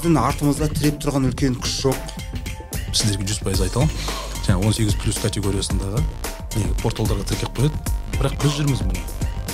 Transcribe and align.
біздің 0.00 0.18
артымызда 0.20 0.68
тіреп 0.72 1.00
тұрған 1.02 1.28
үлкен 1.28 1.56
күш 1.62 1.74
жоқ. 1.84 1.98
Сіздерге 2.92 3.26
жүз 3.28 3.40
пайыз 3.44 3.62
айта 3.64 3.82
аламын 3.82 3.94
жаңағы 4.46 4.66
он 4.68 4.76
сегіз 4.76 4.96
плюс 5.02 5.18
категориясындағы 5.22 6.02
не 6.56 6.64
порталдарға 6.82 7.26
тіркеп 7.30 7.52
қояды. 7.58 7.76
Бірақ 8.18 8.34
біз 8.42 8.56
жүрміз 8.58 8.82
міне. 8.86 9.04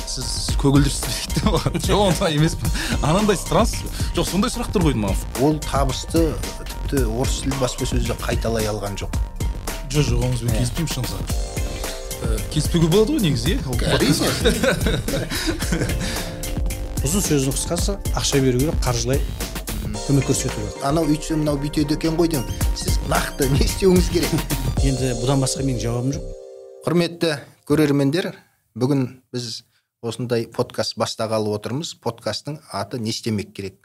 Сіз 0.09 0.57
көгілдірсіз 0.63 1.03
дейді 1.35 1.45
маған 1.53 1.79
жоқ 1.89 2.05
ондай 2.07 2.39
емеспін. 2.39 2.73
Анандай 3.03 3.37
странный 3.37 3.93
жоқ. 4.17 4.25
Сондай 4.31 4.51
сұрақтар 4.55 4.87
қойды 4.87 5.03
маған. 5.05 5.19
Ол 5.45 5.61
табысты 5.63 6.33
тіпті 6.65 7.05
орыс 7.11 7.43
тілді 7.45 7.61
баспасөзде 7.61 8.19
қайталай 8.23 8.71
алған 8.73 8.99
жоқ. 8.99 9.21
Жоқ 9.93 10.11
жоқ 10.13 10.27
оныңызбен 10.29 10.57
келіспеймін 10.57 10.93
шынында 10.97 11.57
келіспеуге 12.53 12.89
болады 12.91 13.15
ғой 13.15 13.23
негізі 13.23 13.55
иә? 13.55 13.59
Әрине. 13.95 14.27
Ұзын 17.07 17.23
сөздің 17.23 17.55
қысқасы 17.55 17.95
ақша 18.19 18.41
беру 18.43 18.59
керек 18.59 18.81
қаржылай 18.83 19.21
көмек 20.09 20.25
көрсету 20.31 20.63
анау 20.89 21.05
үйтсе 21.05 21.37
мынау 21.37 21.59
бүйтеді 21.61 21.99
екен 21.99 22.15
ғой 22.17 22.31
деймін. 22.33 22.49
Сіз 22.81 22.95
нақты 23.13 23.51
не 23.53 23.61
істеуіңіз 23.67 24.07
керек? 24.09 24.31
Енді 24.81 25.11
бұдан 25.21 25.43
басқа 25.43 25.67
менің 25.67 25.83
жауабым 25.83 26.15
жоқ. 26.17 26.31
Құрметті 26.87 27.33
көрермендер 27.69 28.31
бүгін 28.73 29.03
біз 29.35 29.67
осындай 30.01 30.47
подкаст 30.49 30.97
бастағалы 30.97 31.53
отырмыз. 31.53 31.93
Подкасттың 32.01 32.57
аты 32.73 33.03
не 33.03 33.13
істемек 33.13 33.53
керек 33.53 33.77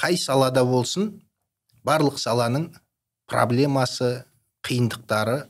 қай 0.00 0.16
салада 0.16 0.64
болсын 0.64 1.12
барлық 1.84 2.16
саланың 2.22 2.70
проблемасы 3.28 4.24
қиындықтары 4.64 5.42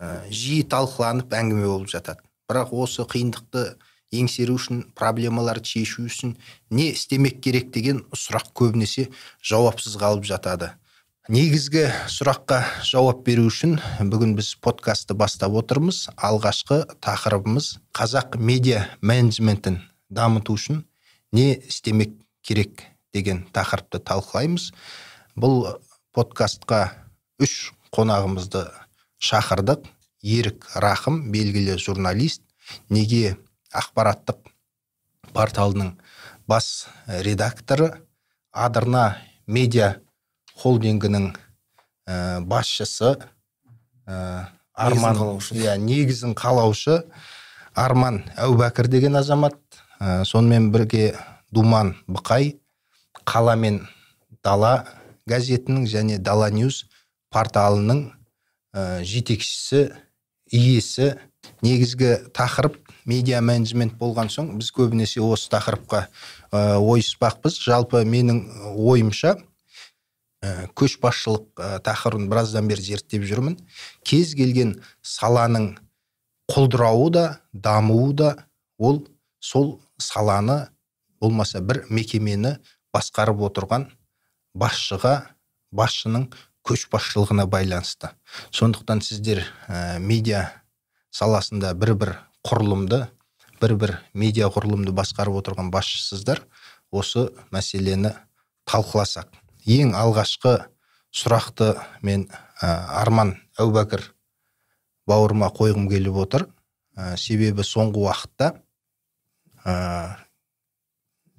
ә, 0.00 0.24
жиі 0.32 0.64
талқыланып 0.64 1.28
әңгіме 1.28 1.68
болып 1.68 1.92
жатады. 1.92 2.24
Бірақ 2.48 2.72
осы 2.72 3.04
қиындықты 3.04 3.74
еңсеру 4.20 4.56
үшін 4.58 4.84
проблемаларды 4.98 5.66
шешу 5.74 6.06
үшін 6.08 6.36
не 6.70 6.90
істемек 6.92 7.40
керек 7.44 7.70
деген 7.74 8.04
сұрақ 8.14 8.52
көбінесе 8.54 9.08
жауапсыз 9.42 9.98
қалып 10.00 10.26
жатады. 10.28 10.72
Негізгі 11.24 11.86
сұраққа 12.12 12.58
жауап 12.84 13.22
беру 13.24 13.46
үшін 13.48 13.78
бүгін 14.12 14.34
біз 14.36 14.50
подкастты 14.60 15.14
бастап 15.16 15.54
отырмыз. 15.56 16.10
Алғашқы 16.20 16.82
тақырыбымыз 17.00 17.78
қазақ 17.96 18.36
медиа 18.36 18.82
менеджментін 19.00 19.78
дамыту 20.12 20.58
үшін 20.58 20.82
не 21.32 21.54
істемек 21.56 22.12
керек 22.44 22.84
деген 23.16 23.46
тақырыпты 23.56 24.02
талқылаймыз. 24.04 24.68
Бұл 25.32 25.80
подкастқа 26.12 26.90
үш 27.40 27.72
қонағымызды 27.88 28.66
шақырдық. 29.16 29.88
Ерік 30.20 30.68
рахым 30.76 31.30
белгілі 31.32 31.78
журналист. 31.80 32.42
Неге 32.88 33.38
ақпараттық 33.74 34.40
порталының 35.34 35.94
бас 36.46 36.86
редакторы 37.06 37.90
адырна 38.52 39.16
медиа 39.46 39.96
холдингінің 40.60 41.30
ә, 42.06 42.40
басшысы 42.40 43.16
ә, 44.06 44.46
арман 44.74 45.18
иә 45.54 45.76
негізін 45.78 46.34
қалаушы 46.38 47.02
арман 47.74 48.22
әубәкір 48.38 48.88
деген 48.88 49.16
азамат. 49.18 49.58
Ә, 49.98 50.24
сонымен 50.26 50.70
бірге 50.74 51.14
думан 51.54 51.94
бұқай 52.06 52.58
қала 53.26 53.56
мен 53.56 53.80
дала 54.44 54.84
газетінің 55.30 55.86
және 55.88 56.18
дала 56.18 56.50
ньюс 56.50 56.84
порталының 57.34 58.10
ә, 58.74 59.02
жетекшісі 59.02 59.88
иесі. 60.52 61.14
Негізгі 61.60 62.30
тақырып 62.32 62.78
медиа 63.08 63.40
менеджмент 63.44 63.96
болған 64.00 64.30
соң 64.32 64.54
біз 64.58 64.70
көбінесе 64.74 65.22
осы 65.24 65.50
тақырыпқа 65.52 66.04
ә, 66.04 66.60
ойыспақпыз 66.80 67.58
жалпы 67.64 68.04
менің 68.08 68.40
ойымша 68.74 69.36
ә, 70.44 70.68
көшбасшылық 70.76 71.46
ә, 71.60 71.78
тақырыбын 71.84 72.28
біраздан 72.32 72.68
бері 72.68 72.84
зерттеп 72.84 73.26
жүрмін. 73.28 73.58
Кез 74.04 74.34
келген 74.38 74.78
саланың 75.02 75.74
құлдырауы 76.52 77.10
да 77.12 77.26
дамуы 77.52 78.12
да 78.14 78.30
ол 78.78 79.04
сол 79.40 79.80
саланы 79.98 80.68
болмаса 81.20 81.60
бір 81.60 81.84
мекемені 81.88 82.58
басқарып 82.94 83.40
отырған 83.48 83.88
басшыға 84.54 85.14
басшының 85.74 86.28
көшбасшылығына 86.64 87.46
байланысты. 87.50 88.10
Сондықтан 88.50 89.02
сіздер 89.04 89.42
ә, 89.68 89.98
медиа 90.00 90.48
саласында 91.12 91.74
бір 91.76 91.94
бір 91.94 92.14
құрылымды 92.44 93.06
бір 93.62 93.74
бір 93.80 93.92
медиа 94.12 94.50
құрылымды 94.52 94.92
басқарып 94.96 95.38
отырған 95.40 95.70
басшысыздар 95.72 96.42
осы 96.92 97.28
мәселені 97.54 98.12
талқыласақ. 98.68 99.30
Ең 99.64 99.94
алғашқы 99.96 100.58
сұрақты 101.14 101.72
мен 102.04 102.26
ә, 102.60 102.68
арман 103.00 103.34
әубәкір 103.60 104.04
бауырыма 105.08 105.48
қойғым 105.56 105.88
келіп 105.88 106.20
отыр. 106.26 106.46
Ә, 106.96 107.16
себебі 107.16 107.64
соңғы 107.64 108.04
уақытта 108.04 108.50
ә, 109.64 109.74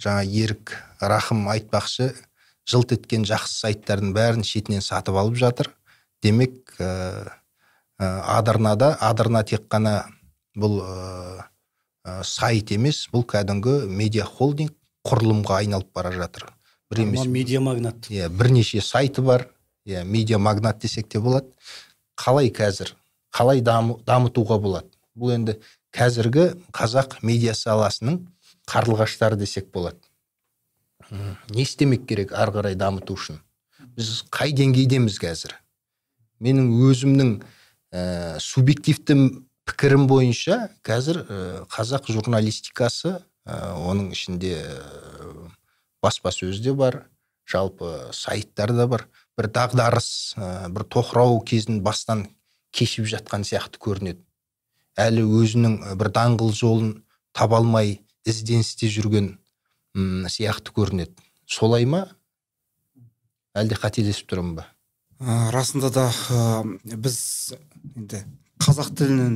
жаңа 0.02 0.26
ерік 0.26 0.74
рахым 1.00 1.46
айтпақшы 1.54 2.14
жылт 2.66 2.96
еткен 2.98 3.28
жақсы 3.30 3.62
сайттардың 3.62 4.14
бәрін 4.16 4.44
шетінен 4.48 4.82
сатып 4.82 5.20
алып 5.22 5.38
жатыр. 5.38 5.70
Демек 6.24 6.74
ә, 6.80 7.30
адырнада 8.00 8.96
адырна 9.00 9.44
тек 9.46 9.70
қана 9.70 10.02
бұл 10.56 10.80
ә, 10.82 12.24
сайт 12.24 12.72
емес 12.72 13.06
бұл 13.12 13.26
кәдімгі 13.28 13.86
медиа 13.92 14.26
холдинг 14.26 14.74
құрылымға 15.06 15.62
айналып 15.62 15.92
бара 15.94 16.12
жатыр. 16.16 16.48
Бір 16.92 17.04
емес 17.06 17.26
медиа 17.28 17.62
магнат. 17.62 18.10
иә 18.10 18.30
бірнеше 18.30 18.82
сайты 18.82 19.22
бар. 19.22 19.50
Иә 19.86 20.04
медиа 20.04 20.40
магнат 20.40 20.80
десек 20.80 21.10
те 21.10 21.20
болады. 21.20 21.52
Қалай 22.18 22.50
қазір? 22.50 22.96
Қалай 23.34 23.62
дамытуға 23.62 24.60
болады? 24.60 24.90
Бұл 25.16 25.36
енді 25.36 25.60
қазіргі 25.94 26.56
қазақ 26.74 27.20
медиа 27.22 27.54
саласының 27.54 28.22
қарлығаштары 28.68 29.38
десек 29.38 29.72
болады. 29.72 30.00
Не 31.12 31.62
істемек 31.62 32.08
керек 32.08 32.34
ары 32.34 32.52
қарай 32.52 32.76
дамыту 32.76 33.14
үшін? 33.14 33.40
Біз 33.96 34.24
қай 34.34 34.56
деңгейдеміз 34.58 35.20
қазір? 35.22 35.54
Менің 36.42 36.72
өзімнің 36.90 37.36
ә, 37.94 38.40
субъективті 38.40 39.16
пікірім 39.70 40.06
бойынша 40.10 40.70
қазір 40.86 41.24
қазақ 41.74 42.10
журналистикасы 42.14 43.18
оның 43.46 44.12
ішінде 44.16 44.58
баспасөз 46.04 46.62
де 46.64 46.74
бар 46.74 47.04
жалпы 47.50 48.12
сайттар 48.14 48.74
да 48.74 48.88
бар. 48.88 49.08
бір 49.38 49.50
дағдарыс 49.52 50.36
бір 50.72 50.86
тоқырау 50.88 51.42
кезін 51.44 51.82
бастан 51.84 52.28
кешіп 52.72 53.06
жатқан 53.12 53.44
сияқты 53.44 53.82
көрінеді. 53.84 54.22
Әлі 54.96 55.26
өзінің 55.28 55.98
бір 56.00 56.10
даңғыл 56.16 56.54
жолын 56.56 56.94
таба 57.36 57.58
алмай 57.60 58.00
ізденісте 58.24 58.88
жүрген 58.88 59.36
сияқты 60.32 60.72
көрінеді. 60.72 61.20
Солай 61.46 61.86
ма? 61.86 62.08
Әлде 63.56 63.76
қателесіп 63.76 64.32
тұрмын 64.32 64.56
ба 64.62 64.70
ә, 65.20 65.52
расында 65.52 65.90
да 65.94 66.10
ә, 66.30 66.64
біз 66.84 67.18
енді 67.96 68.24
қазақ 68.66 68.92
тілінің 68.98 69.34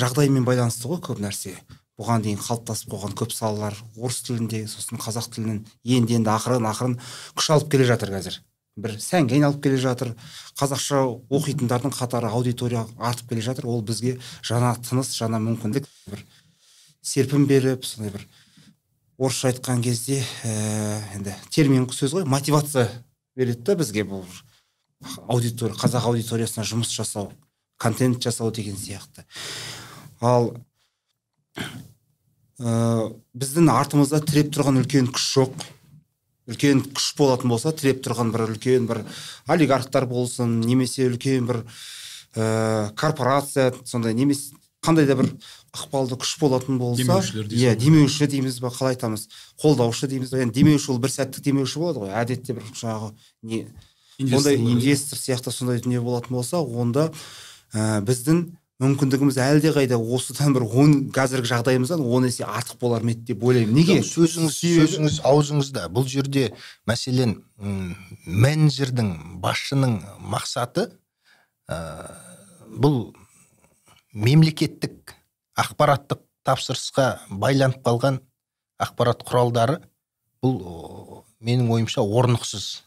жағдайымен 0.00 0.46
байланысты 0.46 0.88
ғой 0.90 0.98
көп 1.04 1.20
нәрсе. 1.22 1.54
Бұған 1.94 2.24
дейін 2.24 2.40
қалыптасып 2.42 2.90
қойған 2.90 3.12
көп 3.20 3.30
салалар 3.30 3.76
орыс 3.94 4.18
тілінде 4.26 4.64
сосын 4.66 4.98
қазақ 4.98 5.28
тілінің 5.36 5.60
енді 5.96 6.16
енді 6.18 6.32
ақырын 6.32 6.66
ақырын 6.72 6.96
күш 7.38 7.50
алып 7.54 7.70
келе 7.70 7.86
жатыр 7.86 8.10
қазір. 8.16 8.40
бір 8.76 8.96
сәнге 8.98 9.36
айналып 9.36 9.62
келе 9.62 9.76
жатыр. 9.78 10.16
Қазақша 10.58 11.04
оқитындардың 11.30 11.94
қатары 11.94 12.26
аудитория 12.26 12.86
артып 12.98 13.28
келе 13.28 13.40
жатыр. 13.40 13.66
Ол 13.66 13.82
бізге 13.82 14.18
жаңа 14.42 14.74
тыныс 14.82 15.14
жаңа 15.14 15.38
мүмкіндік. 15.38 15.86
Бір 16.10 16.24
серпін 17.02 17.46
беріп 17.46 17.84
сондай 17.86 18.10
бір 18.10 18.26
орысша 19.18 19.52
айтқан 19.52 19.82
кезде 19.82 20.18
ә, 20.42 20.98
енді 21.14 21.36
термин 21.50 21.86
сөз 21.86 22.16
ғой 22.16 22.24
мотивация 22.26 22.88
береді 23.36 23.62
да 23.62 23.76
бізге 23.78 24.02
бұл 24.02 24.26
аудитория 25.28 25.76
қазақ 25.78 26.10
аудиториясына 26.10 26.66
жұмыс 26.66 26.90
жасау. 26.90 27.30
Контент 27.76 28.22
жасау 28.22 28.50
деген 28.54 28.76
сияқты. 28.76 29.24
Ал 30.20 30.54
ә, 32.58 33.10
біздің 33.34 33.70
артымызда 33.72 34.22
тіреп 34.24 34.52
тұрған 34.54 34.82
үлкен 34.82 35.10
күш 35.14 35.26
жоқ. 35.38 35.66
Үлкен 36.50 36.82
күш 36.94 37.12
болатын 37.18 37.50
болса 37.52 37.72
тіреп 37.72 38.02
тұрған 38.04 38.32
бір 38.34 38.46
үлкен 38.50 38.88
бір 38.90 39.04
олигархтар 39.50 40.06
болсын 40.06 40.60
немесе 40.60 41.08
үлкен 41.08 41.48
бір 41.48 41.62
ә, 42.36 42.92
корпорация 42.94 43.72
сондай 43.84 44.14
немесе 44.14 44.54
қандай 44.84 45.06
да 45.08 45.16
бір 45.16 45.30
ықпалды 45.74 46.18
күш 46.20 46.36
болатын 46.40 46.78
болса 46.78 47.18
иә 47.48 47.74
демеуші 47.80 48.28
дейміз 48.30 48.60
ба 48.62 48.70
қалай 48.74 48.94
айтамыз? 48.94 49.26
Қолдаушы 49.60 50.08
дейміз 50.10 50.34
ба? 50.34 50.42
Енді 50.44 50.60
демеуші 50.60 50.92
ол 50.92 51.00
бір 51.02 51.14
сәттік 51.14 51.42
демеуші 51.48 51.80
болады 51.80 52.04
ғой. 52.04 52.12
Әдетте 52.14 52.54
бір 52.54 52.68
жаңағы 52.76 53.10
не 53.42 53.64
ондай 54.20 54.60
инвестор 54.60 55.18
сияқты 55.18 55.50
сондай 55.50 55.80
дүние 55.82 56.02
болатын 56.04 56.36
болса 56.36 56.60
онда 56.60 57.10
ә, 57.74 58.00
біздің 58.06 58.44
мүмкіндігіміз 58.82 59.36
әлдеқайда 59.38 59.96
осыдан 59.98 60.54
бір 60.56 60.64
он 60.66 60.94
қазіргі 61.14 61.50
жағдайымыздан 61.52 62.02
он 62.02 62.26
есе 62.26 62.46
артық 62.46 62.80
болар 62.80 63.04
ма 63.06 63.12
еді 63.14 63.28
деп 63.30 63.44
ойлаймын. 63.46 63.74
Неге? 63.76 64.00
Сөзіңіз 64.02 64.56
сөзіңіз 64.58 65.20
аузыңызда. 65.26 65.86
Бұл 65.94 66.08
жерде 66.10 66.48
мәселен 66.88 67.36
менеджердің 68.26 69.12
басшының 69.44 70.00
мақсаты 70.32 70.88
ә, 71.70 71.78
бұл 72.74 73.14
мемлекеттік 74.14 75.14
ақпараттық 75.58 76.24
тапсырысқа 76.44 77.08
байланып 77.30 77.84
қалған 77.86 78.18
ақпарат 78.82 79.22
құралдары. 79.28 79.78
Бұл 80.42 80.58
о, 80.60 81.22
менің 81.40 81.70
ойымша 81.72 82.02
орнықсыз 82.02 82.82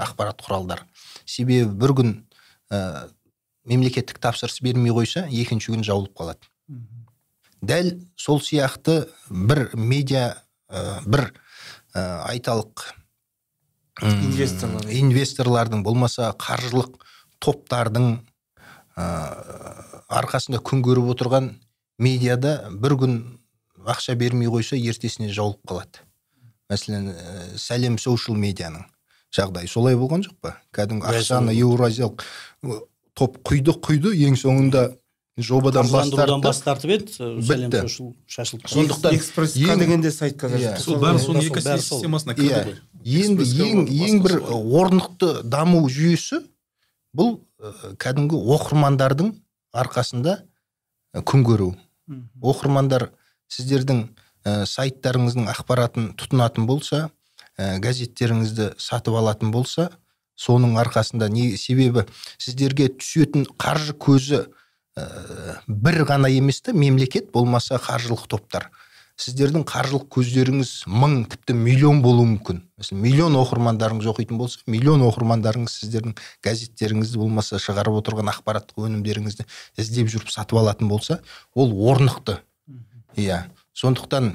ақпарат 0.00 0.40
құралдар. 0.42 0.86
Себебі 1.28 1.68
бір 1.76 1.94
күн 2.00 2.16
ә, 2.72 3.08
мемлекеттік 3.66 4.18
тапсырыс 4.22 4.60
бермей 4.62 4.94
қойса 4.94 5.26
екінші 5.30 5.74
күн 5.74 5.84
жабылып 5.86 6.14
қалады. 6.16 6.50
Дәл 7.66 7.92
сол 8.16 8.40
сияқты 8.40 9.06
бір 9.28 9.70
медиа 9.74 10.36
ә, 10.70 11.02
бір 11.06 11.32
ә, 11.94 12.22
айталық 12.30 12.84
Инвесторлар. 14.02 14.90
инвесторлардың 14.92 15.82
болмаса 15.82 16.34
қаржылық 16.36 16.98
топтардың 17.40 18.10
ә, 18.96 19.06
арқасында 20.12 20.60
күн 20.60 20.82
көріп 20.84 21.14
отырған 21.14 21.54
медиада 21.98 22.68
бір 22.70 22.98
күн 23.00 23.16
ақша 23.86 24.14
бермей 24.20 24.50
қойса 24.52 24.76
ертесіне 24.76 25.32
жауылып 25.32 25.64
қалады. 25.64 26.04
Мәселен 26.68 27.08
ә, 27.14 27.56
сәлем 27.56 27.96
соушал 27.98 28.36
медианың 28.36 28.84
жағдайы 29.32 29.70
солай 29.70 29.96
болған 29.96 30.26
жоқ 30.26 30.36
па? 30.44 30.56
Кәдімгі 30.76 31.08
ақшаны 31.08 31.54
еуразиялық 31.56 32.24
топ 33.16 33.38
құйды 33.48 33.72
құйды 33.80 34.12
ең 34.28 34.36
соңында 34.36 34.82
жобадан 35.38 35.88
бас 35.92 36.10
тартты. 36.12 36.40
бас 36.44 36.60
тартып 36.64 36.90
еді 36.90 37.04
Бітті. 37.40 37.80
шашылып. 38.26 38.68
Сондықтан 38.68 39.14
экспресс 39.16 39.56
ең- 39.56 39.78
деген 39.78 40.00
де 40.00 40.10
сайт 40.10 40.36
қазір. 40.40 40.78
Сол 40.80 40.96
бәрі 41.00 41.18
сол- 41.18 41.34
соның 41.34 41.42
сол- 41.48 41.56
бәрі 41.56 41.80
сол. 41.80 42.00
экосистемасына 42.00 42.32
иә. 42.32 42.36
кірді 42.36 42.54
ғой 42.64 42.76
енді 43.04 43.44
ең 43.66 43.78
ең 43.88 44.22
бір 44.22 44.36
орнықты 44.50 45.42
даму 45.44 45.88
жүйесі 45.88 46.42
бұл 47.16 47.40
кәдімгі 47.96 48.36
оқырмандардың 48.56 49.34
арқасында 49.74 50.42
күн 51.24 51.44
көру. 51.44 51.74
Оқырмандар 52.42 53.10
сіздердің 53.50 54.08
сайттарыңыздың 54.46 55.48
ақпаратын 55.52 56.14
тұтынатын 56.16 56.66
болса 56.66 57.10
ә, 57.58 57.78
газеттеріңізді 57.80 58.74
сатып 58.78 59.14
алатын 59.14 59.50
болса 59.50 59.90
соның 60.36 60.76
арқасында 60.80 61.28
не 61.32 61.56
себебі 61.56 62.06
сіздерге 62.38 62.90
түсетін 62.94 63.46
қаржы 63.58 63.96
көзі 63.96 64.42
ә, 64.96 65.06
бір 65.66 66.04
ғана 66.08 66.30
емес 66.32 66.60
та 66.62 66.72
мемлекет 66.76 67.32
болмаса 67.32 67.80
қаржылық 67.80 68.28
топтар. 68.28 68.70
Сіздердің 69.16 69.62
қаржылық 69.64 70.10
көздеріңіз 70.12 70.70
мың 70.92 71.22
тіпті 71.32 71.54
миллион 71.56 72.02
болуы 72.04 72.26
мүмкін. 72.34 72.58
Мәселен 72.76 73.00
миллион 73.00 73.38
оқырмандарыңыз 73.40 74.10
оқитын 74.12 74.36
болса 74.36 74.60
миллион 74.68 75.06
оқырмандарыңыз 75.08 75.72
сіздердің 75.80 76.18
газеттеріңізді 76.44 77.22
болмаса 77.22 77.56
шығарып 77.56 77.96
отырған 78.02 78.28
ақпараттық 78.34 78.84
өнімдеріңізді 78.90 79.46
іздеп 79.80 80.12
жүріп 80.12 80.34
сатып 80.34 80.60
алатын 80.60 80.92
болса 80.92 81.22
ол 81.54 81.72
орнықты. 81.88 82.42
Иә. 83.16 83.46
Сондықтан 83.72 84.34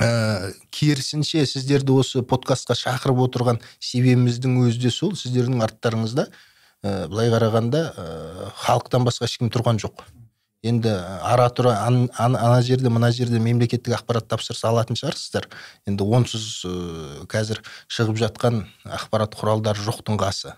ә, 0.00 0.52
керісінше 0.74 1.44
сіздерді 1.46 1.94
осы 2.00 2.22
подкастқа 2.26 2.74
шақырып 2.78 3.20
отырған 3.28 3.60
себебіміздің 3.78 4.58
өзі 4.64 4.82
де 4.86 4.90
сол 4.90 5.14
сіздердің 5.18 5.62
арттарыңызда 5.66 6.26
ә, 6.26 7.06
былай 7.08 7.30
қарағанда 7.32 7.82
ә, 7.94 8.50
халықтан 8.64 9.06
басқа 9.06 9.28
ешкім 9.28 9.52
тұрған 9.54 9.78
жоқ. 9.84 10.02
Енді 10.64 10.88
ара 11.20 11.50
тұра 11.52 11.74
ан- 11.84 12.08
ан- 12.16 12.36
ана 12.40 12.62
жерде 12.64 12.88
мына 12.88 13.12
жерде 13.12 13.38
мемлекеттік 13.38 13.98
ақпарат 13.98 14.30
тапсырыс 14.32 14.64
алатын 14.64 14.96
шығарсыздар. 14.96 15.50
Енді 15.86 16.06
онсыз 16.08 16.64
ә, 16.64 17.26
қазір 17.28 17.60
шығып 17.92 18.16
жатқан 18.24 18.64
ақпарат 18.88 19.36
құралдары 19.36 19.84
жоқтың 19.84 20.16
қасы. 20.18 20.54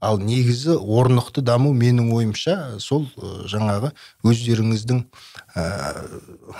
Ал 0.00 0.18
негізі 0.20 0.76
орнықты 0.76 1.40
даму 1.40 1.72
менің 1.72 2.10
ойымша 2.12 2.78
сол 2.82 3.06
жаңағы 3.48 3.92
өздеріңіздің 4.26 5.00
ә, 5.56 5.64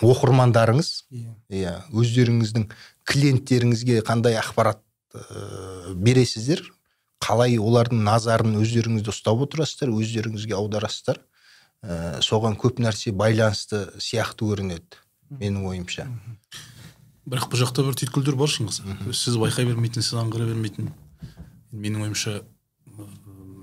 оқырмандарыңыз 0.00 0.90
Иә. 1.12 1.34
иә 1.50 1.74
өздеріңіздің 1.92 2.68
клиенттеріңізге 3.04 4.00
қандай 4.06 4.38
ақпарат 4.40 4.80
ә, 5.12 5.92
бересіздер? 5.94 6.64
Қалай 7.20 7.58
олардың 7.60 8.02
назарын 8.06 8.56
өздеріңізде 8.60 9.12
ұстап 9.12 9.44
отырасыздар 9.46 9.92
өздеріңізге 9.92 10.56
аударасыздар? 10.56 11.20
Ә, 11.84 12.22
соған 12.24 12.56
көп 12.56 12.80
нәрсе 12.80 13.12
байланысты 13.12 13.86
сияқты 14.00 14.48
көрінеді 14.48 15.02
менің 15.28 15.68
ойымша. 15.68 16.08
Бірақ 17.26 17.48
бұл 17.50 17.60
жақта 17.60 17.82
бір 17.84 17.96
түйткілдер 17.98 18.36
бар 18.38 18.48
шыңғыс. 18.48 18.80
Сіз 19.12 19.36
байқай 19.42 19.66
бермейтін 19.66 20.04
сіз 20.04 20.20
аңғара 20.22 20.46
бермейтін. 20.46 20.92
Менің 21.74 22.06
ойымша 22.06 22.40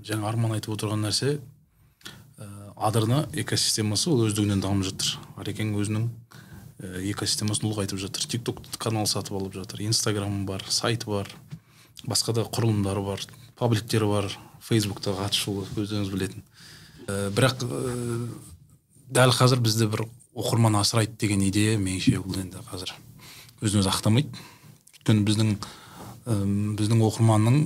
жаңа 0.04 0.28
арман 0.30 0.56
айтып 0.58 0.76
отырған 0.76 1.06
нәрсе 1.06 1.38
ә, 1.38 2.48
адырна 2.76 3.24
экосистемасы 3.34 4.10
ол 4.12 4.26
өздігінен 4.28 4.62
дамып 4.64 4.88
жатыр. 4.90 5.16
Арекең 5.40 5.74
өзінің 5.80 6.08
ә, 6.84 7.04
экосистемасын 7.14 7.70
ұлғайтып 7.70 8.02
жатыр. 8.02 8.28
Тик 8.28 8.44
ток 8.48 8.62
канал 8.78 9.08
сатып 9.08 9.38
алып 9.40 9.56
жатыр 9.56 9.84
инстаграмы 9.88 10.44
бар 10.48 10.66
сайты 10.70 11.10
бар 11.10 11.30
басқа 12.04 12.36
да 12.36 12.48
құрылымдары 12.48 13.04
бар 13.06 13.24
пабликтері 13.60 14.10
бар 14.10 14.32
фейсбукта 14.64 15.16
қатысушылы 15.16 15.68
өздеріңіз 15.78 16.12
білетін. 16.12 16.44
Ә, 17.08 17.30
бірақ 17.36 17.64
ә, 17.64 18.28
дәл 19.14 19.32
қазір 19.36 19.64
бізді 19.64 19.88
бір 19.94 20.08
оқырман 20.36 20.80
асырайды 20.80 21.16
деген 21.20 21.44
идея 21.48 21.78
меніңше 21.78 22.20
бұл 22.24 22.42
енді 22.42 22.64
қазір 22.72 22.96
өзін 23.64 23.84
өзі 23.84 23.92
ақтамайды. 23.94 24.44
Өйткені 24.98 25.26
біздің 25.28 25.56
ым, 26.30 26.76
біздің 26.80 27.02
оқырманның 27.04 27.58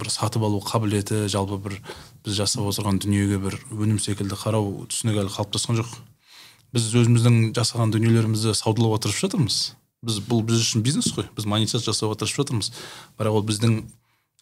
бір 0.00 0.10
сатып 0.12 0.44
алу 0.46 0.60
қабілеті 0.64 1.26
жалпы 1.32 1.58
бір 1.62 1.76
біз 2.24 2.38
жасап 2.38 2.66
отырған 2.70 3.00
дүниеге 3.02 3.38
бір 3.42 3.58
өнім 3.74 3.98
секілді 4.02 4.38
қарау 4.40 4.86
түсінігі 4.90 5.24
әлі 5.24 5.34
қалыптасқан 5.34 5.80
жоқ. 5.80 5.92
Біз 6.74 6.88
өзіміздің 7.02 7.52
жасаған 7.56 7.92
дүниелерімізді 7.94 8.54
саудалауға 8.56 9.02
тырысып 9.04 9.26
жатырмыз. 9.26 9.60
Біз 10.06 10.20
бұл 10.28 10.42
біз 10.46 10.64
үшін 10.64 10.84
бизнес 10.86 11.12
қой 11.14 11.28
біз 11.36 11.46
монетизация 11.48 11.92
жасауға 11.92 12.18
тырысып 12.20 12.42
жатырмыз. 12.42 12.72
Бірақ 13.18 13.38
ол 13.38 13.46
біздің 13.46 13.78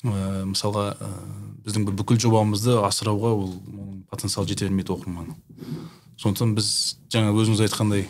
ә, 0.04 0.44
мысалға 0.50 0.86
ә, 0.96 1.10
біздің 1.66 1.90
бүкіл 1.98 2.18
жобамызды 2.24 2.78
асырауға 2.84 3.34
ол 3.36 3.52
оның 3.54 4.00
потенциалы 4.10 4.48
жете 4.50 4.66
бермейді 4.66 4.96
оқырманның 4.96 5.38
сондықтан 6.20 6.54
біз 6.56 6.68
жаңа 7.12 7.32
өзіңіз 7.34 7.62
айтқандай 7.66 8.06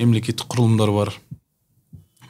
мемлекеттік 0.00 0.48
құрылымдар 0.52 0.92
бар. 0.92 1.12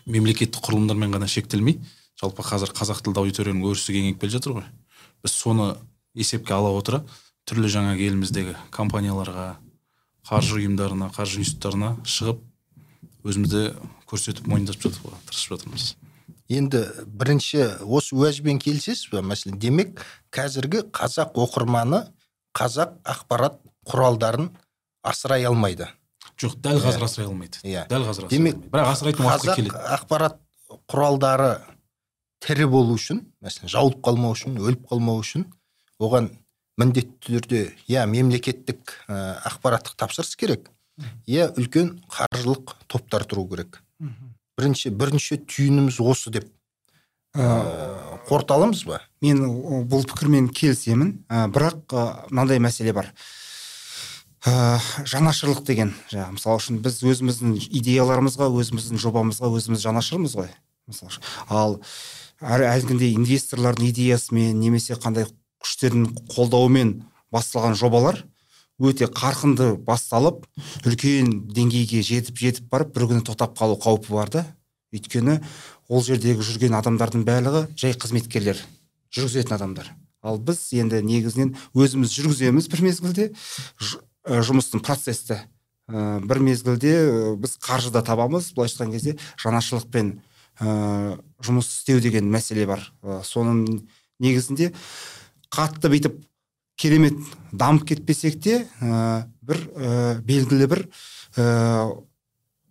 Мемлекеттік 0.06 0.62
құрылымдармен 0.62 1.16
ғана 1.16 1.28
шектелмей 1.30 1.80
жалпы 2.20 2.44
қазір 2.46 2.72
қазақ 2.76 3.02
тілді 3.04 3.22
аудиторияның 3.22 3.66
өрісі 3.70 3.94
кеңейіп 3.96 4.20
келе 4.22 4.36
жатыр 4.36 4.58
ғой. 4.58 4.66
Біз 5.24 5.36
соны 5.36 5.74
есепке 6.16 6.54
ала 6.56 6.72
отыра 6.76 7.02
түрлі 7.46 7.70
жаңағы 7.70 8.06
еліміздегі 8.08 8.56
компанияларға 8.74 9.56
қаржы 10.26 10.60
ұйымдарына 10.62 11.10
қаржы 11.14 11.42
институттарына 11.44 11.92
шығып 12.08 12.40
өзімізді 13.26 13.62
көрсетіп 14.10 14.48
мойындатып 14.50 14.88
жатуға 14.88 15.20
тырысып 15.28 15.54
жатырмыз. 15.54 15.92
Енді 16.48 16.82
бірінші 17.06 17.62
осы 17.82 18.16
уәжбен 18.16 18.60
келісесіз 18.62 19.10
ба 19.12 19.22
мәселен 19.26 19.58
демек 19.62 20.02
қазіргі 20.34 20.84
қазақ 20.94 21.38
оқырманы 21.42 22.04
қазақ 22.56 22.96
ақпарат 23.02 23.58
құралдарын 23.86 24.50
асырай 25.06 25.46
алмайды. 25.46 25.88
Жоқ 26.38 26.58
дәл 26.62 26.82
қазір 26.82 27.06
асырай 27.06 27.28
алмайды. 27.30 27.62
Иә. 27.62 27.86
дәл 27.90 28.06
қазір 28.06 28.28
демек 28.30 28.58
бірақ 28.70 28.92
асырайтын 28.94 29.26
уақытқа 29.26 29.46
қазақ 29.46 29.56
келеді. 29.56 29.82
ақпарат 29.98 30.38
құралдары 30.86 31.50
тірі 32.46 32.68
болу 32.70 32.96
үшін 32.96 33.24
мәселен 33.44 33.72
жауылып 33.72 34.02
қалмау 34.06 34.36
үшін 34.36 34.58
өліп 34.62 34.86
қалмау 34.90 35.22
үшін 35.22 35.48
оған 35.98 36.30
міндетті 36.78 37.38
түрде 37.38 37.62
я 37.90 38.06
мемлекеттік 38.06 38.94
ә, 39.08 39.40
ақпараттық 39.50 39.96
тапсырыс 39.98 40.36
керек. 40.36 40.70
Я 41.26 41.50
үлкен 41.58 41.96
қаржылық 42.08 42.76
топтар 42.88 43.26
тұру 43.28 43.48
керек. 43.50 43.82
Бірінші 44.56 44.92
бірінші 44.96 45.42
түйініміз 45.44 46.00
осы 46.00 46.32
деп 46.32 46.52
Ә, 47.36 48.18
қорыталамыз 48.30 48.86
ба? 48.88 49.02
мен 49.20 49.42
бұл 49.90 50.06
пікірмен 50.08 50.48
келісемін. 50.48 51.10
Ә, 51.28 51.46
бірақ 51.52 51.92
ә, 51.92 52.04
мынандай 52.30 52.60
мәселе 52.64 52.94
бар. 52.96 53.10
Ә, 54.46 54.78
жанашырлық 55.04 55.60
деген 55.66 55.92
жаңағы 56.08 56.36
мысалы 56.38 56.62
үшін 56.62 56.80
біз 56.80 57.02
өзіміздің 57.04 57.58
идеяларымызға 57.66 58.48
өзіміздің 58.48 59.02
жобамызға 59.02 59.50
өзіміз 59.52 59.84
жанашырмыз 59.84 60.36
ғой. 60.38 60.48
Мысалы 60.88 61.12
үшін. 61.12 61.28
Ал 61.50 61.76
әлгіндей 62.40 63.14
инвесторлардың 63.16 63.90
идеясымен 63.90 64.58
немесе 64.60 64.96
қандай 65.00 65.26
күштердің 65.64 66.10
қолдауымен 66.32 66.96
басталған 67.32 67.76
жобалар 67.78 68.24
өте 68.78 69.08
қарқынды 69.08 69.74
басталып 69.86 70.44
үлкен 70.84 71.30
деңгейге 71.56 72.02
жетіп 72.04 72.40
жетіп 72.42 72.68
барып 72.72 72.92
бір 72.94 73.08
күні 73.12 73.24
тоқтап 73.24 73.56
қалу 73.56 73.78
қаупі 73.80 74.12
бар 74.12 74.32
да. 74.32 74.44
Өйткені 74.92 75.40
ол 75.88 76.02
жердегі 76.04 76.44
жүрген 76.44 76.76
адамдардың 76.76 77.24
барлығы 77.26 77.66
жай 77.76 77.96
қызметкерлер 77.96 78.60
жүргізетін 79.16 79.56
адамдар. 79.56 79.90
Ал 80.22 80.38
біз 80.38 80.60
енді 80.76 81.00
негізінен 81.06 81.54
өзіміз 81.74 82.12
жүргіземіз 82.12 82.68
бір 82.68 82.84
мезгілде 82.84 83.30
ә, 83.32 84.40
жұмыстың 84.44 84.84
процесті. 84.84 85.40
Ә, 85.88 86.20
бір 86.20 86.42
мезгілде 86.44 86.92
ә, 87.00 87.34
біз 87.40 87.56
қаржы 87.62 87.92
да 87.94 88.04
табамыз. 88.04 88.52
Былайша 88.56 88.84
айтқан 88.84 88.92
кезде 88.92 89.16
жанашырлықпен 89.42 90.16
жұмыс 91.44 91.68
істеу 91.68 92.00
деген 92.00 92.30
мәселе 92.32 92.66
бар. 92.68 92.82
Соның 93.24 93.64
негізінде 94.22 94.72
қатты 95.52 95.90
бүйтіп 95.92 96.20
керемет 96.76 97.16
дамып 97.52 97.86
кетпесек 97.88 98.40
те 98.42 98.58
ә, 98.80 99.24
бір 99.40 99.62
ә, 99.76 100.20
белгілі 100.24 100.68
бір 100.68 100.82
ә, 101.36 101.46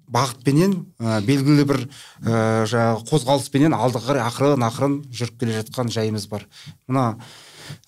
бағытпенен 0.06 0.76
ә, 1.00 1.22
белгілі 1.26 1.66
бір 1.66 1.82
ә, 1.86 2.66
жаңағы 2.70 3.06
қозғалыспенен 3.10 3.74
алдыға 3.78 4.12
қарай 4.12 4.26
ақырын 4.28 4.68
ақырын 4.70 4.98
жүріп 5.10 5.40
келе 5.42 5.58
жатқан 5.60 5.90
жайымыз 5.94 6.28
бар. 6.30 6.46
Мына 6.88 7.08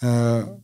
ә, 0.01 0.57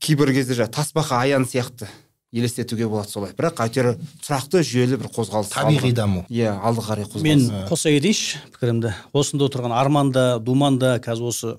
кейбір 0.00 0.34
кезде 0.36 0.58
жаңағы 0.58 0.76
тасбақа 0.76 1.22
аян 1.24 1.48
сияқты. 1.48 1.88
Елестетуге 2.32 2.88
болады 2.90 3.10
солай. 3.10 3.32
Бірақ 3.36 3.62
әйтеуір 3.64 3.94
тұрақты 4.24 4.62
жүйелі 4.66 4.98
бір 5.00 5.10
қозғалыс 5.14 5.52
табиғи 5.52 5.92
даму. 5.96 6.24
Иә 6.32 6.54
алдыға 6.56 6.94
қарай 6.94 7.08
қозғалыс. 7.08 7.24
Мен 7.26 7.66
қоса 7.70 7.92
кетейінші 7.94 8.42
пікірімді. 8.56 8.92
Осында 9.12 9.48
отырған 9.48 9.74
арман 9.76 10.12
да 10.12 10.26
думан 10.38 10.78
да 10.82 10.96
қазір 11.02 11.30
осы 11.30 11.54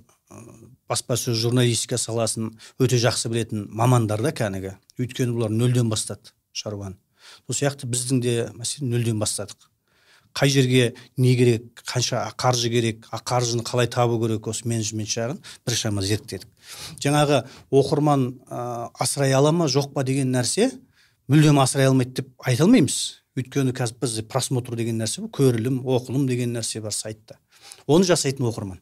баспасөз 0.87 1.39
журналистика 1.39 1.97
саласын 1.99 2.53
өте 2.79 2.99
жақсы 3.01 3.31
білетін 3.31 3.67
мамандар 3.71 4.21
да 4.23 4.31
кәнігі. 4.35 4.75
Өйткені 4.99 5.35
бұлар 5.35 5.53
нөлден 5.53 5.89
бастады 5.91 6.33
шаруаны. 6.51 6.97
Сол 7.47 7.57
сияқты 7.59 7.89
біздің 7.89 8.21
де 8.23 8.35
мәселен 8.55 8.91
нөлден 8.93 9.19
бастадық. 9.19 9.69
Қай 10.37 10.51
жерге 10.53 10.93
не 11.17 11.33
керек 11.35 11.81
қанша 11.87 12.21
қаржы 12.37 12.69
керек 12.69 13.07
а 13.11 13.17
қаржыны 13.17 13.65
қалай 13.65 13.89
табу 13.89 14.19
керек 14.21 14.47
осы 14.47 14.67
менеджмент 14.69 15.09
жағын 15.09 15.39
біршама 15.65 16.03
зерттедік. 16.05 16.47
Жаңағы 17.01 17.43
оқырман 17.73 18.27
ә, 18.45 18.89
асырай 18.99 19.33
ала 19.33 19.51
ма 19.51 19.65
жоқ 19.65 19.93
па 19.95 20.03
деген 20.05 20.29
нәрсе 20.35 20.69
мүлдем 21.27 21.57
асырай 21.63 21.89
алмайды 21.89 22.21
деп 22.21 22.29
айта 22.45 22.67
алмаймыз. 22.67 23.23
Өйткені 23.37 23.73
қазір 23.73 23.97
бізде 24.01 24.23
просмотр 24.29 24.77
деген 24.77 25.01
нәрсе 25.01 25.25
бар 25.25 25.33
көрілім 25.39 25.81
оқылым 25.81 26.27
деген 26.29 26.53
нәрсе 26.53 26.81
бар 26.81 26.93
сайтта. 26.93 27.39
Оны 27.87 28.05
жасайтын 28.05 28.45
оқырман. 28.45 28.81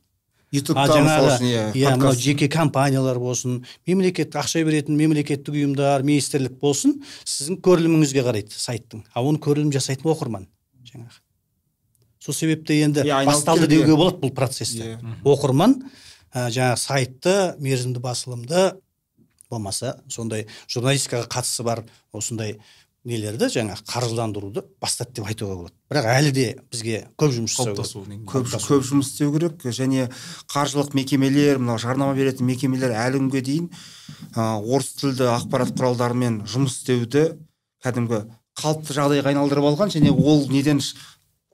Ютубта 0.54 0.86
жаңағы 0.92 1.36
иә 1.44 1.64
иә 1.76 1.96
мынау 1.98 2.16
жеке 2.16 2.48
компаниялар 2.52 3.18
болсын 3.20 3.64
мемлекет 3.88 4.36
ақша 4.40 4.64
беретін 4.64 4.96
мемлекеттік 5.00 5.58
ұйымдар 5.58 6.06
министрлік 6.06 6.60
болсын 6.62 7.00
сіздің 7.26 7.60
көріліміңізге 7.66 8.24
қарайды 8.28 8.56
сайттың 8.56 9.04
а 9.12 9.26
оны 9.26 9.42
көрілім 9.42 9.74
жасайтын 9.76 10.14
оқырман 10.14 10.48
жаңағы. 10.86 11.25
Сол 12.26 12.34
себепті 12.36 12.80
енді 12.88 13.04
Иә, 13.06 13.20
айналып 13.22 13.34
басталды 13.36 13.68
деуге 13.70 13.96
болады 13.96 14.22
бұл 14.24 14.34
процессті 14.36 14.96
Иә. 14.96 15.18
оқырман 15.24 15.78
ә, 16.34 16.48
жаңағы 16.50 16.80
сайтты 16.82 17.36
мерзімді 17.62 18.02
басылымды 18.02 18.72
болмаса 19.52 20.00
сондай 20.10 20.48
журналистикаға 20.68 21.28
қатысы 21.30 21.64
бар 21.64 21.84
осындай 22.14 22.58
нелерді 23.06 23.46
жаңағы 23.54 23.84
қаржыландыруды 23.86 24.64
бастады 24.82 25.14
деп 25.20 25.28
айтуға 25.30 25.56
болады. 25.60 25.74
Бірақ 25.94 26.08
әлі 26.10 26.32
де 26.34 26.46
бізге 26.74 27.04
көп 27.22 27.36
жұмыс 27.36 27.54
жасау 27.54 27.76
керек. 28.08 28.24
көп 28.26 28.48
көп 28.50 28.82
жұмыс 28.88 29.12
істеу 29.12 29.30
керек. 29.36 29.62
Және 29.62 30.08
қаржылық 30.50 30.96
мекемелер 30.98 31.60
мынау 31.62 31.78
жарнама 31.78 32.16
беретін 32.18 32.48
мекемелер 32.50 32.96
әлі 32.98 33.22
күнге 33.22 33.44
дейін 33.46 33.70
ә, 34.34 34.58
орыс 34.58 34.96
тілді 34.98 35.30
ақпарат 35.38 35.76
құралдарымен 35.78 36.42
жұмыс 36.50 36.80
істеуді 36.82 37.28
кәдімгі 37.86 38.24
қалыпты 38.58 38.98
жағдайға 38.98 39.36
айналдырып 39.36 39.70
алған 39.70 39.94
және 39.94 40.10
ол 40.10 40.48
неден 40.50 40.80
ш- 40.82 40.96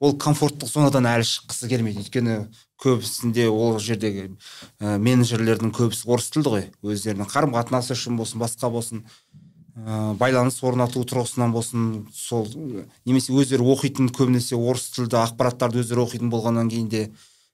ол 0.02 0.16
комфорттық 0.18 0.66
зонадан 0.66 1.06
әлі 1.06 1.26
шыққысы 1.26 1.68
келмейді. 1.70 2.02
Өйткені 2.02 2.36
көбісінде 2.82 3.46
ол 3.52 3.78
жердегі 3.78 4.32
ә, 4.82 4.98
менеджерлердің 4.98 5.70
көбісі 5.76 6.08
орыс 6.10 6.30
тілді 6.34 6.52
ғой. 6.56 6.64
Өздерінің 6.82 7.28
қарым 7.30 7.54
қатынасы 7.54 7.94
үшін 7.94 8.18
болсын 8.18 8.42
басқа 8.42 8.70
болсын 8.74 9.04
ә, 9.76 10.16
байланыс 10.18 10.58
орнату 10.66 11.04
тұрғысынан 11.06 11.54
болсын 11.54 11.84
сол 12.16 12.48
немесе 13.06 13.30
өздері 13.30 13.68
оқитын 13.76 14.10
көбінесе 14.10 14.58
орыс 14.58 14.88
тілді 14.96 15.20
ақпараттарды 15.22 15.84
өздері 15.84 16.02
оқитын 16.08 16.34
болғаннан 16.34 16.72
кейін 16.72 16.90
де 16.90 17.04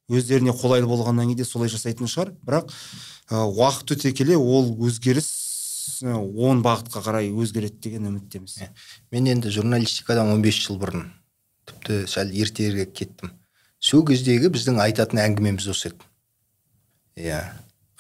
өздеріне 0.09 0.57
қолайлы 0.57 0.89
болғаннан 0.89 1.29
кейін 1.29 1.43
де 1.43 1.49
солай 1.49 1.69
жасайтын 1.69 2.09
шығар. 2.09 2.33
Бірақ 2.49 2.73
ә, 3.29 3.45
уақыт 3.45 3.93
өте 3.99 4.15
келе 4.17 4.41
ол 4.41 4.73
өзгеріс 4.89 5.29
оң 6.09 6.65
бағытқа 6.65 7.05
қарай 7.05 7.29
өзгереді 7.29 7.81
деген 7.85 8.09
үміттеміз. 8.09 8.61
Мен 9.13 9.29
енді 9.37 9.53
журналистикадан 9.53 10.33
15 10.39 10.65
жыл 10.65 10.81
бұрын 10.81 11.09
тіпті 11.69 12.01
сәл 12.11 12.33
ертерек 12.33 12.93
кеттім. 12.97 13.33
Сол 13.79 14.05
кездегі 14.07 14.51
біздің 14.55 14.81
айтатын 14.83 15.23
әңгімеміз 15.23 15.69
осы 15.71 15.93
еді. 15.93 16.07
Иә 17.19 17.41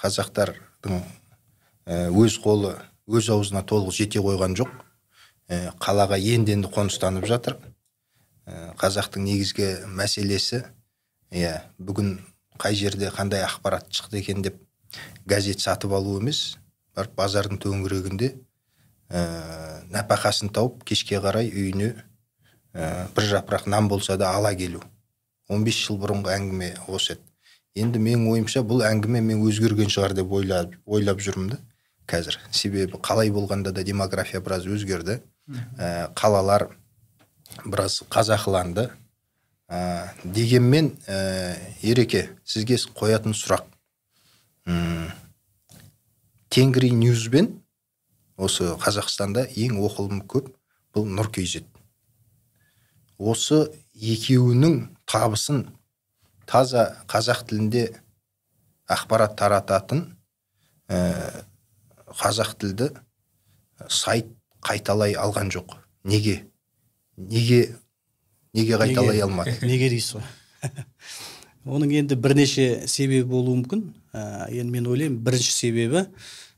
қазақтардың 0.02 0.98
ә, 0.98 2.08
өз 2.10 2.38
қолы 2.42 2.75
өз 3.08 3.30
аузына 3.32 3.62
толық 3.66 3.94
жете 3.94 4.22
қойған 4.25 4.56
жоқ. 4.58 4.72
Ә, 5.48 5.72
қалаға 5.80 6.18
енді 6.18 6.56
енді 6.56 6.72
қоныстанып 6.75 7.28
жатыр. 7.30 7.58
Ә, 8.46 8.72
қазақтың 8.80 9.26
негізгі 9.28 9.70
мәселесі 9.87 10.64
иә 11.30 11.54
бүгін 11.78 12.18
қай 12.58 12.75
жерде 12.75 13.10
қандай 13.14 13.44
ақпарат 13.46 13.90
шықты 13.92 14.22
екен 14.22 14.42
деп 14.42 14.56
газет 15.26 15.60
сатып 15.60 15.92
алу 15.92 16.18
емес 16.18 16.56
барып 16.96 17.14
базардың 17.18 17.60
төңірегінде 17.62 18.32
ә, 19.10 19.20
нәпақасын 19.92 20.50
тауып 20.54 20.84
кешке 20.88 21.20
қарай 21.22 21.50
үйіне 21.52 21.94
ә, 22.75 23.08
бір 23.14 23.25
жапырақ 23.32 23.66
нан 23.66 23.88
болса 23.88 24.16
да 24.16 24.32
ала 24.37 24.54
келу. 24.54 24.82
15 25.48 25.80
жыл 25.87 25.98
бұрынғы 26.02 26.34
әңгіме 26.34 26.75
осы 26.88 27.16
еді. 27.16 27.25
Енді 27.78 28.00
менің 28.02 28.26
ойымша 28.32 28.64
бұл 28.66 28.82
әңгіме 28.88 29.20
мен 29.22 29.42
өзгерген 29.46 29.90
шығар 29.92 30.14
деп 30.18 30.32
ойлап, 30.34 30.75
ойлап 30.87 31.20
жүрмін 31.22 31.54
да 31.54 31.58
қазір. 32.08 32.38
Себебі 32.50 32.98
қалай 33.02 33.30
болғанда 33.30 33.72
да 33.72 33.84
демография 33.87 34.40
біраз 34.40 34.66
өзгерді. 34.66 35.20
Ә, 35.78 36.10
қалалар 36.18 36.68
біраз 37.64 38.02
қазақыланды 38.10 38.88
ә, 39.68 40.10
дегенмен 40.25 40.92
ә, 41.06 41.56
ереке 41.82 42.28
сізге 42.44 42.76
қоятын 42.98 43.37
сұрақ. 43.37 43.64
М, 44.66 45.08
тенгри 46.50 46.90
ньюзбен 46.90 47.54
осы 48.37 48.75
қазақстанда 48.80 49.46
ең 49.56 49.78
оқылымы 49.80 50.26
көп 50.28 50.52
бұл 50.94 51.08
нұр 51.08 51.30
kz 51.32 51.62
осы 53.18 53.66
екеуінің 53.94 54.78
табысын 55.10 55.66
таза 56.46 57.02
қазақ 57.10 57.44
тілінде 57.50 57.84
ақпарат 58.88 59.37
тарататын 59.37 60.04
ә, 60.88 61.44
қазақ 62.18 62.54
тілді 62.62 62.88
сайт 63.88 64.30
қайталай 64.64 65.14
алған 65.18 65.52
жоқ. 65.52 65.76
Неге? 66.04 66.46
Неге 67.16 67.76
неге 68.54 68.78
қайталай 68.78 69.18
Неге? 69.18 69.25
алмады? 69.26 69.56
Неге 69.66 69.90
дейсіз 69.92 70.18
ғой? 70.18 70.25
Оның 71.68 71.92
енді 72.00 72.16
бірнеше 72.16 72.87
себебі 72.88 73.26
болуы 73.28 73.58
мүмкін. 73.60 73.82
Ә, 74.14 74.48
енді 74.48 74.72
мен 74.72 74.87
ойлаймын 74.88 75.18
бірінші 75.20 75.52
себебі 75.52 76.06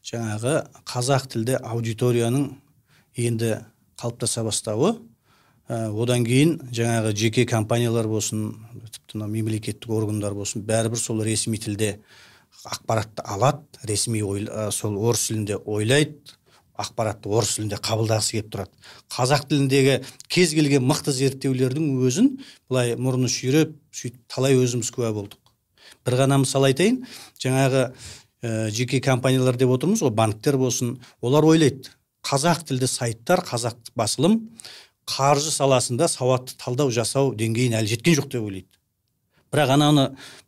жаңағы 0.07 0.61
қазақ 0.87 1.27
тілді 1.33 1.59
аудиторияның 1.59 2.53
енді 3.19 3.57
қалыптаса 4.01 4.45
бастауы. 4.47 4.95
Одан 5.71 6.25
кейін 6.27 6.57
жаңағы 6.75 7.13
жеке 7.15 7.45
компаниялар 7.47 8.09
болсын 8.11 8.57
тіпті 8.91 9.19
мынау 9.19 9.31
мемлекеттік 9.31 9.91
органдар 9.95 10.35
болсын 10.35 10.65
бәрібір 10.67 10.99
сол 10.99 11.23
ресми 11.23 11.61
тілде 11.63 12.01
ақпаратты 12.67 13.23
алады 13.23 13.87
ресми 13.87 14.21
ә, 14.21 14.71
сол 14.75 14.99
орыс 14.99 15.29
тілінде 15.29 15.61
ойлайды 15.63 16.35
ақпаратты 16.81 17.31
орыс 17.31 17.55
тілінде 17.59 17.79
қабылдағысы 17.85 18.39
келіп 18.39 18.51
тұрады. 18.55 18.73
Қазақ 19.15 19.47
тіліндегі 19.51 20.01
кез 20.33 20.55
келген 20.57 20.87
мықты 20.89 21.15
зерттеулердің 21.15 22.03
өзін 22.09 22.33
былай 22.71 22.97
мұрны 22.97 23.31
шүйреп 23.31 23.77
сөйтіп 23.95 24.21
талай 24.33 24.57
өзіміз 24.59 24.91
куә 24.97 25.13
болдық. 25.15 25.39
Бір 26.07 26.19
ғана 26.25 26.41
мысал 26.43 26.67
айтайын 26.67 27.03
жаңағы 27.43 27.87
ә, 28.43 28.71
жеке 28.75 29.01
компаниялар 29.05 29.61
деп 29.61 29.71
отырмыз 29.77 30.03
ғой 30.03 30.15
банктер 30.17 30.59
болсын 30.59 30.97
олар 31.21 31.45
ойлайды. 31.45 31.93
Қазақ 32.27 32.65
тілді 32.69 32.89
сайттар 32.89 33.45
қазақ 33.45 33.93
басылым 33.97 34.41
қаржы 35.11 35.51
саласында 35.51 36.07
сауатты 36.09 36.55
талдау 36.61 36.91
жасау 36.95 37.33
деңгейіне 37.35 37.81
әлі 37.81 37.91
жеткен 37.95 38.17
жоқ 38.21 38.29
деп 38.31 38.45
ойлайды. 38.47 38.69
Бірақ 39.51 39.73
ананы 39.75 40.05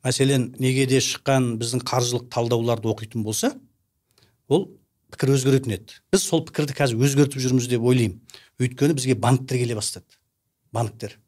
мәселен 0.07 0.53
негеде 0.63 1.01
шыққан 1.03 1.57
біздің 1.59 1.83
қаржылық 1.83 2.29
талдауларды 2.31 2.87
оқитын 2.93 3.25
болса 3.27 3.53
ол 4.49 4.69
пікір 5.11 5.35
өзгеретін 5.35 5.75
еді. 5.75 5.99
Біз 6.13 6.23
сол 6.29 6.45
пікірді 6.47 6.77
қазір 6.79 7.03
өзгертіп 7.03 7.43
жүрміз 7.43 7.67
деп 7.73 7.83
ойлаймын. 7.83 8.21
Өйткені 8.63 8.95
бізге 8.95 9.17
банктер 9.19 9.59
келе 9.59 9.75
бастады. 9.75 10.07
Банктер. 10.73 11.19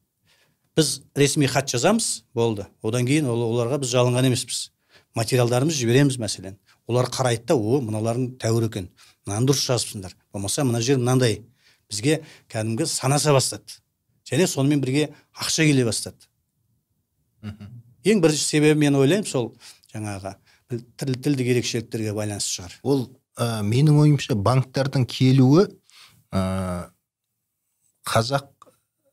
Біз 0.76 1.00
ресми 1.14 1.46
хат 1.50 1.68
жазамыз 1.74 2.24
болды. 2.34 2.68
Одан 2.82 3.06
кейін 3.06 3.26
ол- 3.26 3.48
оларға 3.50 3.80
біз 3.82 3.90
жалынған 3.90 4.30
емеспіз. 4.30 4.70
Материалдарымызды 5.14 5.82
жібереміз 5.82 6.18
мәселен. 6.18 6.56
Олар 6.86 7.06
қарайды 7.06 7.46
да 7.46 7.54
о 7.56 7.80
мыналарың 7.80 8.36
тәуір 8.38 8.68
екен. 8.68 8.88
Мынаны 9.26 9.46
дұрыс 9.50 9.66
жазыпсыңдар. 9.66 10.14
Болмаса 10.32 10.64
мына 10.64 10.80
жер 10.80 10.98
мынандай 10.98 11.42
бізге 11.90 12.20
кәдімгі 12.52 12.86
санаса 12.90 13.34
бастады. 13.36 13.80
Және 14.24 14.46
сонымен 14.48 14.80
бірге 14.84 15.10
ақша 15.36 15.66
келе 15.68 15.84
бастады. 15.84 16.28
Ең 18.04 18.20
бірінші 18.24 18.44
себебі 18.44 18.80
мен 18.80 18.96
ойлаймын 18.96 19.28
сол 19.28 19.52
жаңағы 19.92 20.34
тіл, 20.70 21.14
тілдік 21.20 21.50
ерекшеліктерге 21.54 22.14
байланысты 22.16 22.58
шығар. 22.58 22.78
Ол 22.82 23.06
ә, 23.36 23.62
менің 23.66 24.00
ойымша 24.02 24.36
банктердің 24.36 25.06
келуі 25.10 25.66
ә, 26.32 26.90
қазақ 28.08 28.50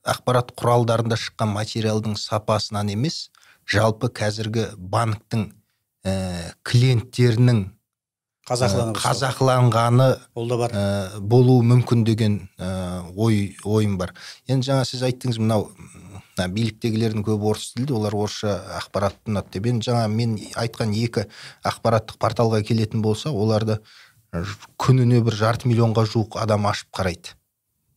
ақпарат 0.02 0.54
құралдарында 0.58 1.18
шыққан 1.20 1.52
материалдың 1.56 2.18
сапасынан 2.20 2.92
емес 2.96 3.30
жалпы 3.70 4.10
қазіргі 4.16 4.72
банктің 4.78 5.50
ә, 6.08 6.14
клиенттерінің 6.68 7.66
қазақыланып 8.52 9.00
ә, 9.00 9.02
қазақыланғаны 9.06 10.08
ол 10.36 10.48
да 10.52 10.58
бар. 10.60 10.76
ә, 10.76 11.20
болуы 11.20 11.64
мүмкін 11.66 12.04
деген 12.06 12.38
ә, 12.60 13.02
ой 13.16 13.56
ойым 13.64 13.98
бар. 13.98 14.14
Енді 14.48 14.72
жаңа 14.72 14.86
сіз 14.86 15.04
айттыңыз 15.08 15.40
мынау 15.40 15.70
мына 16.38 16.48
биліктегілердің 16.54 17.26
көбі 17.28 17.52
орыс 17.52 17.72
тілді 17.76 17.98
олар 17.98 18.16
орысша 18.16 18.56
ақпарат 18.80 19.20
ұнады 19.28 19.56
деп. 19.56 19.70
Енді 19.72 19.90
жаңа 19.92 20.08
мен 20.12 20.38
айтқан 20.56 20.94
екі 20.96 21.28
ақпараттық 21.68 22.20
порталға 22.22 22.64
келетін 22.66 23.02
болса 23.02 23.32
оларды 23.32 23.80
күніне 24.80 25.22
бір 25.26 25.36
жарты 25.36 25.68
миллионға 25.68 26.06
жуық 26.08 26.40
адам 26.42 26.68
ашып 26.72 26.92
қарайды. 26.96 27.36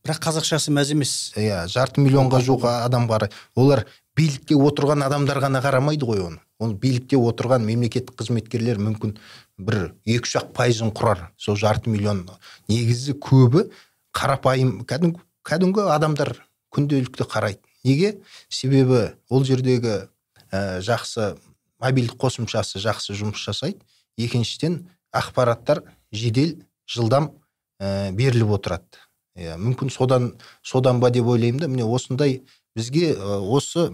Бірақ 0.05 0.19
қазақшасы 0.21 0.73
мәз 0.75 0.91
емес. 0.93 1.13
Иә 1.39 1.65
жарты 1.71 2.03
миллионға 2.03 2.41
жуық 2.45 2.67
адам 2.69 3.07
қарайды 3.09 3.33
олар 3.55 3.85
билікте 4.15 4.55
отырған 4.55 5.05
адамдар 5.05 5.39
ғана 5.43 5.61
қарамайды 5.63 6.05
ғой 6.07 6.21
оны. 6.27 6.41
Ол 6.59 6.75
билікте 6.79 7.17
отырған 7.17 7.65
мемлекеттік 7.67 8.15
қызметкерлер 8.19 8.77
мүмкін 8.79 9.17
бір 9.57 9.95
екі 10.05 10.25
үш 10.25 10.35
ақ 10.41 10.51
пайызын 10.55 10.91
құрар. 10.95 11.29
Сол 11.37 11.57
жарты 11.59 11.89
миллион. 11.89 12.25
Негізі 12.67 13.15
көбі 13.21 13.69
қарапайым 14.15 14.83
кәдімгі 14.87 15.21
кәдімгі 15.45 15.87
адамдар 15.93 16.33
күнделікті 16.73 17.27
қарайды. 17.29 17.61
Неге? 17.85 18.15
Себебі 18.49 19.15
ол 19.29 19.45
жердегі 19.45 20.09
ә, 20.51 20.81
жақсы 20.81 21.35
мобильдік 21.79 22.17
қосымшасы 22.19 22.81
жақсы 22.83 23.15
жұмыс 23.15 23.43
жасайды. 23.45 23.79
Екіншіден 24.17 24.85
ақпараттар 25.13 25.83
жедел 26.11 26.57
жылдам 26.89 27.31
ә, 27.79 28.11
беріліп 28.11 28.57
отырады. 28.57 29.03
Иә 29.35 29.57
мүмкін 29.59 29.91
содан 29.91 30.33
содан 30.63 30.99
ба 30.99 31.11
деп 31.11 31.27
ойлаймын 31.27 31.59
да 31.61 31.67
міне 31.67 31.85
осындай 31.85 32.41
бізге 32.75 33.13
осы 33.19 33.91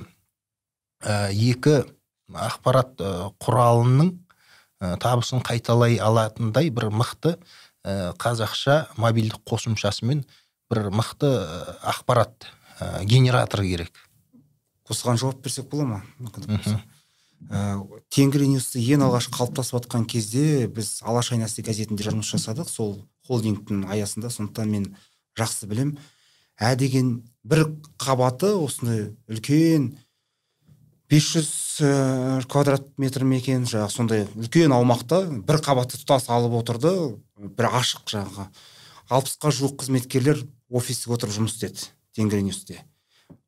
ә, 1.01 1.29
екі 1.33 1.81
ақпарат 2.31 3.01
құралының 3.41 4.13
ә, 4.81 4.97
табысын 5.01 5.43
қайталай 5.45 5.99
алатындай 6.01 6.71
бір 6.73 6.89
мықты 6.89 7.37
ә, 7.85 8.13
қазақша 8.17 8.87
мобильдік 8.97 9.43
қосымшасымен 9.47 10.25
бір 10.71 10.89
мықты 10.89 11.29
ә, 11.29 11.75
ақпарат 11.93 12.49
ә, 12.79 13.03
генераторы 13.05 13.67
керек. 13.69 13.93
Осыған 14.89 15.21
жауап 15.21 15.43
берсек 15.45 15.69
бола 15.69 15.85
ма? 15.85 16.01
Мүмкіндік 16.19 16.57
болса. 16.57 16.81
Ә, 17.49 17.77
тенгриньюсты 18.13 18.81
ең 18.81 19.05
алғаш 19.07 19.29
қалыптасып 19.33 19.79
жатқан 19.79 20.07
кезде 20.09 20.67
біз 20.67 20.99
алаш 21.05 21.31
айнасы 21.35 21.63
газетінде 21.65 22.09
жұмыс 22.09 22.33
жасадық. 22.33 22.69
Сол 22.69 22.97
холдингтің 23.27 23.85
аясында 23.89 24.29
сондықтан 24.33 24.69
мен 24.69 24.89
жақсы 25.39 25.69
білем. 25.69 25.95
Ә 26.59 26.75
деген 26.75 27.21
бір 27.43 27.65
қабаты 28.01 28.53
осындай 28.57 29.11
үлкен 29.29 29.93
500 31.11 31.47
ә, 31.83 32.43
квадрат 32.47 32.85
метр 33.01 33.25
ме 33.27 33.41
екен 33.41 33.65
жаңағы 33.67 33.91
сондай 33.91 34.27
үлкен 34.39 34.71
аумақта 34.71 35.25
бір 35.27 35.59
қабатты 35.59 35.99
тұтас 35.99 36.29
алып 36.31 36.55
отырды 36.61 36.93
бір 37.35 37.67
ашық 37.81 38.07
жаңағы. 38.13 38.47
Алпысқа 39.11 39.51
жуық 39.51 39.75
қызметкерлер 39.81 40.39
офисте 40.71 41.11
отырып 41.11 41.35
жұмыс 41.35 41.57
істеді 41.57 41.91
тенгриньюсте 42.15 42.79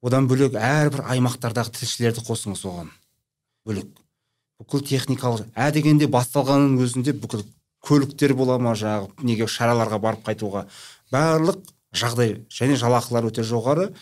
одан 0.03 0.27
бөлек 0.27 0.57
әрбір 0.59 1.05
аймақтардағы 1.13 1.71
тілшілерді 1.77 2.23
қосыңыз 2.27 2.65
оған. 2.67 2.89
Бөлек. 3.63 3.87
Бүкіл 4.59 4.83
техникалық 4.87 5.47
ә 5.55 5.69
дегенде 5.71 6.09
басталғанның 6.11 6.83
өзінде 6.83 7.15
бүкіл 7.15 7.45
көліктер 7.83 8.35
бола 8.35 8.59
ма 8.59 8.75
жаңағы 8.79 9.23
неге 9.23 9.47
шараларға 9.47 10.01
барып 10.03 10.27
қайтуға. 10.27 10.65
Барлық 11.11 11.63
жағдай 11.95 12.41
және 12.51 12.75
жалақылар 12.79 13.31
өте 13.31 13.47
жоғары. 13.47 13.93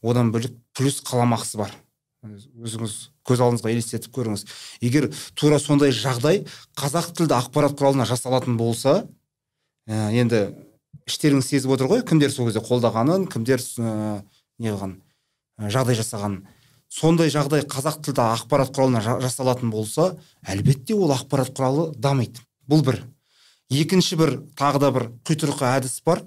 Одан 0.00 0.32
бөлек 0.32 0.56
плюс 0.72 1.02
қаламақысы 1.04 1.60
бар. 1.60 1.76
Өзіңіз 2.24 2.94
көз 3.24 3.40
алдыңызға 3.40 3.72
елестетіп 3.72 4.12
көріңіз. 4.12 4.44
Егер 4.84 5.08
тура 5.38 5.58
сондай 5.62 5.94
жағдай 5.94 6.42
қазақ 6.76 7.14
тілді 7.16 7.36
ақпарат 7.38 7.76
құралына 7.78 8.04
жасалатын 8.08 8.58
болса 8.60 9.06
ә, 9.88 10.10
енді 10.12 10.50
іштеріңіз 11.08 11.48
сезіп 11.48 11.72
отыр 11.76 11.88
ғой 11.90 12.04
кімдер 12.04 12.32
сол 12.34 12.50
кезде 12.50 12.60
қолдағанын 12.60 13.24
кімдер 13.32 13.64
ә, 13.80 14.20
не 14.60 14.68
қылған 14.68 14.98
ә, 15.60 15.70
жағдай 15.72 15.96
жасағанын 15.96 16.44
сондай 16.90 17.30
жағдай 17.32 17.64
қазақ 17.70 18.02
тілді 18.04 18.26
ақпарат 18.26 18.74
құралына 18.74 19.00
жа- 19.04 19.20
жасалатын 19.22 19.70
болса 19.72 20.16
әлбетте 20.42 20.96
ол 20.98 21.14
ақпарат 21.14 21.54
құралы 21.54 21.94
дамиды. 21.96 22.42
Бұл 22.68 22.82
бір. 22.84 23.00
Екінші 23.70 24.18
бір 24.18 24.32
тағы 24.58 24.80
да 24.82 24.90
бір 24.90 25.04
құйтырқы 25.24 25.68
әдіс 25.70 26.00
бар. 26.04 26.24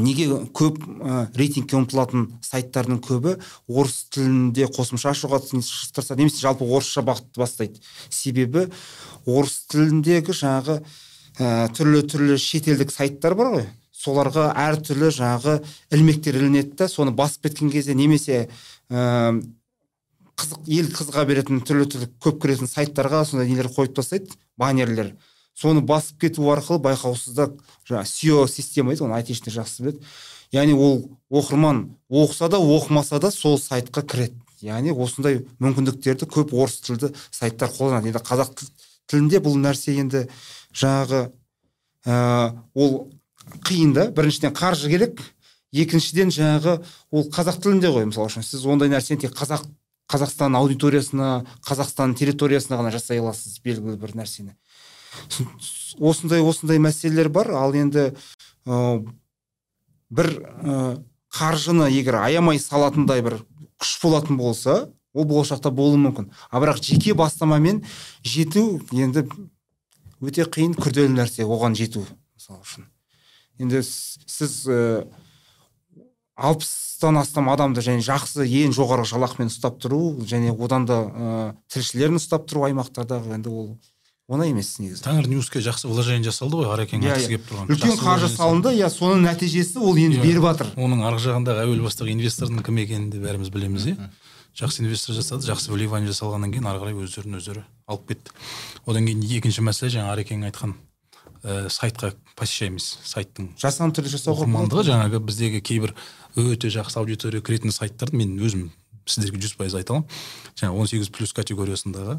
Неге 0.00 0.28
көп 0.56 0.78
ә, 0.80 1.26
рейтингке 1.36 1.76
ұмтылатын 1.78 2.28
сайттардың 2.44 3.00
көбі 3.04 3.34
орыс 3.68 4.06
тілінде 4.14 4.68
қосымша 4.72 5.12
ашуға 5.12 5.40
тырысады 5.44 6.22
немесе 6.22 6.40
жалпы 6.40 6.64
орысша 6.64 7.04
бағытты 7.04 7.42
бастайды. 7.42 7.82
Себебі 8.08 8.68
орыс 9.26 9.60
тіліндегі 9.68 10.32
жаңағы 10.32 10.78
ә, 10.80 11.68
түрлі 11.76 12.02
түрлі 12.08 12.38
шетелдік 12.40 12.94
сайттар 12.94 13.36
бар 13.38 13.52
ғой. 13.58 13.68
Соларға 13.92 14.52
әртүрлі 14.56 15.10
жаңағы 15.12 15.58
ілмектер 15.92 16.38
ілінеді 16.38 16.76
да 16.78 16.88
соны 16.88 17.12
басып 17.12 17.48
кеткен 17.48 17.72
кезде 17.74 17.96
немесе 17.98 18.46
ә, 18.88 19.40
қызық 20.38 20.68
ел 20.70 20.92
қызыға 20.94 21.24
беретін 21.26 21.64
түрлі 21.66 21.88
түрлі 21.90 22.12
көп 22.22 22.38
кіретін 22.44 22.70
сайттарға 22.70 23.24
сондай 23.26 23.50
нелер 23.50 23.68
қойып 23.74 23.96
тастайды 23.98 24.38
баннерлер. 24.56 25.16
Соны 25.58 25.82
басып 25.82 26.20
кету 26.22 26.46
арқылы 26.52 26.78
байқаусызда 26.84 27.48
жаңағы 27.88 28.06
SEO 28.06 28.46
система 28.48 28.92
дейді 28.92 29.06
оны 29.08 29.16
айтишник 29.18 29.54
жақсы 29.54 29.82
біледі. 29.82 30.04
Яғни 30.52 30.74
ол 30.74 31.10
оқырман 31.30 31.96
оқыса 32.08 32.48
да 32.48 32.60
оқымаса 32.62 33.18
да 33.20 33.30
сол 33.30 33.58
сайтқа 33.58 34.02
кіреді. 34.06 34.38
Яғни 34.62 34.94
осындай 34.94 35.42
мүмкіндіктерді 35.58 36.28
көп 36.30 36.54
орыс 36.54 36.80
тілді 36.86 37.12
сайттар 37.30 37.70
қолданады. 37.74 38.12
Енді 38.12 38.22
қазақ 38.22 38.54
тіл- 38.54 38.70
тілінде 39.10 39.42
бұл 39.42 39.58
нәрсе 39.58 39.98
енді 39.98 40.26
жаңағы 40.72 41.30
ә, 42.06 42.54
ол 42.74 43.10
қиын 43.66 43.92
да. 43.94 44.08
Біріншіден 44.10 44.54
қаржы 44.54 44.88
керек. 44.90 45.20
Екіншіден 45.72 46.30
жаңағы 46.32 46.78
ол 47.10 47.28
қазақ 47.28 47.60
тілінде 47.62 47.90
ғой. 47.92 48.08
Мысалы 48.08 48.30
үшін 48.30 48.46
сіз 48.46 48.64
ондай 48.66 48.88
нәрсені 48.88 49.20
тек 49.26 49.36
қазақ 49.36 49.66
қазақстан 50.08 50.56
аудиториясына 50.56 51.44
қазақстан 51.66 52.14
территориясына 52.16 52.78
ғана 52.80 52.90
жасай 52.94 53.20
аласыз 53.20 53.60
белгілі 53.60 53.98
бір 54.00 54.14
нәрсені. 54.16 54.54
Осындай 56.00 56.42
осындай 56.42 56.80
мәселелер 56.82 57.30
бар. 57.32 57.50
Ал 57.52 57.74
енді 57.76 58.12
ә, 58.66 59.04
бір 60.10 60.30
ә, 60.38 61.02
қаржыны 61.34 61.90
егер 61.92 62.20
аямай 62.22 62.60
салатындай 62.62 63.22
бір 63.24 63.40
күш 63.78 63.98
болатын 64.02 64.38
болса 64.40 64.88
ол 65.14 65.24
болашақта 65.28 65.70
болуы 65.74 65.98
мүмкін. 66.00 66.30
А 66.50 66.60
бірақ 66.60 66.82
жеке 66.84 67.14
бастамамен 67.14 67.84
жету 68.22 68.80
енді 68.92 69.26
өте 70.20 70.44
қиын 70.44 70.74
күрделі 70.78 71.14
нәрсе 71.14 71.46
оған 71.46 71.76
жету 71.78 72.04
мысалы 72.36 72.62
үшін. 72.62 72.88
Енді 73.58 73.82
сіз 73.82 74.68
алпыстан 76.38 77.18
астам 77.18 77.50
адамды 77.50 77.82
және 77.82 78.02
жақсы 78.04 78.46
ең 78.46 78.74
жоғары 78.76 79.06
жалақымен 79.08 79.50
ұстап 79.50 79.80
тұру 79.82 80.20
және 80.22 80.54
одан 80.54 80.86
да 80.86 80.98
ә, 81.02 81.30
тілшілерін 81.72 82.20
ұстап 82.20 82.46
тұру 82.50 82.68
аймақтардағы 82.68 83.34
енді 83.34 83.50
ол 83.50 83.72
оңай 84.28 84.50
емес 84.52 84.74
негізі 84.78 85.02
таңер 85.04 85.26
ньюске 85.30 85.60
жақсы 85.64 85.88
вложение 85.88 86.28
жасалды 86.28 86.58
ғой 86.60 86.68
арекең 86.74 87.00
айтқысы 87.04 87.24
иә. 87.24 87.28
келіп 87.32 87.46
тұрған. 87.48 87.70
Үлкен 87.72 87.98
қаржы 88.00 88.28
салынды. 88.28 88.72
иә 88.76 88.90
соның 88.92 89.22
нәтижесі 89.24 89.78
ол 89.80 89.96
енді 89.96 90.18
Иә. 90.18 90.22
беріп 90.26 90.42
жатыр. 90.44 90.66
Оның 90.76 91.00
арғы 91.08 91.22
жағындағы 91.24 91.62
әуел 91.64 91.80
бастағы 91.86 92.12
инвестордың 92.12 92.62
кім 92.66 92.76
екенін 92.84 93.10
де 93.10 93.18
бәріміз 93.24 93.48
білеміз 93.54 93.86
иә. 93.88 94.10
Жақсы 94.58 94.82
инвестор 94.84 95.14
жасады 95.16 95.46
жақсы 95.48 95.72
вливание 95.72 96.10
жасалғаннан 96.12 96.52
кейін 96.52 96.66
ары 96.68 96.80
қарай 96.82 96.96
өздерін 96.98 97.38
өздері 97.40 97.64
алып 97.88 98.08
кетті. 98.08 98.30
Одан 98.86 99.06
кейін 99.06 99.22
екінші 99.38 99.62
мәселе 99.64 99.90
жаңа 99.96 100.12
арекең 100.12 100.44
айтқан 100.50 100.74
ә, 101.44 101.68
сайтқа 101.70 102.12
посещаемыз 102.36 102.98
сайттың 103.06 103.52
жасанды 103.56 104.00
түрде 104.00 104.10
жасауға 104.16 104.44
оқырмандығы. 104.44 104.84
жаңағы 104.90 105.20
біздегі 105.24 105.60
кейбір 105.62 105.94
өте 106.36 106.68
жақсы 106.74 106.98
аудитория 106.98 107.40
кіретін 107.40 107.70
сайттарды 107.70 108.16
мен 108.18 108.34
өзім 108.42 108.70
сіздерге 109.06 109.38
жүз 109.46 109.54
пайыз 109.56 109.74
айта 109.78 109.94
аламын. 109.94 110.08
Жаңағы 110.58 110.80
он 110.80 110.86
сегіз 110.90 111.08
плюс 111.14 111.32
категориясындағы 111.32 112.18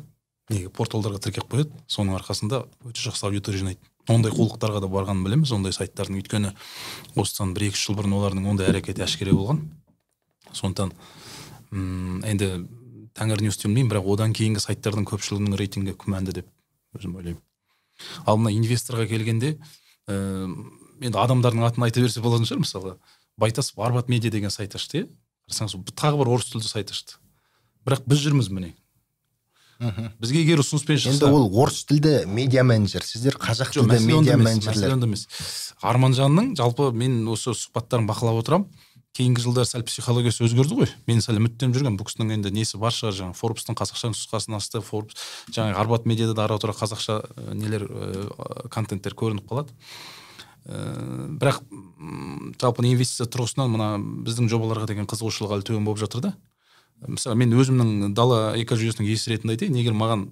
неге 0.49 0.69
порталдарға 0.73 1.21
тіркеп 1.23 1.49
қояды? 1.51 1.71
Соның 1.87 2.17
арқасында 2.19 2.63
өте 2.87 3.03
жақсы 3.03 3.25
аудитория 3.27 3.61
жинайды. 3.61 3.79
Ондай 4.09 4.33
қулықтарға 4.33 4.81
да 4.81 4.89
барғанын 4.89 5.23
білеміз 5.25 5.51
ондай 5.53 5.73
сайттардың. 5.75 6.17
Өйткені 6.21 6.53
осыдан 7.15 7.53
бір 7.53 7.67
екі 7.69 7.77
үш 7.77 7.85
жыл 7.85 7.99
бұрын 7.99 8.15
олардың 8.17 8.47
ондай 8.49 8.71
әрекеті 8.71 9.05
әшкере 9.05 9.35
болған. 9.37 9.61
Сондықтан 10.57 10.93
енді 12.25 12.49
таңер 13.13 13.43
ньюс 13.43 13.59
білмеймін 13.61 13.91
бірақ 13.91 14.09
одан 14.15 14.33
кейінгі 14.33 14.63
сайттардың 14.63 15.05
көпшілігінің 15.09 15.57
рейтингі 15.59 15.93
күмәнді 16.01 16.39
деп 16.39 16.49
өзім 16.97 17.19
ойлаймын. 17.19 17.41
Ал 18.25 18.39
мына 18.39 18.53
инвесторға 18.55 19.05
келгенде 19.09 19.57
ә, 20.09 20.47
енді 21.03 21.19
адамдардың 21.19 21.65
атын 21.67 21.85
айта 21.85 22.01
берсе 22.01 22.23
болатын 22.23 22.47
шығар. 22.49 22.63
Мысалы 22.63 22.95
байтасов 23.37 23.79
арбат 23.83 24.09
медиа 24.09 24.31
деген 24.31 24.49
сайт 24.49 24.75
ашты 24.79 25.03
иә? 25.03 25.09
Қарасаңыз 25.49 25.93
тағы 25.93 26.21
бір 26.21 26.33
орыс 26.33 26.49
тілді 26.49 26.69
сайт 26.69 26.93
ашты. 26.95 27.19
Бірақ 27.85 28.07
біз 28.09 28.23
жүрміз 28.23 28.49
міне. 28.53 28.73
Бізге 30.19 30.43
егер 30.43 30.59
ұсыныспен 30.63 30.97
енді 30.97 31.05
шықса 31.05 31.31
ол 31.31 31.47
орыс 31.63 31.85
тілді 31.87 32.25
медиа 32.27 32.65
менеджер. 32.67 33.05
Сіздер 33.07 33.39
қазақ 33.39 33.71
тілді 33.77 33.99
медиа 34.03 34.35
менеджерлер. 34.37 34.97
емес. 34.97 35.27
Арманжанның 35.81 36.53
жалпы 36.59 36.91
мен 36.91 37.21
осы 37.31 37.55
сұхбаттарын 37.55 38.09
бақылап 38.09 38.41
отырамын 38.43 38.67
кейінгі 39.19 39.43
жылдары 39.43 39.67
сәл 39.67 39.83
психологиясы 39.87 40.43
өзгерді 40.45 40.77
ғой. 40.79 40.91
Мен 41.09 41.19
сәл 41.23 41.39
үміттеніп 41.39 41.75
жүргенмін. 41.75 41.97
Бұл 41.99 42.07
кісінің 42.07 42.35
енді 42.37 42.51
несі 42.55 42.79
бар 42.79 42.93
шығар? 42.95 43.15
Жаңағы 43.17 43.39
форбстың 43.39 43.77
қазақша 43.79 44.11
нұсқасын 44.13 44.55
ашты 44.55 44.81
форбс 44.85 45.17
жаңағы 45.51 45.79
арбат 45.81 46.07
медиада 46.07 46.35
да 46.37 46.45
ара 46.45 46.59
тұра 46.61 46.75
қазақша 46.77 47.19
ә, 47.25 47.55
нелер 47.57 47.87
ә, 47.89 48.69
контенттер 48.71 49.17
көрініп 49.19 49.49
қалады. 49.49 49.75
Ә, 50.69 51.35
бірақ 51.41 51.63
жалпы 52.61 52.85
инвестиция 52.85 53.27
тұрғысынан 53.27 53.73
мына 53.73 53.89
біздің 54.27 54.47
жобаларға 54.53 54.87
деген 54.93 55.09
қызығушылық 55.09 55.57
әлі 55.57 55.67
төмен 55.67 55.89
болып 55.89 56.03
жатыр 56.05 56.29
да. 56.29 56.35
Мысалы 57.07 57.37
мен 57.39 57.55
өзімнің 57.55 58.13
дала 58.17 58.53
экожүйесінің 58.59 59.09
иесі 59.09 59.33
ретінде 59.33 59.55
айтайын 59.55 59.79
егер 59.79 59.95
маған 59.97 60.29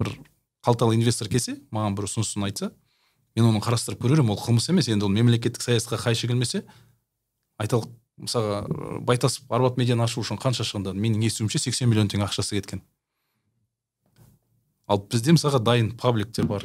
бір 0.00 0.12
қалталы 0.66 0.96
инвестор 0.98 1.30
келсе 1.32 1.58
маған 1.74 1.96
бір 1.98 2.08
ұсынысын 2.08 2.46
айтса 2.46 2.70
мен 3.36 3.50
оны 3.50 3.62
қарастырып 3.64 4.02
көрермін 4.04 4.34
ол 4.34 4.40
қылмыс 4.40 4.70
емес 4.70 4.88
енді 4.92 5.08
ол 5.08 5.14
мемлекеттік 5.14 5.62
саясатқа 5.62 5.98
қайшы 6.06 6.30
келмесе 6.30 6.62
айталық 7.60 7.90
мысалға 8.16 9.00
байтасов 9.04 9.44
арбат 9.52 9.76
медианы 9.76 10.06
ашу 10.06 10.22
үшін 10.22 10.40
қанша 10.40 10.64
шығындады 10.64 11.00
менің 11.00 11.26
естуімше 11.28 11.60
80 11.60 11.90
миллион 11.90 12.08
теңге 12.08 12.26
ақшасы 12.30 12.56
кеткен. 12.56 12.82
Ал 14.88 15.02
бізде 15.10 15.34
мысалға 15.36 15.60
дайын 15.60 15.92
пабликтер 16.00 16.48
бар 16.48 16.64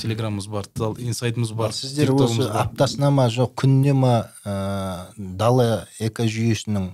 телеграмымыз 0.00 0.48
бар 0.48 0.68
инсайтымыз 1.02 1.52
бар 1.56 1.74
сіздер 1.76 2.14
осы 2.14 2.46
аптасына 2.48 3.10
ма 3.12 3.26
жоқ 3.32 3.54
күніне 3.60 3.94
ма 3.96 4.12
ә, 4.44 5.10
дала 5.16 5.86
экожүйесінің 5.98 6.92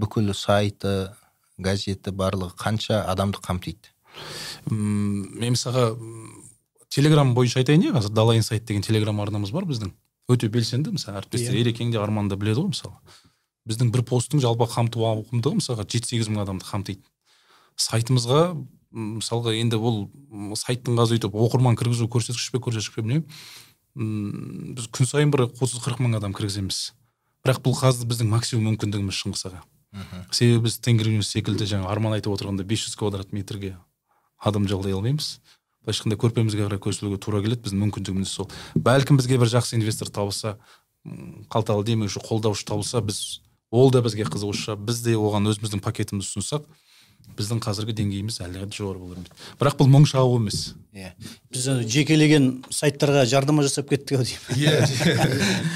бүкіл 0.00 0.32
сайты 0.34 1.10
газеті 1.60 2.12
барлығы 2.16 2.56
қанша 2.60 3.02
адамды 3.10 3.40
қамтиды? 3.44 3.92
Мен 4.70 5.54
мысалға 5.54 5.92
телеграм 6.90 7.34
бойынша 7.36 7.60
айтайын 7.62 7.84
иә 7.88 7.94
қазір 7.96 8.14
дала 8.16 8.36
инсайт 8.36 8.64
деген 8.66 8.82
телеграм 8.82 9.20
арнамыз 9.22 9.52
бар 9.54 9.64
біздің. 9.68 9.92
Өте 10.30 10.48
белсенді 10.48 10.92
мысалы 10.94 11.20
әріптестер 11.20 11.54
Иә. 11.54 11.62
ерекең 11.64 11.92
де 11.92 11.98
арман 11.98 12.28
да 12.28 12.36
біледі 12.36 12.62
ғой 12.62 12.72
мысалы. 12.72 12.94
Біздің 13.68 13.90
бір 13.94 14.02
посттың 14.06 14.40
жалпы 14.42 14.66
қамту 14.70 15.02
ауқымдығы 15.06 15.60
мысалға 15.60 15.86
жеті 15.86 16.08
сегіз 16.14 16.30
мың 16.30 16.44
адамды 16.44 16.66
қамтиды. 16.66 17.02
Сайтымызға 17.76 18.42
мысалға 18.90 19.54
енді 19.58 19.78
м, 19.78 20.54
сайттың 20.56 20.98
қазір 20.98 21.18
өйтіп 21.18 21.34
оқырман 21.34 21.76
кіргізу 21.78 22.08
көрсеткіш 22.10 22.50
пе 22.52 22.58
көрсеткіш 22.58 22.94
пе 22.94 23.02
білмеймін. 23.02 24.74
Біз 24.76 24.88
күн 24.94 25.06
сайын 25.06 25.30
бір 25.30 25.48
отыз 25.50 25.78
қырық 25.82 26.02
мың 26.02 26.16
адам 26.18 26.34
кіргіземіз. 26.34 26.92
Бірақ 27.44 27.62
бұл 27.64 27.76
қазір 27.78 28.06
біздің 28.10 28.30
максимум 28.30 28.70
мүмкіндігіміз 28.70 29.18
шыңғыс 29.22 29.46
аға. 29.50 29.62
Себебі 30.30 30.66
біз 30.66 30.78
тенгриньюс 30.78 31.30
секілді 31.30 31.66
жаңа 31.66 31.90
арман 31.90 32.14
айтып 32.18 32.34
отырғандай 32.34 32.66
500 32.66 32.96
квадрат 32.98 33.32
метрге 33.32 33.76
адам 34.38 34.68
жалдай 34.68 34.94
алмаймыз. 34.94 35.40
Былайша 35.80 36.04
айтқанда 36.04 36.18
көрпемізге 36.20 36.66
қарай 36.66 36.80
көсілуге 36.82 37.18
тура 37.20 37.40
келеді 37.42 37.64
біздің 37.64 37.80
мүмкіндігіміз 37.86 38.30
сол. 38.30 38.50
Бәлкім 38.76 39.18
бізге 39.20 39.38
бір 39.40 39.50
жақсы 39.50 39.78
инвестор 39.78 40.12
табылса 40.12 40.58
қалталы 41.50 41.84
демеуші 41.88 42.20
қолдаушы 42.20 42.66
табылса 42.68 43.00
біз 43.00 43.40
ол 43.70 43.90
да 43.90 44.02
бізге 44.04 44.28
қызығушы 44.28 44.76
біз 44.76 45.02
де 45.06 45.16
оған 45.16 45.48
өзіміздің 45.50 45.82
пакетімізді 45.82 46.40
ұсынсақ 46.40 46.68
біздің 47.36 47.60
қазіргі 47.64 47.94
деңгейіміз 48.00 48.40
әлдеқайда 48.44 48.74
жоғары 48.74 49.00
болар 49.00 49.20
еді. 49.20 49.34
Бірақ 49.60 49.76
бұл 49.78 49.88
мұң 49.92 50.06
шағу 50.10 50.38
емес. 50.40 50.74
Иә. 50.96 51.12
Біз 51.52 51.68
жекелеген 51.92 52.48
сайттарға 52.74 53.24
жарнама 53.30 53.64
жасап 53.64 53.90
кеттік 53.92 54.20
ау 54.20 54.26
деймін. 54.26 55.70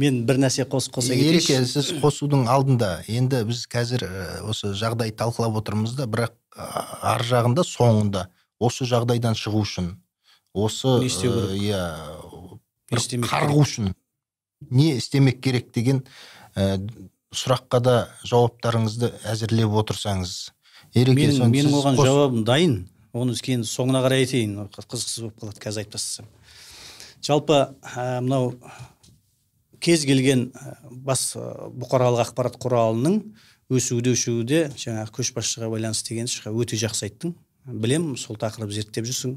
Мен 0.00 0.20
бір 0.28 0.38
нәрсе 0.44 0.64
қос 0.70 0.88
қоса 0.92 1.12
ереке 1.14 1.40
кетейінші 1.44 1.82
сіз 1.82 1.90
қосудың 2.02 2.46
алдында 2.50 2.90
енді 3.10 3.42
біз 3.48 3.64
қазір 3.70 4.04
ә, 4.06 4.10
осы 4.48 4.72
жағдай 4.78 5.12
талқылап 5.12 5.58
отырмыз 5.60 5.96
да 5.98 6.06
бірақ 6.10 6.32
ә, 6.56 6.68
ар 7.14 7.24
жағында 7.26 7.64
соңында 7.66 8.26
осы 8.60 8.86
жағдайдан 8.88 9.36
шығу 9.38 9.62
үшін 9.66 9.90
осы 10.54 10.96
Не 11.00 11.10
істеу 11.10 11.34
керек? 11.36 11.50
ә, 11.52 12.60
иә 12.96 13.26
қарғу 13.28 13.60
үшін 13.64 13.92
не 14.70 14.94
істемек 14.96 15.40
керек 15.44 15.70
деген 15.74 16.02
ә, 16.56 16.80
сұраққа 17.34 17.80
да 17.84 17.96
жауаптарыңызды 18.26 19.12
әзірлеп 19.30 19.76
отырсаңыз 19.84 20.50
ереке 20.94 21.28
менің, 21.28 21.52
менің 21.52 21.76
оған 21.78 21.98
қос- 22.00 22.08
жауабым 22.08 22.44
дайын. 22.44 22.74
Оны 23.14 23.34
кейін 23.34 23.62
соңына 23.66 24.00
қарай 24.04 24.24
айтайын. 24.24 24.56
Қызықсыз 24.70 25.22
болып 25.24 25.38
қалады 25.42 25.62
қазір 25.62 25.82
айтып 25.84 25.94
тастасам 25.96 26.26
жалпы 27.26 27.56
ә, 27.82 28.20
мынау 28.24 28.54
кез 29.80 30.04
келген 30.06 30.50
ә, 30.52 30.76
бас 30.90 31.32
ә, 31.38 31.44
бұқаралық 31.80 32.24
ақпарат 32.26 32.58
құралының 32.60 33.20
өсуде 33.70 34.14
өшуде 34.14 34.62
жаңағы 34.76 35.14
көшбасшыға 35.20 35.70
байланысты 35.72 36.18
шыға 36.26 36.52
өте 36.52 36.78
жақсы 36.80 37.06
айттың. 37.08 37.34
Білем 37.64 38.16
сол 38.16 38.38
тақырып 38.40 38.72
зерттеп 38.74 39.06
жүрсің. 39.08 39.36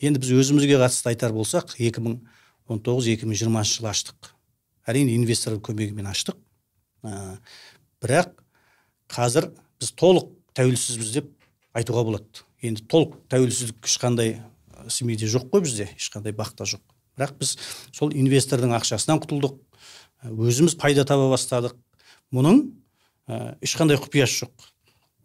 Енді 0.00 0.20
біз 0.22 0.30
өзімізге 0.38 0.78
қатысты 0.80 1.10
айтар 1.12 1.32
болсақ 1.34 1.74
2019-2020 1.78 3.40
жылы 3.40 3.90
аштық. 3.90 4.30
Әрине 4.86 5.16
инвестор 5.16 5.58
көмегімен 5.58 6.08
аштық. 6.12 6.38
Ә, 7.04 7.36
бірақ 8.00 8.36
қазір 9.10 9.50
біз 9.80 9.92
толық 9.98 10.30
тәуелсізбіз 10.56 11.12
деп 11.18 11.32
айтуға 11.76 12.04
болады. 12.06 12.46
Енді 12.62 12.84
толық 12.90 13.18
тәуелсіздік 13.32 13.88
ешқандай 13.88 14.38
семейде 14.88 15.28
жоқ 15.30 15.50
қой 15.52 15.64
бізде 15.64 15.88
ешқандай 15.96 16.34
бақта 16.36 16.66
жоқ. 16.68 16.82
Бірақ 17.20 17.36
біз 17.42 17.54
сол 17.92 18.14
инвестордың 18.16 18.72
ақшасынан 18.80 19.20
құтылдық. 19.22 19.60
Ә, 20.24 20.32
өзіміз 20.32 20.78
пайда 20.80 21.04
таба 21.04 21.28
бастадық. 21.34 21.76
Мұның 22.32 22.64
ә, 23.28 23.54
ешқандай 23.60 24.00
құпиясы 24.00 24.46
жоқ. 24.46 24.66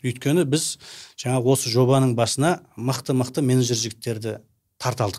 Өйткені 0.05 0.45
біз 0.45 0.75
жаңағы 1.17 1.55
осы 1.55 1.71
жобаның 1.73 2.13
басына 2.19 2.59
мықты 2.77 3.15
мықты 3.17 3.41
менеджер 3.41 3.79
жігіттерді 3.79 4.37
тарта 4.77 5.09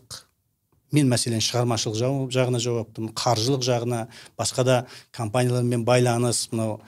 мен 0.95 1.09
мәселен 1.11 1.43
шығармашылық 1.43 2.31
жағына 2.31 2.61
жауаптымын 2.63 3.15
қаржылық 3.17 3.65
жағына 3.67 4.07
басқа 4.39 4.65
да 4.65 4.77
компаниялармен 5.17 5.83
байланыс 5.85 6.47
мынау 6.53 6.79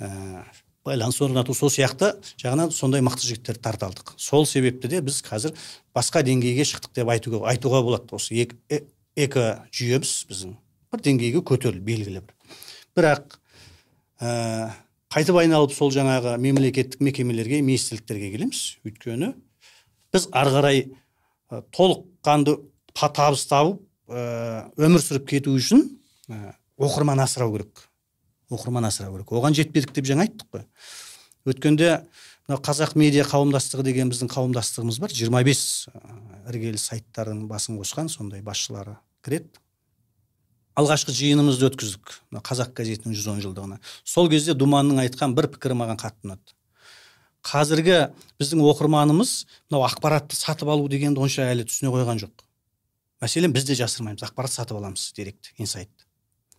ә, 0.00 0.42
байланыс 0.84 1.20
орнату 1.22 1.54
сол 1.54 1.70
сияқты 1.70 2.16
жағынан 2.42 2.72
сондай 2.74 3.04
мықты 3.06 3.28
жігіттерді 3.28 3.62
тарта 3.62 3.92
сол 4.16 4.46
себепті 4.46 4.90
де 4.90 5.00
біз 5.00 5.22
қазір 5.26 5.54
басқа 5.94 6.24
деңгейге 6.26 6.66
шықтық 6.66 6.98
деп 6.98 7.12
айтуға, 7.14 7.46
айтуға 7.52 7.82
болады 7.86 8.18
осы 8.18 8.34
э- 8.42 8.82
эко 9.16 9.46
жүйеміз 9.74 10.12
біздің. 10.30 10.54
Бір 10.92 11.02
деңгейге 11.02 11.42
көтерілді 11.46 11.84
белгілі 11.86 12.22
бір. 12.26 12.34
Бірақ 12.96 13.38
ә, 14.20 14.70
қайтып 15.12 15.40
айналып 15.40 15.74
сол 15.74 15.90
жаңағы 15.94 16.36
мемлекеттік 16.42 17.02
мекемелерге 17.04 17.62
министрліктерге 17.64 18.30
келеміз. 18.34 18.62
Өйткені 18.86 19.32
біз 20.14 20.28
ары 20.36 20.54
қарай 20.54 20.82
ә, 21.50 21.62
толыққанды 21.74 22.58
табыс 22.94 23.46
тауып 23.48 23.82
ә, 24.08 24.68
өмір 24.76 25.02
сүріп 25.02 25.26
кету 25.32 25.56
үшін 25.56 25.84
ә, 26.28 26.54
оқырман 26.76 27.20
асырау 27.24 27.56
керек. 27.56 27.86
Оқырман 28.52 28.86
асырау 28.88 29.16
керек. 29.16 29.32
Оған 29.32 29.56
жетпедік 29.56 29.96
деп 29.96 30.06
жаңа 30.08 30.28
айттық 30.28 30.52
қой. 30.52 30.66
Өткенде 31.46 31.90
мына 32.46 32.60
қазақ 32.62 32.94
медиа 32.98 33.24
қауымдастығы 33.26 33.84
деген 33.86 34.12
біздің 34.12 34.30
қауымдастығымыз 34.30 35.00
бар. 35.02 35.14
25 35.14 35.46
бес 35.46 35.62
іргелі 36.50 36.78
сайттардың 36.80 37.46
басын 37.50 37.80
қосқан 37.80 38.10
сондай 38.12 38.42
басшылары. 38.46 38.96
Кіреді. 39.26 39.60
Алғашқы 40.76 41.12
жиынымызды 41.16 41.68
өткіздік. 41.70 42.14
Мына 42.30 42.42
қазақ 42.46 42.72
газетінің 42.76 43.16
110 43.16 43.44
жылдығына. 43.46 43.80
Сол 44.04 44.30
кезде 44.32 44.54
думанның 44.54 45.02
айтқан 45.06 45.34
бір 45.36 45.50
пікірі 45.54 45.76
маған 45.82 46.00
қатты 46.00 46.28
ұнады. 46.28 46.56
Қазіргі 47.46 48.00
біздің 48.40 48.64
оқырманымыз 48.72 49.36
мынау 49.70 49.86
ақпаратты 49.88 50.36
сатып 50.36 50.68
алу 50.72 50.88
дегенді 50.92 51.22
онша 51.24 51.46
әлі 51.48 51.64
түсіне 51.68 51.94
қойған 51.94 52.20
жоқ. 52.26 52.44
Мәселен 53.24 53.54
біз 53.56 53.64
де 53.64 53.78
жасырмаймыз 53.78 54.26
ақпарат 54.26 54.52
сатып 54.52 54.76
аламыз 54.76 55.12
директ 55.16 55.54
инсайт 55.56 55.90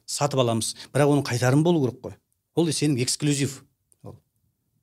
сатып 0.08 0.40
аламыз 0.42 0.74
бірақ 0.94 1.12
оның 1.12 1.26
қайтарымы 1.28 1.64
болу 1.64 1.84
керек 1.84 2.00
қой. 2.02 2.16
Ол 2.56 2.72
сенің 2.72 3.02
эксклюзив. 3.04 3.64
Ол. 4.04 4.16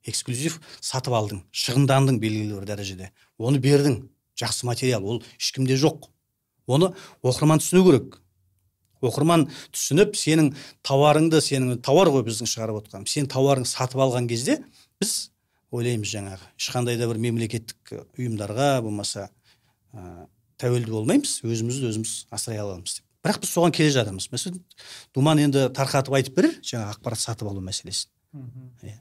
Эксклюзив 0.05 0.59
сатып 0.79 1.15
алдың 1.17 1.41
шығындандың 1.51 2.19
белгілі 2.21 2.59
бір 2.59 2.67
дәрежеде. 2.69 3.11
Оны 3.37 3.59
бердің 3.59 4.03
жақсы 4.39 4.69
материал. 4.69 5.03
Ол 5.03 5.23
ешкімде 5.39 5.75
жоқ. 5.81 6.11
Оны 6.67 6.91
оқырман 7.23 7.61
түсіну 7.63 7.85
керек. 7.87 8.19
Оқырман 9.05 9.47
түсініп 9.75 10.15
сенің 10.17 10.51
тауарыңды 10.85 11.41
сенің 11.43 11.79
тауар 11.85 12.09
ғой 12.13 12.25
біздің 12.25 12.49
шығарып 12.49 12.81
отырғанымыз 12.81 13.15
сен 13.17 13.27
тауарыңды 13.29 13.69
сатып 13.69 14.01
алған 14.01 14.29
кезде 14.29 14.61
біз 15.01 15.29
ойлаймыз 15.75 16.13
жаңағы 16.13 16.47
ешқандай 16.57 16.97
да 16.97 17.09
бір 17.11 17.19
мемлекеттік 17.21 17.93
ұйымдарға 18.17 18.69
болмаса 18.85 19.27
ә, 19.93 20.25
тәуелді 20.61 20.93
болмаймыз 20.95 21.41
өзімізді 21.45 21.91
өзіміз 21.91 22.13
асырай 22.33 22.63
аламыз 22.63 22.99
деп. 22.99 23.05
Бірақ 23.25 23.41
біз 23.41 23.51
соған 23.51 23.73
келе 23.75 23.91
жатырмыз. 23.93 24.29
Мәселен 24.31 24.61
думан 25.15 25.41
енді 25.41 25.67
тарқатып 25.75 26.15
айтып 26.17 26.37
берер 26.37 26.57
жаңағы 26.61 26.95
ақпарат 26.95 27.21
сатып 27.21 27.49
алу 27.49 27.63
мәселесін. 27.65 28.11
Иә. 28.85 28.99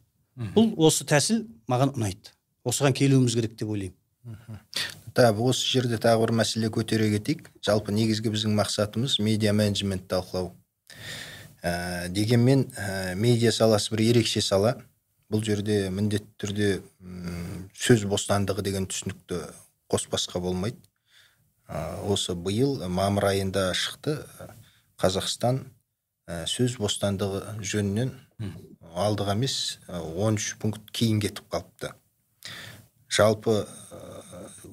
бұл 0.54 0.72
осы 0.88 1.04
тәсіл 1.06 1.44
маған 1.70 1.94
ұнайды. 1.94 2.32
Осыған 2.64 2.96
келуіміз 2.96 3.36
керек 3.36 3.58
деп 3.60 3.68
ойлаймын. 3.68 5.03
Так 5.14 5.38
осы 5.38 5.66
жерде 5.70 5.98
тағы 6.02 6.24
бір 6.24 6.32
мәселе 6.40 6.68
көтере 6.74 7.06
кетейік. 7.12 7.46
Жалпы 7.62 7.94
негізгі 7.94 8.32
біздің 8.34 8.56
мақсатымыз 8.58 9.20
медиа 9.22 9.52
менеджмент 9.54 10.08
талқылау. 10.10 10.50
Ә, 11.62 12.08
дегенмен 12.10 12.66
ә, 12.74 13.14
медиа 13.14 13.52
саласы 13.54 13.94
бір 13.94 14.02
ерекше 14.08 14.42
сала. 14.42 14.74
Бұл 15.30 15.44
жерде 15.46 15.88
міндетті 15.94 16.34
түрде 16.42 16.68
сөз 17.78 18.04
бостандығы 18.10 18.66
деген 18.66 18.88
түсінікті 18.90 19.38
қоспасқа 19.92 20.42
болмайды. 20.42 20.82
Ә, 21.68 22.02
осы 22.02 22.34
биыл 22.34 22.82
мамыр 22.88 23.30
айында 23.30 23.70
шықты. 23.78 24.18
Қазақстан 24.98 25.62
ә, 26.26 26.42
сөз 26.50 26.74
бостандығы 26.82 27.60
жөнінен 27.62 28.10
алдыға 28.94 29.38
емес 29.38 29.78
ә, 29.86 30.02
13 30.02 30.58
пункт 30.58 30.90
кейін 30.90 31.22
кетіп 31.22 31.46
қалыпты. 31.54 31.94
Жалпы 33.14 33.62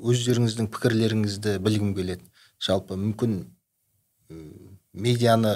өздеріңіздің 0.02 0.70
пікірлеріңізді 0.74 1.58
білгім 1.64 1.94
келеді. 1.98 2.26
Жалпы 2.62 2.98
мүмкін 2.98 3.38
медианы 4.94 5.56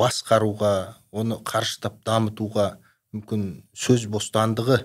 басқаруға 0.00 0.74
оны 1.14 1.38
қарыштап 1.46 2.00
дамытуға 2.06 2.74
мүмкін 3.14 3.46
сөз 3.78 4.08
бостандығы 4.10 4.80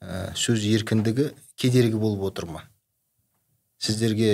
ә, 0.00 0.32
сөз 0.38 0.64
еркіндігі 0.64 1.30
кедергі 1.60 2.00
болып 2.00 2.30
отыр 2.30 2.48
ма? 2.48 2.62
Сіздерге 3.80 4.32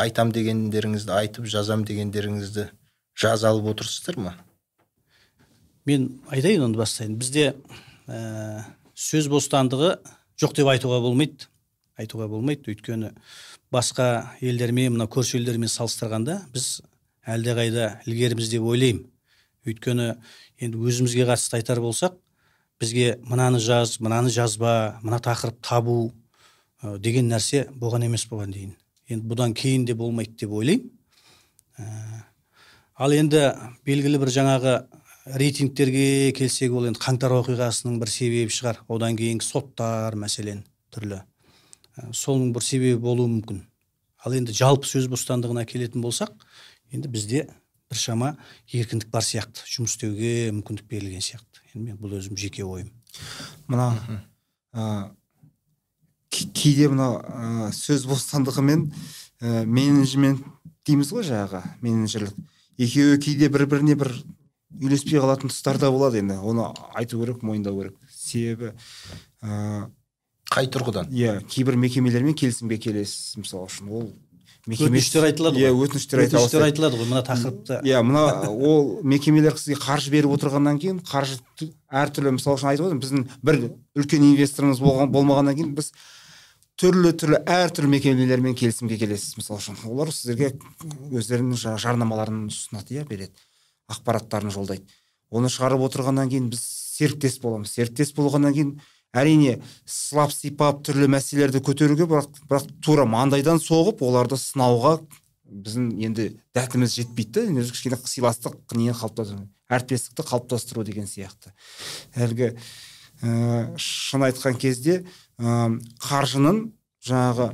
айтам 0.00 0.32
дегендеріңізді 0.34 1.14
айтып 1.14 1.46
жазам 1.50 1.84
дегендеріңізді 1.86 2.68
жаза 3.14 3.50
алып 3.52 3.70
отырсыздар 3.74 4.18
ма? 4.18 4.34
Мен 5.86 6.20
айтайын 6.30 6.66
оны 6.66 6.78
бастайын. 6.78 7.16
Бізде 7.20 7.54
ә, 8.06 8.64
сөз 8.94 9.30
бостандығы 9.30 9.96
жоқ 10.40 10.56
деп 10.56 10.70
айтуға 10.72 11.00
болмайды. 11.04 11.48
Айтуға 12.00 12.28
болмайды. 12.32 12.72
Өйткені 12.72 13.12
басқа 13.72 14.30
елдермен 14.40 14.94
мына 14.96 15.06
көрші 15.10 15.38
елдермен 15.40 15.68
салыстырғанда 15.68 16.40
біз 16.54 16.80
әлдеқайда 17.28 18.00
ілгеріміз 18.08 18.50
деп 18.52 18.64
ойлаймын. 18.64 19.04
Өйткені 19.68 20.14
енді 20.60 20.80
өзімізге 20.80 21.28
қатысты 21.28 21.60
айтар 21.60 21.82
болсақ 21.84 22.16
бізге 22.80 23.18
мынаны 23.28 23.60
жаз 23.60 23.98
мынаны 24.00 24.32
жазба 24.32 25.00
мына 25.02 25.20
тақырып 25.20 25.60
табу 25.60 26.12
ә, 26.80 26.96
деген 26.98 27.28
нәрсе 27.28 27.66
болған 27.76 28.06
емес 28.08 28.24
бұған 28.30 28.54
дейін. 28.54 28.72
Енді 29.12 29.28
бұдан 29.28 29.52
кейін 29.52 29.84
де 29.84 29.94
болмайды 29.94 30.38
деп 30.40 30.54
ойлаймын. 30.56 30.88
Ә, 31.76 31.84
ал 32.96 33.12
енді 33.12 33.50
белгілі 33.84 34.22
бір 34.22 34.32
жаңағы 34.32 34.74
рейтингтерге 35.26 36.32
келсек 36.36 36.72
ол 36.72 36.86
енді 36.88 37.00
қаңтар 37.02 37.34
оқиғасының 37.36 37.98
бір 38.00 38.10
себебі 38.12 38.54
шығар. 38.54 38.80
Одан 38.88 39.18
кейінгі 39.18 39.44
соттар 39.44 40.16
мәселен 40.18 40.64
түрлі. 40.94 41.20
Ә, 41.96 42.10
соның 42.16 42.54
бір 42.54 42.64
себебі 42.64 43.00
болуы 43.02 43.28
мүмкін. 43.28 43.62
Ал 44.24 44.36
енді 44.36 44.54
жалпы 44.56 44.88
сөз 44.88 45.08
бостандығына 45.12 45.66
келетін 45.68 46.02
болсақ 46.04 46.32
енді 46.92 47.08
бізде 47.12 47.46
біршама 47.90 48.34
еркіндік 48.72 49.10
бар 49.12 49.24
сияқты. 49.26 49.64
Жұмыс 49.68 49.96
істеуге 49.96 50.50
мүмкіндік 50.56 50.88
берілген 50.88 51.24
сияқты. 51.24 51.64
Енді 51.74 51.90
мен 51.90 52.00
бұл 52.00 52.16
өзім 52.18 52.38
жеке 52.40 52.64
ойым. 52.64 52.90
Мына 53.68 53.92
ә, 54.72 55.10
кейде 56.30 56.88
мына 56.92 57.12
ә, 57.20 57.70
сөз 57.76 58.06
бостандығы 58.08 58.64
мен 58.64 58.88
ә, 59.40 59.64
менеджмент 59.66 60.44
дейміз 60.86 61.12
ғой 61.12 61.26
жаңағы 61.28 61.64
менеджерлік. 61.82 62.36
Екеуі 62.80 63.18
кейде 63.20 63.50
бір 63.52 63.66
біріне 63.68 63.96
бір 63.98 64.14
үйлеспей 64.78 65.18
қалатын 65.20 65.50
тұстар 65.50 65.78
да 65.82 65.90
болады 65.90 66.20
енді. 66.22 66.38
Оны 66.42 66.68
айту 66.94 67.20
керек 67.20 67.42
мойындау 67.42 67.80
керек. 67.80 67.96
Себебі 68.14 68.72
ә, 69.42 69.88
қай 70.50 70.68
тұрғыдан? 70.70 71.10
иә 71.10 71.40
кейбір 71.48 71.76
мекемелермен 71.80 72.34
келісімге 72.38 72.78
келесіз 72.78 73.36
мысалы 73.42 73.66
үшін. 73.66 73.88
Ол 73.90 74.10
мекеме 74.66 74.98
өтініштер 75.00 75.26
айтылады 75.30 75.58
иә 75.62 75.72
ғой 75.72 75.88
өтініштер 75.88 76.20
айта 76.22 76.36
өтініштер 76.36 76.60
бастайды 76.60 76.66
айтылады 76.68 77.00
ғой. 77.00 77.08
Мына 77.10 77.22
тақырыпты 77.26 77.80
иә 77.88 78.02
мына 78.04 78.24
ол 78.50 79.00
мекемелер 79.02 79.56
сізге 79.58 79.78
қаржы 79.80 80.12
беріп 80.12 80.34
отырғаннан 80.36 80.78
кейін 80.82 81.00
қаржы 81.00 81.40
әртүрлі 81.90 82.34
мысалы 82.36 82.58
үшін 82.60 82.70
айтып 82.74 82.86
отырмын. 82.90 83.02
Біздің 83.02 83.28
бір 83.42 83.60
үлкен 83.98 84.26
инвесторымыз 84.30 84.82
болған 84.84 85.10
болмағаннан 85.14 85.56
кейін 85.58 85.74
біз 85.80 85.90
түрлі 86.80 87.10
түрлі 87.16 87.40
әртүрлі 87.44 87.90
мекемелермен 87.96 88.54
келісімге 88.56 88.96
келесіз 89.00 89.36
мысалы 89.40 89.60
үшін. 89.60 89.80
Олар 89.88 90.12
сіздерге 90.12 90.52
өздерінің 91.10 91.56
жа- 91.60 91.76
жарнамаларын 91.80 92.46
ұсынады 92.52 93.00
иә 93.00 93.06
береді. 93.08 93.32
Ақпараттарын 93.90 94.54
жолдайды 94.54 94.86
оны 95.30 95.50
шығарып 95.52 95.84
отырғаннан 95.86 96.30
кейін 96.30 96.50
біз 96.50 96.62
серіктес 97.00 97.38
боламыз. 97.42 97.72
Серіктес 97.76 98.12
болғаннан 98.16 98.54
кейін 98.56 98.72
әрине 99.16 99.58
сылап 99.88 100.34
сипап 100.34 100.82
түрлі 100.86 101.08
мәселелерді 101.10 101.62
көтеруге 101.66 102.06
бірақ 102.10 102.42
бірақ 102.50 102.68
тура 102.84 103.06
маңдайдан 103.08 103.62
соғып 103.62 104.02
оларды 104.06 104.38
сынауға 104.38 104.98
біздің 105.50 105.88
енді 106.06 106.28
дәтіміз 106.54 106.94
жетпейді 106.98 107.46
да 107.50 107.64
кішкене 107.70 107.98
сыйластық 107.98 108.58
нені 108.74 108.94
қалыптастыру 108.94 109.46
әріптестікті 109.70 110.26
қалыптастыру 110.26 110.84
деген 110.86 111.06
сияқты. 111.10 111.50
Әлгі 112.14 112.52
ә, 113.22 113.74
шын 113.78 114.26
айтқан 114.26 114.58
кезде 114.58 115.00
ә, 115.38 115.70
қаржының 116.06 116.68
жаңағы 117.06 117.50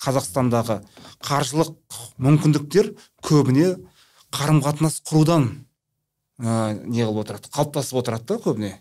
қазақстандағы 0.00 0.80
қаржылық 1.28 1.74
мүмкіндіктер 2.24 2.94
көбіне 3.24 3.74
қарым 4.34 4.60
қатынас 4.64 5.00
құрудан 5.06 5.48
ә, 6.40 6.74
не 6.86 7.02
қылып 7.02 7.24
отырады 7.24 7.50
қалыптасып 7.52 8.00
отырады 8.00 8.26
да 8.30 8.38
көбіне. 8.44 8.72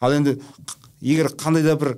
Ал 0.00 0.16
енді 0.16 0.38
егер 1.00 1.30
қандай 1.36 1.64
да 1.66 1.76
бір 1.78 1.96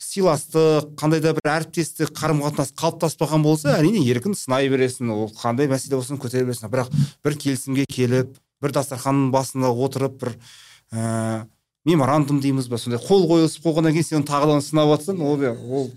сыйластық 0.00 0.94
қандай 0.98 1.22
да 1.22 1.34
бір 1.36 1.52
әріптестік 1.54 2.12
қарым 2.16 2.42
қатынас 2.44 2.74
қалыптаспаған 2.74 3.44
болса 3.46 3.76
әрине 3.78 4.02
еркін 4.08 4.34
сынай 4.34 4.68
бересің 4.72 5.12
ол 5.14 5.30
қандай 5.36 5.70
мәселе 5.70 6.00
болсын 6.00 6.18
көтере 6.20 6.48
бересің. 6.48 6.72
Бірақ 6.72 6.90
бір 7.24 7.38
келісімге 7.38 7.86
келіп 7.90 8.34
бір 8.60 8.76
дастарханның 8.76 9.30
басында 9.32 9.70
отырып 9.70 10.20
бір 10.24 10.34
ә, 10.92 11.46
меморандум 11.84 12.40
дейміз 12.40 12.68
ба 12.68 12.78
сондай 12.78 13.00
қол 13.00 13.26
қойысып 13.30 13.64
қойғаннан 13.64 13.94
кейін 13.94 14.06
сен 14.06 14.18
оны 14.20 14.28
тағыдан 14.28 14.64
сынап 14.64 14.90
жатсаң 14.92 15.22
ол 15.24 15.44
ол 15.48 15.90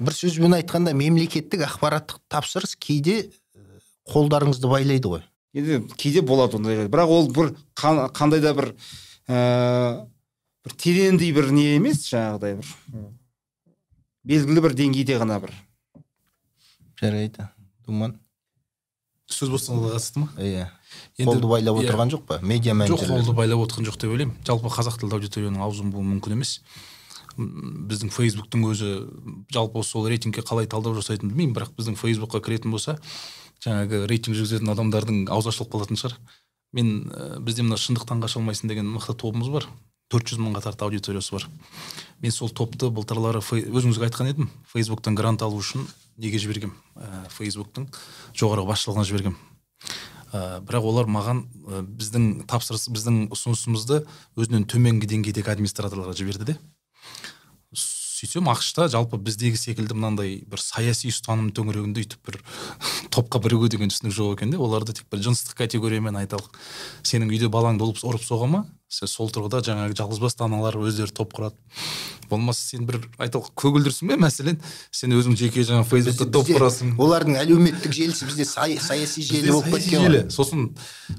бір 0.00 0.16
сөзбен 0.16 0.56
айтқанда 0.58 0.92
мемлекеттік 0.96 1.64
ақпараттық 1.66 2.20
тапсырыс 2.32 2.76
кейде 2.76 3.16
э, 3.22 3.64
қолдарыңызды 4.12 4.68
байлайды 4.68 5.08
ғой. 5.14 5.22
Енді 5.54 5.80
кейде 5.98 6.22
болады 6.22 6.56
ондай 6.60 6.86
бірақ 6.88 7.10
ол 7.10 7.28
бір 7.32 7.54
қан- 7.74 8.06
қандай 8.14 8.40
да 8.40 8.52
бір 8.54 8.74
ә, 9.28 10.06
бір 10.64 10.76
тереңдей 10.76 11.32
бір 11.34 11.50
не 11.50 11.76
емес 11.76 12.04
жаңағыдай 12.10 12.58
бір. 12.60 12.74
Белгілі 14.24 14.60
бір 14.66 14.74
деңгейде 14.78 15.18
ғана 15.18 15.40
бір. 15.42 15.54
жарайды. 17.00 17.48
Думан? 17.86 18.18
Сөз 19.30 19.48
бостандығына 19.54 19.94
қатысты 19.94 20.20
ма? 20.20 20.28
Иә. 20.36 20.68
Енді- 21.18 21.32
қолды 21.32 21.48
байлап 21.48 21.76
иә. 21.78 21.86
отырған 21.86 22.10
жоқ 22.10 22.24
па? 22.26 22.38
Медиа 22.42 22.74
жоқ 22.74 23.04
қолды 23.08 23.32
байлап 23.34 23.62
отырған 23.64 23.86
жоқ 23.88 23.96
деп 24.00 24.10
ойлаймын. 24.10 24.36
Жалпы 24.44 24.68
қазақ 24.68 24.98
тілді 25.00 25.16
аудиторияның 25.16 25.62
аузын 25.62 25.90
болу 25.90 26.04
мүмкін 26.04 26.32
емес. 26.36 26.60
Біздің 27.38 28.10
фейсбуктың 28.10 28.66
өзі 28.66 28.90
жалпы 29.54 29.82
сол 29.86 30.08
рейтингке 30.10 30.42
қалай 30.42 30.66
талдау 30.66 30.94
жасайтынын 30.98 31.30
білмеймін 31.32 31.54
бірақ 31.54 31.70
біздің 31.78 31.96
фейсбукқа 31.96 32.42
кіретін 32.42 32.70
болса 32.74 32.98
жаңағы 33.64 34.06
рейтинг 34.10 34.38
жүргізетін 34.38 34.72
адамдардың 34.72 35.22
аузы 35.32 35.52
ашылып 35.52 35.72
қалатын 35.74 36.00
шығар. 36.00 36.16
Мен 36.72 37.10
ә, 37.10 37.38
бізде 37.42 37.64
мына 37.66 37.76
шындықтан 37.80 38.22
қаша 38.22 38.40
алмайсың 38.40 38.70
деген 38.70 38.88
мықты 38.94 39.16
тобымыз 39.18 39.50
бар. 39.52 39.66
төрт 40.10 40.26
жүз 40.26 40.40
мыңға 40.42 40.62
тарта 40.64 40.88
аудиториясы 40.88 41.36
бар. 41.36 41.46
Мен 42.20 42.32
сол 42.34 42.50
топты 42.50 42.90
былтырлары 42.90 43.38
өзіңізге 43.40 44.08
айтқан 44.08 44.30
едім. 44.32 44.48
Фейсбуктан 44.72 45.14
грант 45.14 45.42
алу 45.42 45.60
үшін 45.62 45.86
неге 46.18 46.38
жібергем? 46.42 46.74
Ә, 46.96 47.28
фейсбуктың 47.30 47.86
жоғарғы 48.34 48.66
басшылығына 48.72 49.06
жібергем. 49.06 49.36
Ә, 50.32 50.58
бірақ 50.66 50.88
олар 50.90 51.06
маған 51.06 51.44
ә, 51.46 51.82
біздің 51.86 52.26
тапсырыс 52.50 52.88
біздің 52.90 53.28
ұсынысымызды 53.30 54.02
өзінен 54.34 54.66
төменгі 54.66 55.06
деңгейдегі 55.10 55.54
администраторларға 55.54 56.16
жіберді 56.18 56.52
де. 56.52 56.58
Сөйтсем 58.20 58.50
ақш 58.52 58.74
та 58.76 58.88
жалпы 58.92 59.16
біздегі 59.16 59.56
секілді 59.56 59.96
мынандай 59.96 60.42
бір 60.44 60.60
саяси 60.60 61.08
ұстаным 61.08 61.48
төңірегінде 61.56 62.02
өйтіп 62.04 62.26
бір 62.28 62.40
топқа 63.14 63.40
бірігу 63.40 63.70
деген 63.72 63.88
түсінік 63.88 64.12
жоқ 64.12 64.34
екен 64.36 64.52
де. 64.52 64.60
Оларды 64.60 64.92
тек 64.98 65.08
бір 65.08 65.24
жыныстық 65.24 65.56
категориямен 65.62 66.20
айталық 66.20 66.52
сенің 67.00 67.32
үйде 67.32 67.48
балаңды 67.48 67.88
ұрып 67.88 68.26
соға 68.26 68.50
ма? 68.50 68.66
Сен 68.90 69.06
сол 69.06 69.30
тұрғыда 69.30 69.60
жаңағы 69.62 69.94
жалғызбасты 70.00 70.42
аналар 70.42 70.74
өздері 70.82 71.14
топ 71.14 71.34
құрады. 71.36 71.54
Болмаса 72.30 72.62
сен 72.62 72.86
бір 72.86 72.98
айталық 73.22 73.52
көгілдірсің 73.58 74.10
бе? 74.10 74.16
мәселен 74.18 74.58
сен 74.94 75.14
өзің 75.14 75.36
жеке 75.38 75.62
жаңағы 75.66 75.86
фейсбукта 75.92 76.26
топ 76.34 76.50
құрасың. 76.50 76.92
олардың 76.98 77.38
әлеуметтік 77.38 77.94
желісі 77.94 78.26
бізде 78.26 78.46
саяси 78.46 79.22
желі 79.22 79.54
болып 79.54 79.70
кеткен 79.76 80.06
ғой. 80.06 80.20
Сосын 80.34 80.68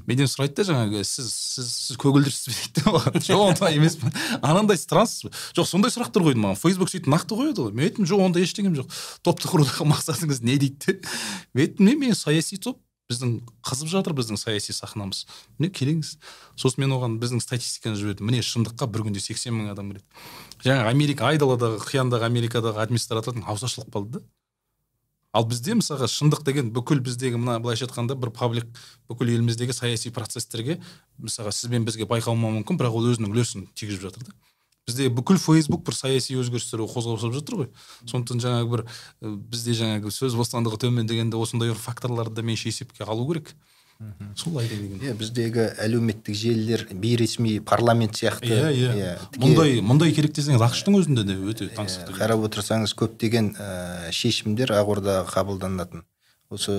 менен 0.08 0.28
сұрайды 0.28 0.60
да 0.60 0.68
жаңағы 0.68 1.02
сіз 1.04 1.32
сіз 1.32 1.72
сіз 1.88 2.00
көгілдірсіз 2.00 2.52
бе 2.52 2.56
дейді 2.60 2.86
маған 2.92 3.26
жоқ 3.28 3.44
ондай 3.48 3.76
емеспін. 3.80 4.12
Анандай 4.40 4.80
странсыз 4.80 5.28
ба 5.28 5.34
жоқ 5.56 5.68
сондай 5.68 5.92
сұрақтар 5.92 6.28
қойды 6.28 6.44
маған. 6.44 6.60
Фейсбук 6.60 6.92
сөйтіп 6.92 7.12
нақты 7.12 7.40
қояды 7.40 7.68
ғой. 7.68 7.76
Мен 7.76 7.88
айттым 7.88 8.08
жоқ 8.08 8.24
ондай 8.28 8.48
ештеңем 8.48 8.76
жоқ. 8.80 8.88
Топты 9.24 9.52
құрудағы 9.52 9.88
мақсатыңыз 9.92 10.40
не? 10.44 10.56
дейді 10.56 10.80
де. 10.86 11.00
Мен 11.52 11.68
айттым 11.68 12.00
мен 12.00 12.16
саяси 12.16 12.56
топ 12.56 12.80
біздің 13.12 13.36
қызып 13.68 13.92
жатыр 13.92 14.16
біздің 14.18 14.40
саяси 14.40 14.74
сахнамыз. 14.74 15.26
Міне 15.60 15.70
келіңіз 15.76 16.16
сосын 16.56 16.82
мен 16.82 16.96
оған 16.96 17.18
біздің 17.22 17.44
статистиканы 17.44 18.00
жібердім. 18.00 18.32
Міне 18.32 18.42
шындыққа 18.42 18.88
бір 18.88 19.06
күнде 19.06 19.22
сексен 19.22 19.54
мың 19.58 19.72
адам 19.72 19.92
кіреді 19.92 20.04
жаңағы 20.64 20.92
америка 20.92 21.28
айдаладағы 21.30 21.82
қияндағы 21.86 22.28
америкадағы 22.28 22.82
администратордың 22.86 23.44
аузы 23.46 23.68
ашылып 23.68 23.92
қалды 23.94 24.20
да. 24.20 24.24
Ал 25.32 25.46
бізде 25.48 25.72
мысалға 25.78 26.06
шындық 26.12 26.42
деген 26.44 26.68
бүкіл 26.76 27.00
біздегі 27.00 27.38
мына 27.40 27.56
былайша 27.64 27.86
айтқанда 27.86 28.18
бір 28.20 28.34
паблик 28.36 28.66
бүкіл 29.08 29.30
еліміздегі 29.32 29.72
саяси 29.72 30.12
процестерге 30.12 30.76
мысалға 31.16 31.54
сіз 31.56 31.72
бен 31.72 31.86
бізге 31.88 32.04
байқалмауы 32.04 32.58
мүмкін 32.58 32.76
бірақ 32.76 32.98
ол 32.98 33.08
өзінің 33.14 33.32
үлесін 33.32 33.64
тигізіп 33.72 34.10
жатыр 34.10 34.28
да. 34.28 34.36
Бізде 34.88 35.08
бүкіл 35.14 35.38
фейсбук 35.38 35.84
бір 35.86 35.96
саяси 35.96 36.36
өзгерістерге 36.40 36.88
қозғалып 36.90 37.36
жатыр 37.36 37.58
ғой. 37.60 37.68
Сондықтан 38.10 38.42
жаңағы 38.42 38.70
бір 38.72 38.84
бізде 39.52 39.76
жаңағы 39.78 40.10
сөз 40.14 40.34
бостандығы 40.38 40.80
төмен 40.86 41.06
дегенде 41.06 41.38
осындай 41.38 41.70
бір 41.70 41.78
факторларды 41.78 42.42
меніңше 42.42 42.72
есепке 42.72 43.06
алу 43.06 43.28
керек. 43.30 43.54
Сол 44.34 44.56
айтайын 44.58 44.82
деген. 44.82 45.02
Иә 45.04 45.12
біздегі 45.14 45.66
әлеуметтік 45.78 46.34
желілер 46.34 46.88
бейресми 46.90 47.60
парламент 47.60 48.16
сияқты. 48.18 48.48
Иә 48.50 48.70
иә. 48.74 48.94
Иә, 48.98 49.12
мұндай 49.38 49.76
мұндай 49.84 50.14
керек 50.16 50.34
десеңіз 50.34 50.64
ақш 50.66 50.82
тың 50.88 50.96
өзінде 50.98 51.22
де 51.28 51.36
өте 51.38 51.68
таңсықты 51.76 52.16
қарап 52.16 52.42
отырсаңыз 52.48 52.96
көптеген 52.98 53.52
ә, 53.54 54.10
шешімдер 54.10 54.74
ақордаға 54.74 55.22
қабылданатын. 55.30 56.02
Осы 56.50 56.74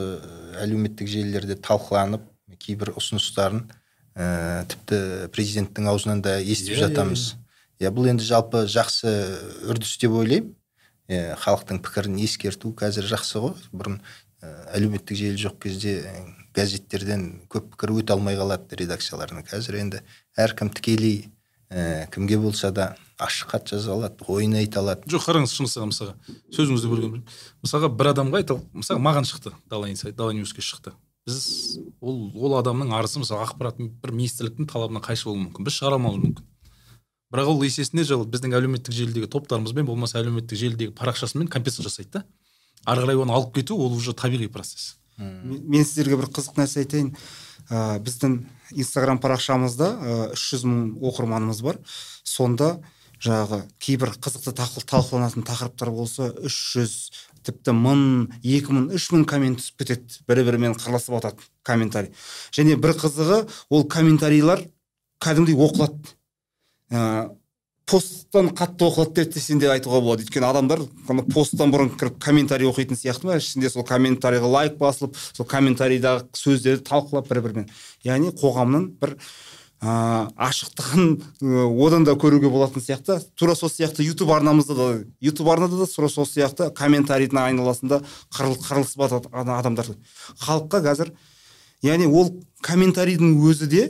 әлеуметтік 0.60 1.08
желілерде 1.08 1.56
талқыланып 1.64 2.28
кейбір 2.60 2.92
ұсыныстарын 3.00 3.64
ә, 4.18 4.66
тіпті 4.74 5.32
президенттің 5.32 5.88
аузынан 5.94 6.26
да 6.26 6.36
естіп 6.42 6.76
Иә, 6.76 6.82
иә, 6.82 6.84
жатамыз. 6.90 7.30
Иә 7.82 7.92
бұл 7.94 8.10
енді 8.12 8.26
жалпы 8.28 8.66
жақсы 8.70 9.14
үрдіс 9.72 9.98
деп 10.02 10.18
ойлаймын. 10.20 10.54
Иә, 11.12 11.36
халықтың 11.42 11.82
пікірін 11.84 12.20
ескерту 12.24 12.72
қазір 12.78 13.10
жақсы 13.12 13.42
ғой. 13.44 13.56
Бұрын 13.76 14.00
ә, 14.42 14.52
әлеуметтік 14.78 15.20
желі 15.20 15.42
жоқ 15.42 15.58
кезде 15.66 15.98
газеттерден 16.56 17.44
көп 17.52 17.74
пікір 17.74 17.98
өте 17.98 18.14
алмай 18.16 18.38
қалады 18.40 18.78
редакцияларына 18.80 19.44
қазір 19.44 19.82
енді 19.82 20.04
әркім 20.40 20.72
тікелей 20.78 21.26
ә, 21.70 22.08
кімге 22.14 22.38
болса 22.40 22.72
да 22.72 22.94
ашық 23.20 23.52
хат 23.52 23.68
жаза 23.74 23.94
алады 23.94 24.24
ойын 24.28 24.56
айта 24.62 24.80
алады. 24.80 25.08
Жоқ 25.10 25.28
қараңыз 25.28 25.54
шынысы 25.58 25.84
мысалға 25.84 26.16
сөзіңізді 26.56 26.92
бөлгенмін 26.92 27.26
мысалға 27.66 27.90
бір 27.98 28.12
адамға 28.14 28.42
айталық 28.44 28.64
мысалы 28.80 29.04
маған 29.04 29.28
шықты 29.28 29.54
дала 29.70 29.90
инсайт 29.90 30.16
дала 30.16 30.34
ньюске 30.34 30.62
шықты. 30.62 30.94
Біз 31.26 31.80
ол 32.02 32.32
ол 32.36 32.58
адамның 32.60 32.94
арызы 32.96 33.22
мысалы 33.24 33.46
ақпарат 33.48 33.80
бір 33.80 34.12
министрліктің 34.12 34.68
талабына 34.70 35.04
қайшы 35.04 35.30
болуы 35.30 35.48
мүмкін 35.48 35.68
біз 35.68 35.78
шығара 35.78 36.00
алмауымыз 36.00 36.26
мүмкін. 36.28 36.50
Бірақ 37.34 37.50
ол 37.50 37.64
есесіне 37.66 38.06
жылы 38.06 38.28
біздің 38.30 38.54
әлеуметтік 38.54 38.94
желідегі 38.94 39.30
топтарымызбен 39.34 39.88
болмаса 39.88 40.20
әлеуметтік 40.22 40.60
желідегі 40.60 40.94
парақшасымен 40.94 41.50
компенсация 41.50 41.88
жасайды 41.90 42.20
да. 42.20 42.26
Ары 42.86 43.06
қарай 43.06 43.18
оны 43.18 43.34
алып 43.34 43.56
кету 43.56 43.78
ол 43.80 43.96
уже 43.98 44.14
табиғи 44.14 44.52
процесс. 44.54 44.98
Мен 45.18 45.64
мен 45.66 45.86
сіздерге 45.86 46.20
бір 46.20 46.30
қызық 46.30 46.60
нәрсе 46.62 46.84
айтайын. 46.84 47.14
Ә, 47.70 47.98
біздің 48.04 48.42
инстаграм 48.76 49.22
парақшамызда 49.24 49.90
үш 50.36 50.44
жүз 50.54 50.66
оқырманымыз 51.00 51.62
бар. 51.66 51.80
Сонда 52.24 52.76
жаңағы 53.24 53.62
кейбір 53.80 54.12
қызықты 54.20 54.54
талқыланатын 54.58 55.46
тақырыптар 55.48 55.92
болса 55.96 56.28
үш 56.44 56.58
жүз 56.76 56.96
тіпті 57.48 57.76
мың 57.78 58.02
екі 58.44 58.76
мың 58.76 58.90
үш 58.98 59.10
мың 59.14 59.24
коммент 59.30 59.62
түсіп 59.62 59.84
кетеді. 59.84 60.20
Бірі 60.28 60.44
бірімен 60.50 60.76
қырласып 60.76 61.16
жатады 61.16 61.48
комментарий. 61.64 62.12
Және 62.52 62.76
бір 62.76 62.98
қызығы 63.00 63.46
ол 63.70 63.88
комментарийлар 63.88 64.66
кәдімгідей 65.24 65.56
оқылады. 65.56 66.18
Посттан 67.90 68.50
қатты 68.56 68.88
оқылады 68.88 69.24
деп 69.24 69.34
десем 69.36 69.60
де 69.60 69.68
айтуға 69.72 70.00
болады. 70.02 70.24
Өйткені 70.24 70.48
адамдар 70.48 70.84
посттан 71.34 71.74
бұрын 71.74 71.92
кіріп 72.00 72.20
комментарий 72.24 72.70
оқитын 72.70 72.98
сияқты 73.00 73.28
ма? 73.28 73.38
Ішінде 73.42 73.70
сол 73.70 73.84
комментарийға 73.88 74.52
лайк 74.52 74.78
басылып 74.80 75.18
сол 75.20 75.48
комментарийдағы 75.50 76.30
сөздерді 76.38 76.86
талқылап 76.88 77.28
бір 77.28 77.42
бірімен 77.44 77.68
яғни 78.08 78.32
қоғамның 78.40 78.88
бір 79.02 79.18
ә, 79.84 80.30
ашықтығын 80.48 81.74
одан 81.84 82.08
да 82.08 82.16
көруге 82.16 82.50
болатын 82.50 82.84
сияқты. 82.84 83.20
Тура 83.36 83.56
сол 83.56 83.70
сияқты 83.70 84.06
ютуб 84.08 84.32
арнамызда 84.32 84.76
да 84.76 84.88
ютуб 85.20 85.50
арнада 85.52 85.84
да 85.84 85.88
тура 85.88 86.10
сол 86.10 86.26
сияқты 86.30 86.72
комментарийдің 86.72 87.42
айналасында 87.50 88.00
қырыл, 88.32 88.56
қырылысып 88.64 89.28
адамдар. 89.34 89.92
Халыққа 90.40 90.84
қазір 90.88 91.12
яғни 91.84 92.08
ол 92.08 92.32
комментарийдің 92.64 93.36
өзі 93.44 93.68
де 93.68 93.84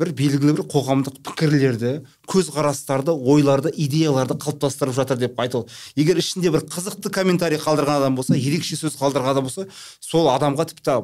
бір 0.00 0.12
белгілі 0.16 0.54
бір 0.56 0.64
қоғамдық 0.72 1.18
пікірлерді 1.26 1.92
көзқарастарды 2.30 3.12
ойларды 3.12 3.72
идеяларды 3.74 4.38
қалыптастырып 4.40 4.96
жатыр 4.96 5.20
деп 5.20 5.40
айту 5.40 5.66
егер 5.96 6.20
ішінде 6.22 6.52
бір 6.54 6.64
қызықты 6.64 7.12
комментарий 7.12 7.60
қалдырған 7.60 8.00
адам 8.00 8.16
болса 8.16 8.38
ерекше 8.38 8.78
сөз 8.80 8.96
қалдырған 9.00 9.34
адам 9.34 9.50
болса 9.50 9.66
сол 10.00 10.30
адамға 10.32 10.70
тіпті 10.72 10.96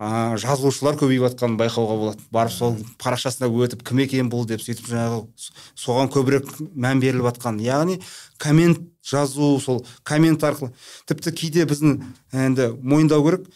ә, 0.00 0.36
жазылушылар 0.40 0.96
көбейіп 0.98 1.28
жатқанын 1.28 1.58
байқауға 1.60 1.98
болады 2.00 2.24
барып 2.34 2.52
сол 2.54 2.78
парақшасына 3.02 3.50
өтіп 3.50 3.84
кім 3.86 4.00
екен 4.04 4.30
бұл? 4.32 4.46
деп 4.48 4.62
сөйтіп 4.64 4.88
жаңағы 4.90 5.20
соған 5.78 6.10
көбірек 6.14 6.50
мән 6.74 7.00
беріліп 7.04 7.28
жатқан 7.28 7.60
яғни 7.62 8.00
коммент 8.38 8.80
жазу 9.04 9.60
сол 9.60 9.84
коммент 10.02 10.42
арқылы. 10.42 10.72
Тіпті 11.06 11.32
кейде 11.32 11.66
біздің 11.68 12.00
енді 12.32 12.72
мойындау 12.82 13.22
керек 13.28 13.46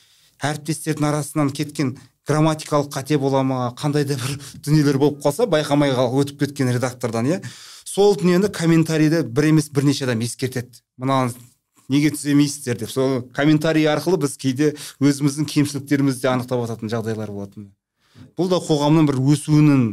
әріптестердің 0.45 1.09
арасынан 1.09 1.51
кеткен 1.51 1.97
грамматикалық 2.29 2.91
қате 2.93 3.19
бола 3.19 3.43
ма 3.43 3.75
қандай 3.79 4.05
да 4.05 4.19
бір 4.21 4.37
дүниелер 4.64 4.99
болып 5.01 5.23
қалса 5.25 5.49
байқамай 5.49 5.95
қалып 5.97 6.25
өтіп 6.25 6.45
кеткен 6.45 6.73
редактордан 6.75 7.27
иә. 7.27 7.41
Сол 7.85 8.17
дүниені 8.21 8.51
комментарийде 8.53 9.23
бір 9.25 9.49
емес 9.51 9.71
бірнеше 9.73 10.05
адам 10.05 10.21
ескертеді. 10.21 10.83
Мынаны 10.99 11.33
неге 11.88 12.12
түземейсіздер 12.12 12.79
деп. 12.85 12.91
Сол 12.93 13.23
комментарий 13.35 13.88
арқылы 13.88 14.21
біз 14.21 14.37
кейде 14.37 14.75
өзіміздің 15.01 15.49
кемшіліктерімізді 15.49 16.27
де 16.27 16.33
анықтап 16.35 16.67
жататын 16.67 16.93
жағдайлар 16.93 17.33
болатын. 17.33 17.73
Бұл 18.37 18.53
да 18.53 18.61
қоғамның 18.61 19.09
бір 19.09 19.21
өсуінің 19.33 19.88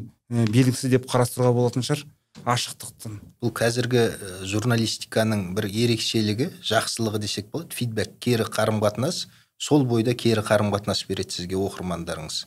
белгісі 0.52 0.92
деп 0.92 1.08
қарастыруға 1.08 1.54
болатын 1.56 1.86
шығар 1.88 2.04
ашықтықтың. 2.44 3.20
Бұл 3.40 3.52
қазіргі 3.56 4.04
журналистиканың 4.50 5.54
бір 5.56 5.70
ерекшелігі 5.70 6.50
жақсылығы 6.68 7.22
десек 7.24 7.48
болады 7.54 7.78
фидбэк 7.78 8.18
кері 8.20 8.50
қарым 8.52 8.82
қатынас 8.84 9.28
сол 9.58 9.86
бойда 9.86 10.14
кері 10.14 10.44
қарым 10.46 10.72
қатынас 10.74 11.06
береді 11.08 11.40
сізге 11.40 11.60
оқырмандарыңыз. 11.60 12.46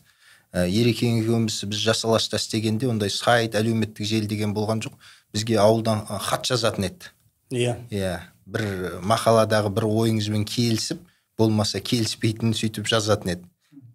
Ә, 0.53 0.64
ерекең 0.64 1.21
екеуміз 1.23 1.61
біз 1.68 1.83
жасаласта 1.85 2.40
істегенде 2.40 2.88
ондай 2.88 3.11
сайт 3.12 3.57
әлеуметтік 3.59 4.07
желі 4.09 4.29
деген 4.31 4.55
болған 4.57 4.81
жоқ. 4.85 4.97
Бізге 5.35 5.59
ауылдан 5.61 6.07
хат 6.07 6.49
жазатын 6.49 6.88
еді. 6.88 7.12
Иә. 7.53 7.77
Иә 7.92 8.14
бір 8.49 9.01
мақаладағы 9.05 9.71
бір 9.77 9.87
ойыңызбен 9.88 10.47
келісіп 10.49 11.01
болмаса 11.38 11.81
келіспейтінін 11.85 12.57
сөйтіп 12.57 12.88
жазатын 12.88 13.35
еді. 13.37 13.49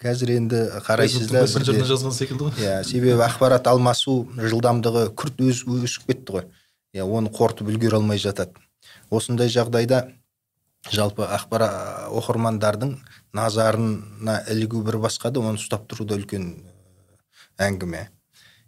Қазір 0.03 0.33
енді 0.35 0.59
қарайсыздар 0.85 1.45
мессенджеріне 1.47 1.87
жазған 1.89 2.13
секілді 2.13 2.49
ғой. 2.49 2.61
Иә 2.61 2.83
себебі 2.85 3.23
ақпарат 3.25 3.69
алмасу 3.71 4.27
жылдамдығы 4.35 5.07
күрт 5.17 5.41
өз, 5.41 5.63
өсіп 5.63 6.09
кетті 6.11 6.37
ғой. 6.37 6.45
Иә 6.93 7.07
оны 7.07 7.31
қорытып 7.33 7.71
үлгере 7.71 7.97
алмай 7.97 8.21
жатады. 8.21 8.59
Осындай 9.09 9.49
жағдайда 9.53 10.03
жалпы 10.91 11.23
ақпарат 11.23 12.09
оқырмандардың 12.11 12.97
назарына 13.33 14.41
ілігу 14.51 14.83
бір 14.83 14.99
басқа 15.05 15.31
да 15.31 15.39
оны 15.39 15.61
ұстап 15.61 15.87
тұру 15.87 16.05
да 16.07 16.17
үлкен 16.19 16.49
әңгіме. 17.61 18.09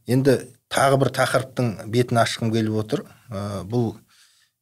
Енді 0.08 0.38
тағы 0.72 1.00
бір 1.02 1.12
тақырыптың 1.18 1.90
бетін 1.92 2.22
ашқым 2.22 2.54
келіп 2.54 2.80
отыр. 2.84 3.06
Ә, 3.30 3.64
бұл 3.68 3.96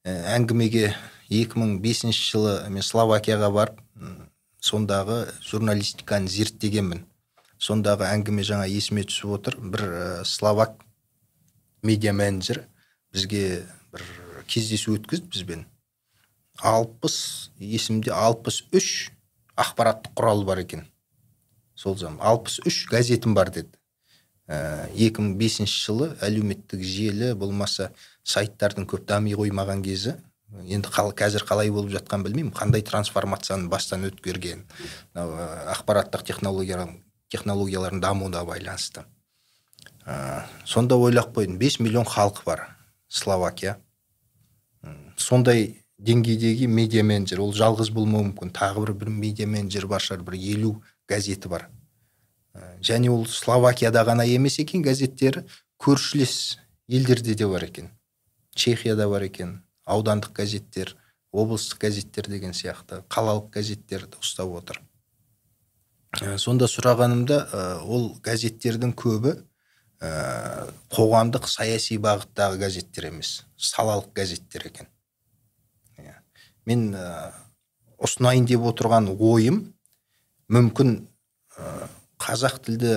әңгімеге 0.04 0.94
2005 1.30 2.13
жылы 2.18 2.56
мен 2.70 2.84
словакияға 2.84 3.52
барып 3.54 3.82
сондағы 4.63 5.28
журналистиканы 5.44 6.32
зерттегенмін. 6.32 7.06
Сондағы 7.60 8.08
әңгіме 8.10 8.44
жаңа 8.48 8.68
есіме 8.72 9.06
түсіп 9.08 9.38
отыр. 9.38 9.60
Бір 9.60 9.84
ә, 9.84 10.26
словак 10.26 10.80
медиа 11.84 12.13
менеджер 12.16 12.63
бізге 13.13 13.63
бір 13.94 14.08
кездесу 14.48 14.98
өткізді 14.98 15.30
бізбен. 15.32 15.66
Алпыс 16.62 17.52
есімде 17.58 18.12
алпыс 18.13 18.63
үш 18.74 19.12
ақпараттық 19.58 20.13
құрал 20.18 20.44
бар 20.46 20.63
екен. 20.63 20.86
Сол 21.76 21.98
zaman 21.98 22.20
алпыс 22.22 22.60
үш 22.68 22.86
газетім 22.92 23.34
бар 23.34 23.50
деді. 23.54 23.72
Екі 24.48 25.24
мың 25.24 25.38
бесінші 25.39 25.80
жылы 25.86 26.10
әлеуметтік 26.22 26.84
желі 26.84 27.34
болмаса 27.39 27.92
сайттардың 28.28 28.86
көп 28.89 29.08
дами 29.08 29.34
қоймаған 29.38 29.84
кезі. 29.86 30.18
Енді 30.68 30.92
қал, 30.94 31.10
қазір 31.18 31.46
қалай 31.48 31.72
болып 31.74 31.89
жатқан 31.96 32.22
білмеймін. 32.26 32.54
Қандай 32.54 32.84
трансформацияны 32.86 33.70
бастан 33.72 34.06
өткерген 34.06 34.68
мынау 35.16 35.32
ә, 35.34 35.48
ақпараттық 35.74 36.22
технологиялар 36.28 36.92
технологиялардың 37.34 38.04
дамуына 38.04 38.44
байланысты. 38.46 39.08
Ә, 40.06 40.44
сонда 40.66 41.00
ойлап 41.02 41.34
қойдым 41.34 41.58
5 41.58 41.80
миллион 41.80 42.06
халық 42.06 42.44
бар 42.46 42.68
словакия. 43.08 43.80
Сондай 45.18 45.83
деңгейдегі 46.04 46.68
медиа 46.68 47.04
менеджер. 47.04 47.42
Ол 47.44 47.54
жалғыз 47.56 47.92
болмауы 47.96 48.30
мүмкін. 48.30 48.52
Тағы 48.56 48.86
бір 48.86 48.94
бір 49.04 49.12
медиа 49.13 49.48
менеджер 49.48 49.88
бар 49.88 50.04
шығар 50.04 50.26
бір 50.28 50.38
елу 50.39 50.74
газеті 51.10 51.52
бар. 51.52 51.70
Ә, 52.54 52.78
және 52.84 53.12
ол 53.12 53.26
словакияда 53.28 54.04
ғана 54.06 54.26
емес 54.28 54.60
екен 54.60 54.84
газеттері 54.84 55.46
көршілес 55.80 56.60
елдерде 56.88 57.36
де 57.36 57.47
бар 57.47 57.64
екен. 57.70 57.89
Чехияда 58.56 59.08
бар 59.10 59.26
екен 59.30 59.62
аудандық 59.86 60.36
газеттер 60.38 60.95
облыстық 61.34 61.82
газеттер 61.88 62.30
деген 62.30 62.54
сияқты 62.54 63.01
қалалық 63.10 63.49
газеттерді 63.56 64.20
ұстап 64.22 64.54
отыр. 64.60 64.82
Ә, 66.22 66.38
сонда 66.38 66.70
сұрағанымда 66.70 67.39
ә, 67.49 67.64
ол 67.89 68.12
газеттердің 68.22 68.93
көбі 68.93 69.39
ә, 70.04 70.70
қоғамдық 70.93 71.49
саяси 71.49 71.97
бағыттағы 71.97 72.60
газеттер 72.62 73.10
емес 73.10 73.39
салалық 73.58 74.14
газеттер 74.14 74.68
екен. 74.70 74.93
Мен 76.70 76.91
ә, 76.95 77.32
ұсынайын 78.03 78.47
деп 78.49 78.66
отырған 78.72 79.09
ойым 79.14 79.59
мүмкін 80.53 80.95
ә, 81.57 81.88
қазақ 82.24 82.61
тілді 82.68 82.95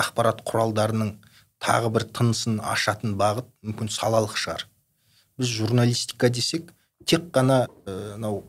ақпарат 0.00 0.44
құралдарының 0.48 1.16
тағы 1.60 1.90
бір 1.94 2.06
тынысын 2.16 2.60
ашатын 2.64 3.16
бағыт 3.20 3.48
мүмкін 3.66 3.90
салалық 3.92 4.36
шығар. 4.40 4.66
Біз 5.36 5.52
журналистика 5.60 6.30
десек 6.32 6.72
тек 7.06 7.28
қана 7.34 7.66
мынау 7.86 8.42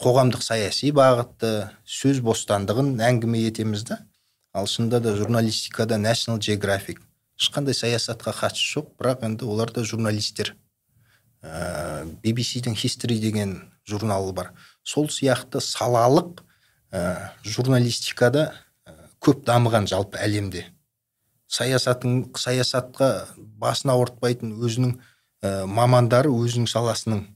қоғамдық 0.00 0.42
саяси 0.42 0.92
бағытты 0.96 1.50
сөз 1.84 2.22
бостандығын 2.24 2.94
әңгіме 3.04 3.42
етеміз 3.48 3.84
да. 3.90 3.98
Ал 4.54 4.68
шынында 4.70 5.00
да 5.02 5.16
журналистикада 5.18 5.98
national 5.98 6.38
geographic 6.38 7.02
ешқандай 7.40 7.74
саясатқа 7.74 8.32
қатысы 8.38 8.78
жоқ 8.78 8.92
бірақ 9.00 9.24
енді 9.26 9.48
олар 9.50 9.72
да 9.74 9.84
журналистер. 9.84 10.54
Ә, 11.44 12.04
BBC-дің 12.24 12.76
history 12.78 13.20
деген 13.20 13.56
журналы 13.86 14.32
бар. 14.32 14.52
Сол 14.82 15.08
сияқты 15.12 15.60
салалық 15.60 16.40
ә, 16.92 17.30
журналистикада 17.44 18.52
ә, 18.86 18.94
көп 19.20 19.44
дамыған 19.44 19.88
жалпы 19.90 20.18
әлемде. 20.24 20.66
Саясатын 21.46 22.32
саясатқа 22.38 23.28
басын 23.36 23.92
ауыртпайтын 23.94 24.56
өзінің 24.56 24.96
ә, 25.44 25.66
мамандары 25.68 26.32
өзінің 26.32 26.70
саласының 26.70 27.26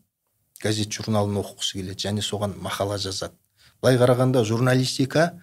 газет 0.62 0.90
журналын 0.92 1.38
оқығысы 1.42 1.78
келеді 1.78 2.08
және 2.08 2.24
соған 2.24 2.56
мақала 2.62 2.98
жазады. 2.98 3.36
Былай 3.82 4.00
қарағанда 4.00 4.42
журналистика 4.44 5.34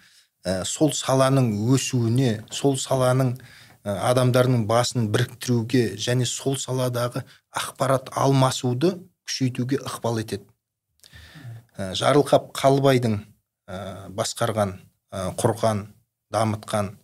ә, 0.44 0.64
сол 0.64 0.92
саланың 0.92 1.52
өсуіне 1.72 2.42
сол 2.50 2.76
саланың 2.76 3.36
адамдардың 3.86 4.66
басын 4.66 5.08
біріктіруге 5.14 5.96
және 6.00 6.26
сол 6.26 6.56
саладағы 6.58 7.22
ақпарат 7.54 8.10
алмасуды 8.18 8.96
күшейтуге 9.26 9.78
ықпал 9.78 10.20
етеді. 10.22 10.46
Ә, 11.78 11.94
жарылқап 11.94 12.50
қалбайдың 12.56 13.20
ә, 13.68 14.08
басқарған 14.10 14.78
құрған 15.38 15.86
дамытқан 16.34 16.96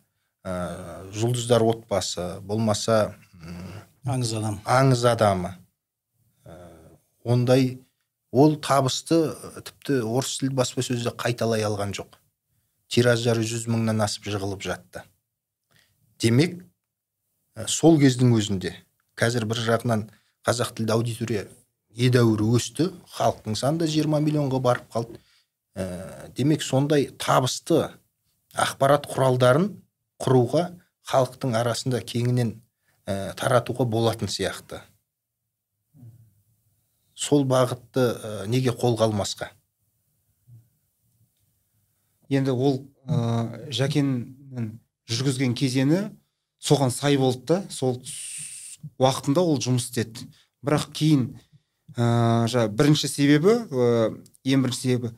жұлдыздар 1.15 1.63
отбасы 1.63 2.41
болмаса 2.43 3.15
аңыз 4.05 4.33
адам. 4.39 4.59
аңыз 4.67 5.05
адамы. 5.07 5.53
Ондай 7.23 7.79
ол 8.33 8.57
табысты 8.59 9.21
тіпті 9.63 10.01
орыс 10.03 10.41
тілді 10.41 10.57
баспасөзде 10.59 11.15
қайталай 11.15 11.63
алған 11.63 11.95
жоқ. 11.95 12.19
Тираждары 12.91 13.47
жүз 13.47 13.69
мыңнан 13.71 14.03
асып 14.03 14.27
жығылып 14.35 14.67
жатты. 14.67 15.05
Демек 16.19 16.59
Ә, 17.53 17.67
сол 17.69 17.99
кездің 18.01 18.33
өзінде 18.39 18.73
қазір 19.19 19.45
бір 19.49 19.61
жағынан 19.61 20.07
қазақ 20.47 20.73
тілді 20.79 20.95
аудитория 20.95 21.43
едәуір 21.93 22.41
өсті. 22.57 22.89
Халықтың 23.13 23.57
саны 23.61 23.83
да 23.83 23.89
жиырма 23.91 24.23
миллионға 24.25 24.61
барып 24.65 24.87
қалды. 24.95 25.19
Ә, 25.77 26.31
демек 26.37 26.65
сондай 26.65 27.11
табысты 27.21 27.91
ақпарат 28.57 29.05
құралдарын 29.11 29.69
құруға 30.23 30.71
халықтың 31.13 31.53
арасында 31.59 32.01
кеңінен 32.01 32.55
ә, 33.05 33.35
таратуға 33.37 33.85
болатын 33.85 34.33
сияқты. 34.33 34.81
Сол 37.13 37.45
бағытты 37.45 38.07
ә, 38.17 38.33
неге 38.49 38.73
қолға 38.73 39.11
алмасқа? 39.11 39.51
Енді 42.33 42.57
ол 42.57 42.81
ә, 43.05 43.69
жүргізген 45.13 45.53
кезеңі 45.59 46.07
соған 46.63 46.93
сай 46.95 47.19
болды 47.19 47.45
да 47.51 47.63
сол 47.71 47.99
уақытында 48.99 49.43
ол 49.43 49.59
жұмыс 49.63 49.89
істеді. 49.89 50.29
Бірақ 50.63 50.89
кейін 50.95 51.27
ә, 51.97 52.47
жаңа 52.51 52.69
бірінші 52.71 53.11
себебі 53.11 53.57
ә, 53.67 54.13
ең 54.47 54.67
бірінші 54.67 54.81
себебі 54.87 55.13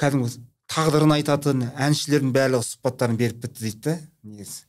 кәдімгі 0.00 0.42
тағдырын 0.72 1.16
айтатын 1.18 1.66
әншілердің 1.76 2.32
барлығы 2.34 2.68
сұхбаттарын 2.68 3.18
беріп 3.20 3.42
бітті 3.44 3.64
дейді 3.64 3.80
да 3.86 3.96
негізі. 4.22 4.64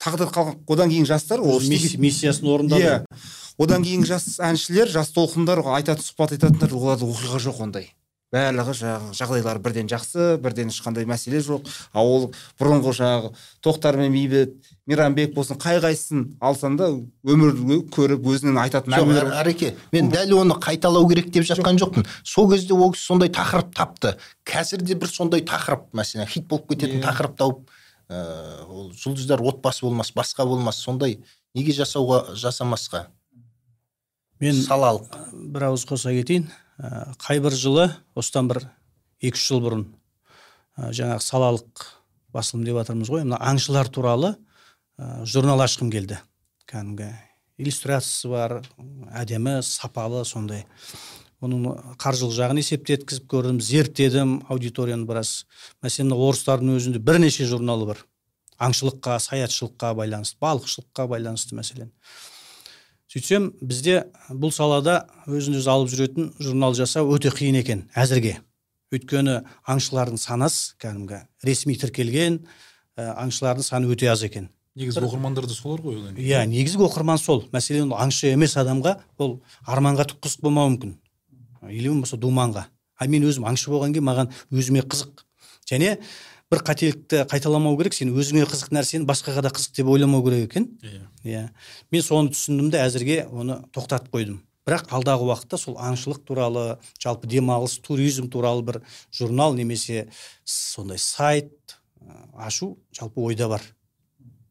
Тағдыр 0.00 0.30
қалған 0.32 0.60
одан 0.64 0.92
кейін 0.92 1.08
жастар 1.08 1.42
ол 1.44 1.60
миссиясын 1.60 2.48
орындады. 2.48 2.84
Иә. 2.86 3.22
Одан 3.60 3.84
кейінгі 3.84 4.08
жас 4.08 4.38
әншілер 4.40 4.88
жас 4.88 5.10
толқындар 5.12 5.60
айтатын 5.76 6.06
сұхбат 6.06 6.32
айтатындар 6.38 6.72
оларда 6.72 7.04
оқиға 7.04 7.40
жоқ 7.44 7.60
ондай. 7.66 7.90
Барлығы 8.30 8.74
жаңағы 8.78 9.14
жағдайлары 9.18 9.62
бірден 9.62 9.88
жақсы 9.90 10.36
бірден 10.42 10.70
ешқандай 10.70 11.06
мәселе 11.08 11.40
жоқ. 11.42 11.66
Ал 11.92 12.06
ол 12.06 12.26
бұрынғы 12.60 12.92
жаңағы 13.00 13.32
тоқтар 13.64 13.98
мен 13.98 14.12
бейбіт 14.14 14.54
мейрамбек 14.86 15.34
болсын 15.34 15.58
қай 15.58 15.80
қайсысын 15.82 16.36
алсаң 16.38 16.78
да 16.78 16.88
өмір 17.26 17.82
көріп 17.90 18.28
өзінің 18.30 18.60
айтатын 18.62 18.94
жоқ 18.94 19.34
әреке 19.40 19.74
мен 19.90 20.12
дәл 20.14 20.36
оны 20.38 20.58
қайталау 20.62 21.08
керек 21.10 21.32
деп 21.34 21.48
жатқан 21.50 21.80
жоқпын. 21.82 22.06
Сол 22.22 22.50
кезде 22.52 22.74
ол 22.74 22.94
кісі 22.94 23.10
сондай 23.10 23.34
тақырып 23.34 23.74
тапты. 23.74 24.14
Қазір 24.46 24.86
де 24.86 24.94
бір 24.94 25.10
сондай 25.10 25.42
тақырып 25.42 25.90
мәселен 25.90 26.30
хит 26.30 26.46
болып 26.46 26.70
кететін 26.70 27.02
тақырып 27.02 27.34
тауып 27.38 27.66
ә, 28.10 28.64
ол 28.66 28.90
жұлдыздар 28.94 29.42
отбасы 29.42 29.86
болмас 29.86 30.14
басқа 30.14 30.46
болмас 30.46 30.78
сондай 30.78 31.18
неге 31.54 31.74
жасауға 31.74 32.36
жасамасқа? 32.38 33.08
Мен 34.40 34.56
салалық. 34.56 35.10
бір 35.52 35.66
ауыз 35.68 35.84
қоса 35.84 36.14
кетейін. 36.14 36.48
Ә, 36.80 37.12
қай 37.20 37.40
бір 37.44 37.54
жылы 37.56 37.88
осыдан 38.16 38.48
бір 38.50 38.64
екі 39.20 39.36
үш 39.36 39.46
жыл 39.50 39.62
бұрын 39.64 39.86
ә, 40.78 40.90
жаңағы 40.96 41.24
салалық 41.24 41.86
басылым 42.32 42.64
деп 42.66 42.80
жатырмыз 42.80 43.10
ғой. 43.12 43.24
Мына 43.26 43.40
аңшылар 43.50 43.90
туралы 43.92 44.34
ә, 44.96 45.24
журнал 45.28 45.60
ашқым 45.60 45.90
келді. 45.92 46.20
Кәдімгі 46.70 47.10
иллюстрациясы 47.60 48.30
бар 48.32 48.60
әдемі 49.12 49.60
сапалы 49.66 50.24
сондай. 50.24 50.64
Оның 51.40 51.96
қаржылық 52.00 52.34
жағын 52.36 52.60
есептеткізіп 52.60 53.28
көрдім 53.32 53.60
зерттедім 53.64 54.40
аудиторияны 54.52 55.06
біраз. 55.08 55.46
Мәселен 55.84 56.12
орыстардың 56.12 56.76
өзінде 56.76 57.00
бірнеше 57.00 57.46
журналы 57.48 57.88
бар. 57.88 58.02
Аңшылыққа 58.60 59.16
саятшылыққа 59.24 59.94
байланысты 59.96 60.36
балықшылыққа 60.44 61.06
байланысты 61.08 61.56
мәселен. 61.56 61.88
Сөйтсем 63.10 63.50
бізде 63.58 64.04
бұл 64.30 64.52
салада 64.54 65.00
өзін 65.26 65.58
өзі 65.58 65.70
алып 65.72 65.90
жүретін 65.90 66.30
журнал 66.38 66.76
жасау 66.78 67.10
өте 67.10 67.32
қиын 67.34 67.58
екен 67.58 67.82
әзірге. 67.98 68.36
Өйткені 68.94 69.40
аңшылардың 69.66 70.20
санасы 70.20 70.76
кәдімгі 70.82 71.24
ресми 71.46 71.74
тіркелген 71.78 72.38
ә, 72.94 73.08
аңшылардың 73.24 73.66
саны 73.66 73.90
өте 73.90 74.06
аз 74.12 74.22
екен. 74.26 74.46
Негізгі 74.78 75.02
оқырмандар 75.08 75.48
да 75.50 75.54
солар 75.54 75.82
ғой 75.82 75.98
иә 76.14 76.44
негізгі 76.46 76.86
оқырман 76.86 77.18
сол. 77.18 77.42
Мәселен 77.50 77.90
аңшы 77.90 78.30
емес 78.30 78.54
адамға 78.60 79.00
ол 79.18 79.40
арманға 79.66 80.06
түк 80.12 80.22
қызық 80.26 80.46
болмауы 80.46 80.76
мүмкін. 80.76 80.94
Или 81.66 81.90
болмаса 81.90 82.16
думанға. 82.16 82.68
Ал 82.94 83.10
мен 83.10 83.26
өзім 83.26 83.48
аңшы 83.50 83.74
болған 83.74 83.94
кейін 83.96 84.06
маған 84.06 84.30
өзіме 84.54 84.86
қызық. 84.86 85.24
Және 85.66 85.96
бір 86.50 86.62
қателікті 86.66 87.24
қайталамау 87.30 87.76
керек 87.78 87.94
сен 87.94 88.10
өзіңе 88.10 88.44
қызық 88.50 88.72
нәрсені 88.74 89.06
басқаға 89.06 89.44
да 89.46 89.52
қызық 89.54 89.76
деп 89.76 89.90
ойламау 89.92 90.24
керек 90.26 90.48
екен. 90.48 90.66
Иә. 90.82 91.02
Иә. 91.22 91.42
Мен 91.94 92.02
соны 92.02 92.34
түсіндім 92.34 92.72
де 92.74 92.80
әзірге 92.82 93.18
оны 93.30 93.60
тоқтатып 93.70 94.10
қойдым. 94.10 94.40
Бірақ 94.66 94.90
алдағы 94.90 95.28
уақытта 95.30 95.58
сол 95.62 95.78
аңшылық 95.78 96.24
туралы 96.26 96.64
жалпы 97.00 97.30
демалыс 97.30 97.78
туризм 97.78 98.28
туралы 98.30 98.62
бір 98.66 98.80
журнал 99.14 99.54
немесе 99.54 100.08
сондай 100.44 100.98
сайт 100.98 101.78
ашу 102.34 102.76
жалпы 102.92 103.22
ойда 103.22 103.48
бар. 103.48 103.62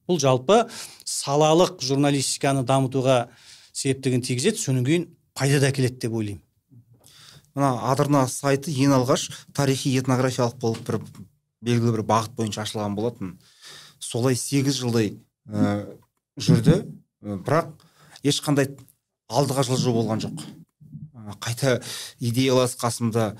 Бұл 0.07 0.21
жалпы 0.23 0.69
салалық 1.05 1.83
журналистиканы 1.83 2.63
дамытуға 2.63 3.27
септігін 3.73 4.23
тигізеді 4.23 4.57
содан 4.57 4.85
кейін 4.87 5.09
пайда 5.35 5.59
да 5.59 5.69
әкеледі 5.69 5.99
деп 6.07 6.15
ойлаймын. 6.15 6.43
Мына 7.55 7.73
адырна 7.91 8.23
сайты 8.31 8.71
ең 8.71 8.95
алғаш 8.97 9.29
тарихи 9.53 9.91
этнографиялық 9.99 10.57
болып 10.61 10.87
бір 10.87 10.99
белгілі 11.65 11.97
бір 11.97 12.05
бағыт 12.07 12.35
бойынша 12.37 12.63
ашылған 12.65 12.95
болатын. 12.97 13.35
Солай 13.99 14.37
сегіз 14.39 14.79
жылдай 14.79 15.13
ә, 15.47 15.85
жүрді. 16.39 16.81
Бірақ 17.21 17.73
ешқандай 18.23 18.71
алдыға 19.27 19.65
жылжу 19.67 19.93
болған 19.95 20.23
жоқ. 20.23 20.43
Ә, 21.13 21.35
қайта 21.43 21.79
идеялас 22.19 22.77
қасымда 22.79 23.33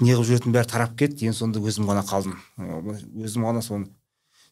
неғып 0.00 0.28
жүретін 0.30 0.54
бәрі 0.54 0.70
тарап 0.70 0.98
кетті. 0.98 1.30
Ең 1.30 1.36
соңында 1.36 1.62
өзім 1.64 1.88
ғана 1.90 2.04
қалдым. 2.06 2.38
Өзім 3.24 3.48
ғана 3.48 3.64
соны 3.64 3.90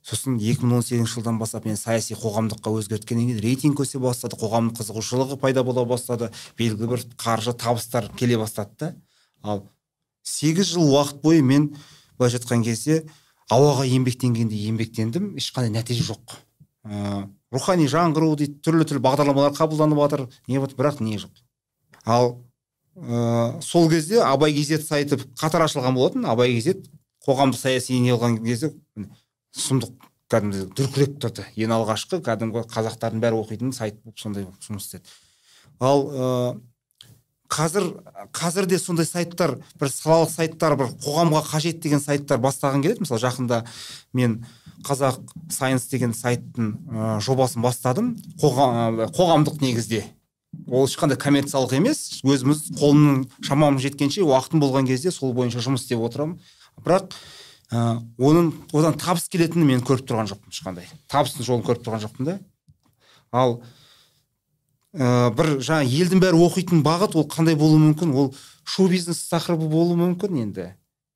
сосын 0.06 0.38
2018 0.38 1.06
жылдан 1.10 1.38
бастап 1.40 1.64
мен 1.66 1.76
саяси 1.78 2.14
қоғамдыққа 2.14 2.70
өзгерткеннен 2.78 3.32
кейін 3.32 3.42
рейтинг 3.42 3.80
өсе 3.82 3.98
бастады 3.98 4.38
қоғамның 4.38 4.76
қызығушылығы 4.78 5.38
пайда 5.42 5.64
бола 5.66 5.82
бастады 5.88 6.28
белгілі 6.58 6.92
бір 6.92 7.02
қаржы 7.18 7.56
табыстар 7.58 8.06
келе 8.14 8.38
бастады 8.38 8.70
да. 8.78 8.92
Ал 9.42 9.64
сегіз 10.22 10.76
жыл 10.76 10.92
уақыт 10.94 11.18
бойы 11.24 11.42
мен 11.42 11.72
былайша 12.18 12.40
айтқан 12.40 12.64
кезде 12.64 13.04
ауаға 13.52 13.86
еңбектенгендей 13.88 14.66
еңбектендім 14.70 15.34
ешқандай 15.38 15.72
нәтиже 15.74 16.06
жоқ. 16.08 16.36
Ә, 16.86 17.26
рухани 17.52 17.86
жаңғыру 17.90 18.34
дейді 18.38 18.60
түрлі 18.64 18.86
түрлі 18.88 19.02
бағдарламалар 19.04 19.54
қабылданып 19.56 20.02
жатыр 20.02 20.26
не 20.48 20.60
бірақ 20.60 21.00
не 21.00 21.18
жоқ. 21.22 21.42
Ал 22.04 22.42
ә, 22.96 23.60
сол 23.62 23.90
кезде 23.90 24.22
абай 24.22 24.54
кезет 24.54 24.86
сайты 24.86 25.18
қатар 25.38 25.66
ашылған 25.66 25.94
болатын. 25.94 26.26
Абай 26.26 26.54
кезет 26.54 26.86
қоғамдық 27.26 27.58
саяси 27.58 27.98
не 28.00 28.14
қылған 28.14 28.40
кезде 28.44 28.72
сұмдық 29.56 29.94
кәдімгі 30.30 30.66
дүркіреп 30.76 31.18
тұрды. 31.22 31.46
Ең 31.56 31.74
алғашқы 31.76 32.20
кәдімгі 32.24 32.64
қазақтардың 32.70 33.22
бәрі 33.22 33.40
оқитын 33.42 33.74
сайт 33.74 34.00
болып 34.02 34.18
сондай 34.18 34.46
жұмыс 34.66 34.88
істеді. 34.88 35.10
Ал 35.78 36.06
қазір 37.52 37.88
қазір 38.36 38.66
де 38.70 38.78
сондай 38.78 39.06
сайттар 39.06 39.56
бір 39.80 39.90
салалық 39.92 40.30
сайттар 40.32 40.76
бір 40.78 40.92
қоғамға 41.04 41.42
қажет 41.50 41.82
деген 41.84 42.00
сайттар 42.02 42.40
бастаған 42.42 42.82
келеді 42.84 43.04
мысалы 43.06 43.22
жақында 43.22 43.62
мен 44.16 44.40
қазақ 44.86 45.20
сайенс 45.50 45.86
деген 45.90 46.12
сайттың 46.14 46.72
ә, 46.90 47.16
жобасын 47.24 47.62
бастадым. 47.64 48.14
Қоғам, 48.40 49.00
қоғамдық 49.16 49.60
негізде. 49.62 50.04
Ол 50.66 50.86
ешқандай 50.86 51.18
коммерциялық 51.20 51.74
емес. 51.78 52.20
Өзіміз 52.24 52.62
қолымның 52.78 53.24
шамам 53.46 53.80
жеткенше 53.82 54.24
уақытым 54.26 54.62
болған 54.62 54.88
кезде 54.88 55.12
сол 55.14 55.34
бойынша 55.36 55.64
жұмыс 55.64 55.86
істеп 55.86 56.04
отырамын. 56.06 56.38
Бірақ 56.84 57.16
ә, 57.72 57.98
оның 58.18 58.52
одан 58.76 58.98
табыс 59.00 59.28
келетінін 59.32 59.72
мен 59.72 59.84
көріп 59.86 60.06
тұрған 60.08 60.30
жоқпын 60.32 60.54
ешқандай. 60.54 60.90
Табыстың 61.12 61.48
жолын 61.48 61.66
көріп 61.66 61.86
тұрған 61.86 62.04
жоқпын 62.06 62.30
да. 62.30 62.38
Ал 63.32 63.60
ә, 64.96 65.30
бір 65.36 65.56
жаңа 65.60 65.84
елдің 65.84 66.22
бәрі 66.22 66.40
оқитын 66.46 66.82
бағыт 66.86 67.16
ол 67.16 67.26
қандай 67.28 67.56
болуы 67.58 67.78
мүмкін? 67.82 68.14
Ол 68.16 68.32
шоу 68.64 68.88
бизнес 68.90 69.20
тақырыбы 69.30 69.68
болуы 69.70 69.98
мүмкін 70.00 70.40
енді? 70.42 70.70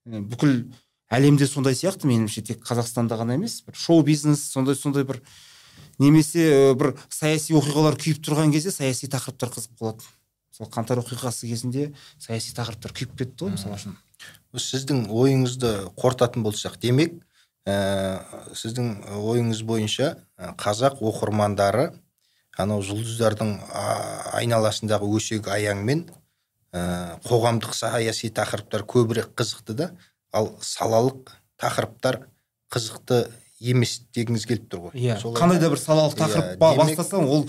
Ә, 0.06 0.20
бүкіл 0.20 0.66
әлемде 1.10 1.48
сондай 1.48 1.74
сияқты 1.74 2.08
меніңше 2.10 2.44
тек 2.46 2.62
қазақстанда 2.66 3.18
ғана 3.20 3.36
емес 3.38 3.60
бір 3.66 3.78
шоу 3.78 4.04
бизнес 4.06 4.44
сондай 4.52 4.76
сондай 4.78 5.04
бір 5.08 5.20
немесе 5.98 6.46
ә, 6.46 6.74
бір 6.78 6.94
саяси 7.08 7.56
оқиғалар 7.58 7.98
күйіп 8.00 8.22
тұрған 8.26 8.52
кезде 8.54 8.72
саяси 8.74 9.10
тақырыптар 9.10 9.52
қызық 9.56 9.74
болады 9.80 10.06
мысалы 10.50 10.70
қаңтар 10.76 11.02
оқиғасы 11.02 11.48
кезінде 11.50 11.90
саяси 12.18 12.54
тақырыптар 12.56 12.94
күйіп 12.94 13.16
кетті 13.18 13.46
ғой 13.46 13.56
мысалы 13.56 13.78
үшін. 13.78 13.96
Сіздің 14.54 15.06
ойыңызды 15.08 15.72
қортатын 15.98 16.44
болсақ 16.44 16.76
демек 16.82 17.16
ә, 17.66 18.20
сіздің 18.54 18.92
ойыңыз 19.20 19.64
бойынша 19.66 20.14
қазақ 20.60 21.00
оқырмандары 21.00 21.90
анау 22.58 22.82
жұлдыздардың 22.84 23.52
айналасындағы 24.38 25.08
өсек 25.16 25.48
аяңмен 25.52 26.06
ә, 26.74 27.18
қоғамдық 27.26 27.74
саяси 27.76 28.30
тақырыптар 28.34 28.84
көбірек 28.90 29.30
қызықты 29.38 29.74
да 29.78 29.90
ал 30.32 30.52
салалық 30.62 31.30
тақырыптар 31.60 32.24
қызықты 32.72 33.22
емес 33.60 33.98
дегіңіз 34.16 34.46
келіп 34.48 34.68
тұр 34.72 34.82
ғой. 34.88 34.92
Иә 34.96 35.18
қандай 35.36 35.60
да 35.60 35.68
бір 35.72 35.80
салалық 35.82 36.14
Иә, 36.16 36.20
тақырып 36.22 36.60
демек- 36.62 36.78
бастасаң 36.96 37.26
ол 37.28 37.46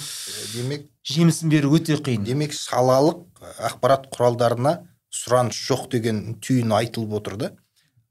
демек 0.53 0.87
жемісін 1.07 1.49
беру 1.49 1.71
өте 1.77 1.95
қиын. 1.97 2.23
демек 2.25 2.51
салалық 2.53 3.21
ақпарат 3.69 4.09
құралдарына 4.11 4.73
сұраныс 5.11 5.55
жоқ 5.67 5.89
деген 5.91 6.35
түйін 6.41 6.73
айтылып 6.75 7.13
отыр 7.21 7.37
да. 7.37 7.51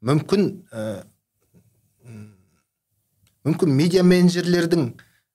Мүмкін 0.02 0.64
ә, 0.72 1.02
мүмкін 3.44 3.74
медиа 3.76 4.02
менеджерлердің 4.04 4.90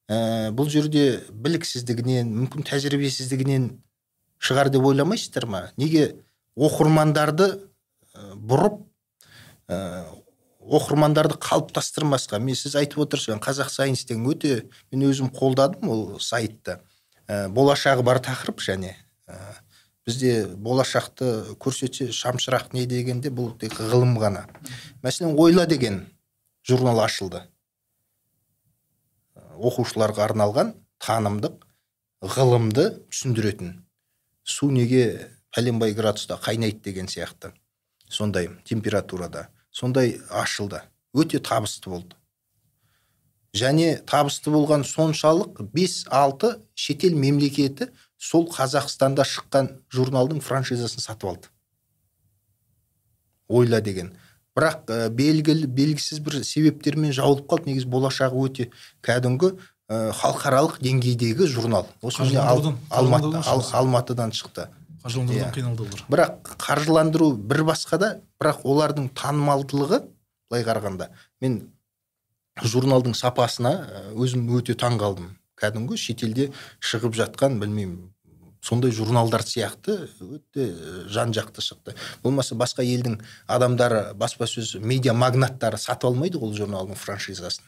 ә, 0.10 0.52
бұл 0.56 0.70
жерде 0.70 1.24
біліксіздігінен 1.32 2.30
мүмкін 2.42 2.66
тәжірибесіздігінен 2.70 3.70
шығар 4.40 4.70
деп 4.74 4.86
ойламайсыздар 4.86 5.48
ма? 5.50 5.64
Неге 5.78 6.22
оқырмандарды 6.56 7.50
ә, 8.14 8.36
бұрып 8.36 8.82
ә, 9.70 10.06
оқырмандарды 10.62 11.40
қалыптастырмасқа? 11.42 12.40
Мен 12.40 12.58
сіз 12.58 12.78
айтып 12.80 13.06
отырсыз 13.06 13.40
қазақ 13.42 13.72
сайнс 13.74 14.06
деген 14.06 14.28
өте 14.30 14.66
мен 14.92 15.08
өзім 15.10 15.32
қолдадым 15.34 15.90
ол 15.90 16.06
сайтты 16.20 16.80
ә, 17.28 17.48
болашағы 17.50 18.06
бар 18.06 18.22
тақырып 18.22 18.62
және 18.62 18.94
ә, 19.28 19.40
бізде 20.06 20.46
болашақты 20.46 21.58
көрсетсе 21.58 22.12
шамшырақ 22.14 22.74
не 22.78 22.86
дегенде 22.86 23.32
бұл 23.34 23.56
тек 23.58 23.80
ғылым 23.80 24.18
ғана. 24.22 24.46
Мәселен 25.02 25.34
ойла 25.38 25.66
деген 25.66 26.06
журнал 26.68 27.02
ашылды. 27.02 27.42
Оқушыларға 29.56 30.28
арналған 30.30 30.76
танымдық 31.00 31.66
ғылымды 32.36 32.88
түсіндіретін. 33.10 33.82
Су 34.44 34.70
неге 34.72 35.32
пәленбай 35.56 35.94
градуста 35.98 36.38
қайнайды 36.42 36.84
деген 36.84 37.08
сияқты. 37.08 37.54
Сондай 38.10 38.50
температурада 38.64 39.50
сондай 39.76 40.22
ашылды. 40.30 40.82
Өте 41.14 41.40
табысты 41.40 41.90
болды. 41.90 42.16
Және 43.56 44.00
табысты 44.08 44.52
болған 44.52 44.84
соншалық 44.88 45.62
5-6 45.76 46.52
шетел 46.76 47.16
мемлекеті 47.16 47.90
сол 48.18 48.48
қазақстанда 48.52 49.24
шыққан 49.28 49.70
журналдың 49.96 50.42
франшизасын 50.44 51.04
сатып 51.04 51.30
алды. 51.30 51.52
Ойла 53.48 53.82
деген. 53.82 54.14
Бірақ 54.56 54.88
ә, 54.88 55.10
белгілі 55.10 55.68
белгісіз 55.68 56.20
бір 56.24 56.40
себептермен 56.46 57.12
жауылып 57.16 57.48
қалды. 57.52 57.74
Негізі 57.74 57.90
болашағы 57.92 58.40
өте 58.48 58.70
кәдімгі 59.06 59.52
ә, 59.90 60.12
халықаралық 60.16 60.80
деңгейдегі 60.82 61.48
журнал. 61.52 61.88
Осы 62.02 62.24
Ал- 62.40 62.74
алматы, 62.90 63.38
Ал- 63.46 63.70
алматыдан 63.74 64.32
шықты. 64.32 64.70
Қаржыландырудан 65.06 65.38
Иә. 65.38 65.54
қиналды 65.54 65.84
олар 65.86 66.02
бірақ 66.10 66.56
қаржыландыру 66.58 67.28
бір 67.38 67.62
басқа 67.68 67.98
да 68.02 68.08
бірақ 68.42 68.64
олардың 68.66 69.12
танымалдылығы 69.14 70.00
былай 70.50 70.64
қарағанда 70.66 71.10
мен 71.42 71.60
журналдың 72.64 73.14
сапасына 73.14 73.74
ә, 73.86 74.02
өзім 74.18 74.48
өте 74.58 74.74
таң 74.74 74.98
қалдым 74.98 75.36
кәдімгі 75.62 75.98
шетелде 76.02 76.48
шығып 76.82 77.14
жатқан 77.22 77.60
білмеймін 77.62 78.10
сондай 78.66 78.92
журналдар 78.92 79.44
сияқты 79.46 79.98
өте 80.22 80.66
ә, 80.72 81.06
жан 81.12 81.34
жақты 81.36 81.62
шықты. 81.62 81.96
Болмаса 82.24 82.56
басқа 82.58 82.86
елдің 82.86 83.20
адамдары 83.48 84.14
баспасөз 84.18 84.80
медиа 84.82 85.14
магнаттары 85.14 85.78
сатып 85.78 86.10
алмайды 86.10 86.42
ғой 86.42 86.50
ол 86.50 86.58
журналдың 86.58 86.98
франшизасын. 86.98 87.68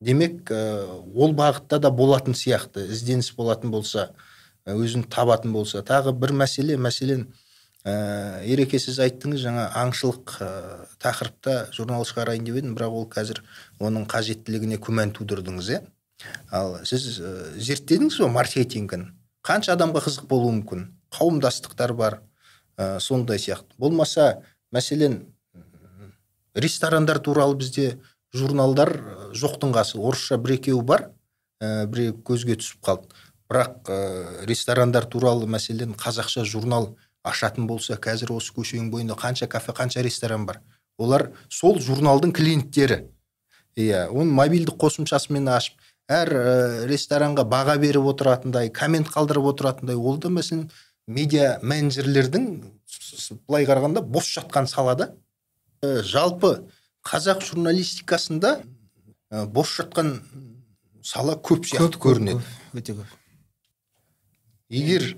Демек 0.00 0.50
ә, 0.50 0.84
ол 1.14 1.32
бағытта 1.38 1.78
да 1.78 1.90
болатын 1.90 2.34
сияқты. 2.34 2.84
Ізденіс 2.92 3.32
болатын 3.38 3.70
болса 3.70 4.10
ә, 4.66 4.74
өзін 4.76 5.06
табатын 5.08 5.54
болса. 5.54 5.80
Тағы 5.86 6.12
бір 6.12 6.34
мәселе 6.42 6.76
мәселен 6.76 7.30
ә, 7.84 8.42
ереке 8.44 8.80
сіз 8.82 9.00
айттыңыз 9.06 9.40
жаңа 9.46 9.70
аңшылық 9.86 10.36
ә, 10.42 10.50
тақырыпта 11.02 11.56
журнал 11.72 12.04
шығарайын 12.08 12.44
деп 12.44 12.60
едім 12.60 12.76
бірақ 12.76 13.00
ол 13.00 13.08
қазір 13.08 13.40
оның 13.80 14.04
қажеттілігіне 14.10 14.82
күмән 14.82 15.14
тудырдыңыз 15.16 15.72
иә? 15.78 15.82
Ал 16.50 16.80
сіз 16.84 17.20
ә, 17.22 17.34
зерттедіңіз 17.56 18.20
ба 18.22 18.32
маркетингін? 18.40 19.08
Қанша 19.46 19.74
адамға 19.76 20.02
қызық 20.06 20.26
болуы 20.30 20.52
мүмкін? 20.60 20.86
Қауымдастықтар 21.12 21.92
бар 21.98 22.20
ә, 22.78 23.00
сондай 23.00 23.38
сияқты. 23.42 23.74
Болмаса 23.78 24.42
мәселен 24.72 25.34
ресторандар 26.54 27.18
туралы 27.18 27.56
бізде 27.58 27.98
журналдар 28.32 28.94
жоқтың 29.34 29.74
қасы. 29.74 29.98
Орысша 29.98 30.38
бір 30.38 30.56
екеуі 30.58 30.84
бар 30.86 31.08
ә, 31.60 31.86
біреу 31.86 32.16
көзге 32.22 32.56
түсіп 32.60 32.82
қалды. 32.86 33.10
Бірақ 33.50 33.90
ә, 33.90 34.46
ресторандар 34.48 35.08
туралы 35.10 35.48
мәселен 35.50 35.96
қазақша 35.98 36.46
журнал 36.46 36.94
ашатын 37.22 37.66
болса 37.66 37.98
қазір 37.98 38.36
осы 38.38 38.54
көшенің 38.54 38.90
бойында 38.94 39.18
қанша 39.18 39.48
кафе 39.50 39.74
қанша 39.76 40.02
ресторан 40.02 40.46
бар. 40.46 40.62
Олар 40.98 41.32
сол 41.50 41.80
журналдың 41.80 42.32
клиенттері. 42.32 43.08
Иә 43.76 44.06
оны 44.12 44.30
мобильдік 44.30 44.76
қосымшасымен 44.80 45.48
ашып 45.50 45.81
әр 46.08 46.32
ә, 46.32 46.86
ресторанға 46.90 47.44
баға 47.48 47.78
беріп 47.82 48.08
отыратындай 48.14 48.70
коммент 48.70 49.10
қалдырып 49.12 49.52
отыратындай 49.54 49.96
ол 49.96 50.18
да 50.18 50.28
мәселен 50.28 50.70
медиа 51.06 51.58
менеджерлердің 51.62 52.48
былай 53.46 53.66
қарағанда 53.66 54.02
бос 54.02 54.30
жатқан 54.32 54.66
салада 54.70 55.12
Ә, 55.82 55.98
жалпы 56.06 56.68
қазақ 57.02 57.40
журналистикасында 57.42 58.52
ә, 58.62 59.46
бос 59.50 59.72
жатқан 59.80 60.12
сала 61.02 61.34
көп 61.34 61.66
сияқты 61.66 61.98
көрінеді. 61.98 62.44
өте 62.72 62.94
көп. 62.94 63.16
егер 64.70 65.16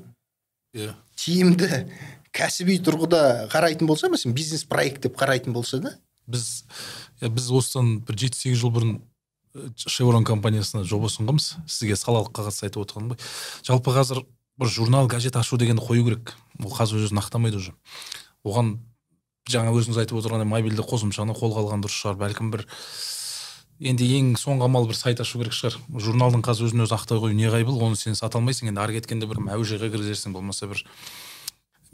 иә. 0.73 0.95
тиімді 1.21 1.85
кәсіби 2.33 2.79
тұрғыда 2.81 3.51
қарайтын 3.53 3.85
болса 3.87 4.09
мәселен 4.09 4.33
бизнес 4.33 4.65
проект 4.65 5.03
деп 5.03 5.21
қарайтын 5.21 5.53
болса 5.53 5.83
да. 5.85 5.99
Біз 6.27 6.65
иә, 7.21 7.29
біз 7.29 7.51
осыдан 7.53 7.99
бір 8.01 8.17
жеті 8.25 8.41
сегіз 8.41 8.65
жыл 8.65 8.73
бұрын 8.73 8.97
э, 8.97 9.03
шеврон 9.77 10.25
компаниясына 10.27 10.85
жоба 10.85 11.09
ұсынғанбыз. 11.11 11.51
Сізге 11.71 11.97
салалық 11.99 12.33
қатысты 12.35 12.69
айтып 12.69 12.83
отырғаным 12.85 13.15
ғой. 13.15 13.21
Жалпы 13.67 13.95
қазір 13.95 14.25
бір 14.59 14.71
журнал 14.71 15.07
газет 15.09 15.37
ашу 15.37 15.59
дегенді 15.59 15.85
қою 15.85 16.05
керек. 16.09 16.35
Ол 16.63 16.73
қазір 16.75 17.05
өзін 17.07 17.21
ақтамайды 17.23 17.61
уже. 17.61 17.75
Оған 18.45 18.79
жаңа 19.51 19.75
өзіңіз 19.75 20.01
айтып 20.03 20.19
отырғандай 20.19 20.49
мобильді 20.49 20.83
қосымшаны 20.87 21.37
қолға 21.39 21.65
алған 21.65 21.85
дұрыс 21.85 21.99
шығар. 22.01 22.19
Бәлкім 22.23 22.51
бір 22.55 22.67
енді 23.85 24.09
ең 24.19 24.33
соңғы 24.41 24.67
амал 24.67 24.89
бір 24.89 24.99
сайт 24.99 25.21
ашу 25.21 25.39
керек 25.43 25.55
шығар. 25.55 25.79
Журналдың 26.03 26.43
қазір 26.47 26.71
өзін 26.71 26.87
өзі 26.87 26.97
ақтай 26.97 27.21
қою 27.23 27.37
неғайбыл 27.39 27.83
оны 27.83 27.99
сен 27.99 28.19
сата 28.19 28.39
алмайсың. 28.39 28.71
Енді 28.73 28.83
ары 28.83 28.99
кеткенде 28.99 29.29
бір 29.31 29.43
әуежайға 29.55 29.91
кіргізерсің 29.93 30.35
болмаса 30.35 30.71
бір 30.71 30.83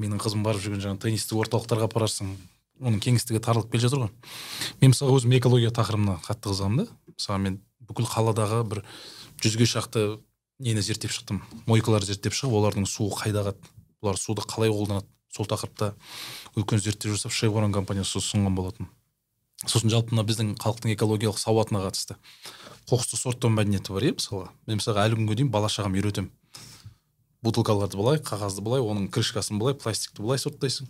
менің 0.01 0.21
қызым 0.23 0.45
барып 0.47 0.65
жүрген 0.65 0.85
жаңағы 0.85 1.05
теннистік 1.07 1.41
орталықтарға 1.45 1.91
апарарсың. 1.91 2.37
Оның 2.81 3.01
кеңістігі 3.05 3.43
тарылып 3.45 3.73
келе 3.75 3.83
жатыр 3.85 4.07
ғой. 4.07 4.13
Мен 4.81 4.95
мысалға 4.95 5.19
өзім 5.19 5.35
экология 5.37 5.69
тақырыбына 5.77 6.15
қатты 6.25 6.49
қызығамын 6.49 6.87
да. 6.87 6.87
Мысалы 7.21 7.45
мен 7.45 7.61
бүкіл 7.85 8.09
қаладағы 8.09 8.63
бір 8.73 8.83
жүзге 9.45 9.69
шақты 9.69 10.05
нені 10.59 10.81
зерттеп 10.81 11.13
шықтым. 11.13 11.43
Мойкаларды 11.69 12.11
зерттеп 12.15 12.37
шығып 12.37 12.57
олардың 12.59 12.89
суы 12.89 13.13
қайда 13.13 13.45
ағады? 13.45 13.75
Олар 14.01 14.17
суды 14.17 14.45
қалай 14.49 14.73
қолданады? 14.73 15.07
Сол 15.31 15.47
тақырыпта 15.47 15.93
үлкен 16.59 16.81
зерттеу 16.83 17.13
жасап 17.15 17.33
шеврон 17.33 17.73
компаниясы 17.73 18.19
ұсынған 18.19 18.57
болатын. 18.57 18.89
Сосын 19.63 19.93
жалпы 19.93 20.17
мына 20.17 20.25
біздің 20.27 20.57
халықтың 20.59 20.95
экологиялық 20.97 21.39
сауатына 21.39 21.85
қатысты 21.85 22.17
қоқысты 22.91 23.19
сорттау 23.21 23.53
мәдениеті 23.55 23.93
бар 23.95 24.09
иә 24.09 24.17
мысалға 24.17 24.49
мен 24.67 24.81
мысалға 24.81 25.05
әлі 25.07 25.19
күнге 25.21 25.37
дейін 25.39 25.51
бала 25.53 25.69
шағама 25.71 26.01
үйретемін. 26.01 26.31
Бутылкаларды 27.45 28.01
былай 28.01 28.19
қағазды 28.25 28.65
былай 28.65 28.83
оның 28.83 29.11
крышкасын 29.15 29.61
былай 29.61 29.77
пластикті 29.79 30.25
былай 30.25 30.41
сорттайсың. 30.43 30.89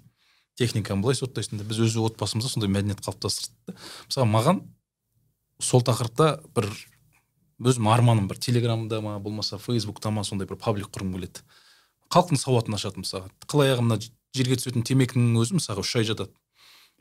Техниканы 0.57 1.03
былай 1.03 1.19
сорттайсың 1.19 1.61
деп 1.61 1.69
біз 1.69 1.83
өз 1.85 1.99
отбасымызда 2.01 2.55
сондай 2.55 2.73
мәдениет 2.73 3.03
қалыптастырдық 3.05 3.53
та. 3.67 3.77
Мысалы 4.09 4.31
маған 4.31 4.63
сол 5.61 5.83
тақырыпта 5.85 6.41
бір 6.57 6.69
өзім 7.61 7.89
арманым 7.93 8.29
бір 8.29 8.39
телеграмда 8.41 9.01
ма 9.05 9.19
болмаса 9.21 9.59
фейсбукта 9.59 10.11
ма 10.11 10.25
сондай 10.25 10.49
бір 10.49 10.57
паблик 10.57 10.89
құрғым 10.89 11.13
келеді. 11.17 11.43
Халықтың 12.11 12.41
сауатын 12.41 12.75
ашады 12.75 13.03
мысалға 13.03 13.31
қыл 13.47 13.65
аяғы 13.67 13.85
мына 13.85 13.99
жерге 14.35 14.57
түсетін 14.57 14.87
темекінің 14.87 15.37
өзі 15.41 15.59
мысалға 15.59 15.85
үш 15.85 15.97
ай 16.01 16.09
жатады. 16.09 16.33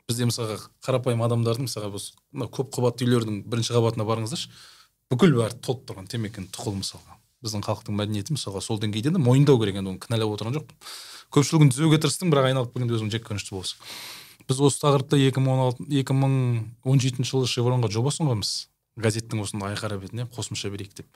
Бізде 0.08 0.28
мысалға 0.28 0.58
қарапайым 0.84 1.24
адамдардың 1.24 1.66
мысалға 1.66 1.90
біз 1.96 2.10
мына 2.32 2.50
көп 2.52 2.70
қабатты 2.76 3.06
үйлердің 3.06 3.42
бірінші 3.50 3.74
қабатына 3.76 4.06
барыңыздаршы. 4.06 4.52
Бүкіл 5.10 5.34
бәрі 5.40 5.58
толып 5.64 5.86
тұрған 5.88 6.10
темекінің 6.10 6.50
тұқылы 6.54 6.82
мысалға. 6.84 7.18
Біздің 7.40 7.64
халықтың 7.66 7.96
мәдениеті 7.96 8.36
мысалға 8.36 8.60
сол 8.62 8.78
деңгейде 8.82 9.10
де 9.14 9.18
мойындау 9.22 9.58
керек. 9.62 9.80
Енді 9.80 9.94
оны 9.94 10.02
кінәлап 10.02 10.34
отырған 10.36 10.58
жоқпын. 10.58 10.90
Көпшілігін 11.34 11.72
түзеуге 11.72 11.98
тырыстым 12.02 12.30
бірақ 12.30 12.50
айналып 12.50 12.74
келгенде 12.74 12.98
өзім 12.98 13.10
жек 13.10 13.26
көрінішті 13.26 13.54
болсын 13.54 13.78
біз 14.50 14.60
осы 14.66 14.82
тақырыпта 14.82 15.18
екі 15.22 15.42
мың 15.44 15.54
он 15.54 15.60
алты 15.68 15.84
екі 16.00 16.16
мың 16.16 16.32
он 16.82 17.00
жетінші 17.00 17.36
жылы 17.36 17.50
шевронға 17.50 17.90
жоба 17.94 18.10
ұсынғанбыз 18.10 18.50
газеттің 18.98 19.44
осындай 19.44 19.76
айқара 19.76 19.98
бетіне 20.00 20.26
қосымша 20.34 20.70
берейік 20.72 20.96
деп. 20.98 21.06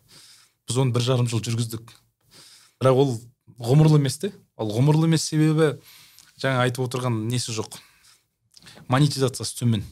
Біз 0.69 0.79
оны 0.79 0.95
бір 0.95 1.03
жарым 1.03 1.27
жыл 1.29 1.43
жүргіздік. 1.43 1.91
Бірақ 2.81 3.01
ол 3.03 3.11
ғұмырлы 3.59 3.99
емес 3.99 4.21
те. 4.23 4.31
Ал 4.57 4.71
ғұмырлы 4.71 5.09
емес 5.09 5.27
себебі 5.27 5.75
жаңа 6.41 6.65
айтып 6.65 6.87
отырған 6.87 7.25
несі 7.29 7.55
жоқ? 7.57 7.77
Монетизациясы 8.89 9.59
төмен. 9.59 9.85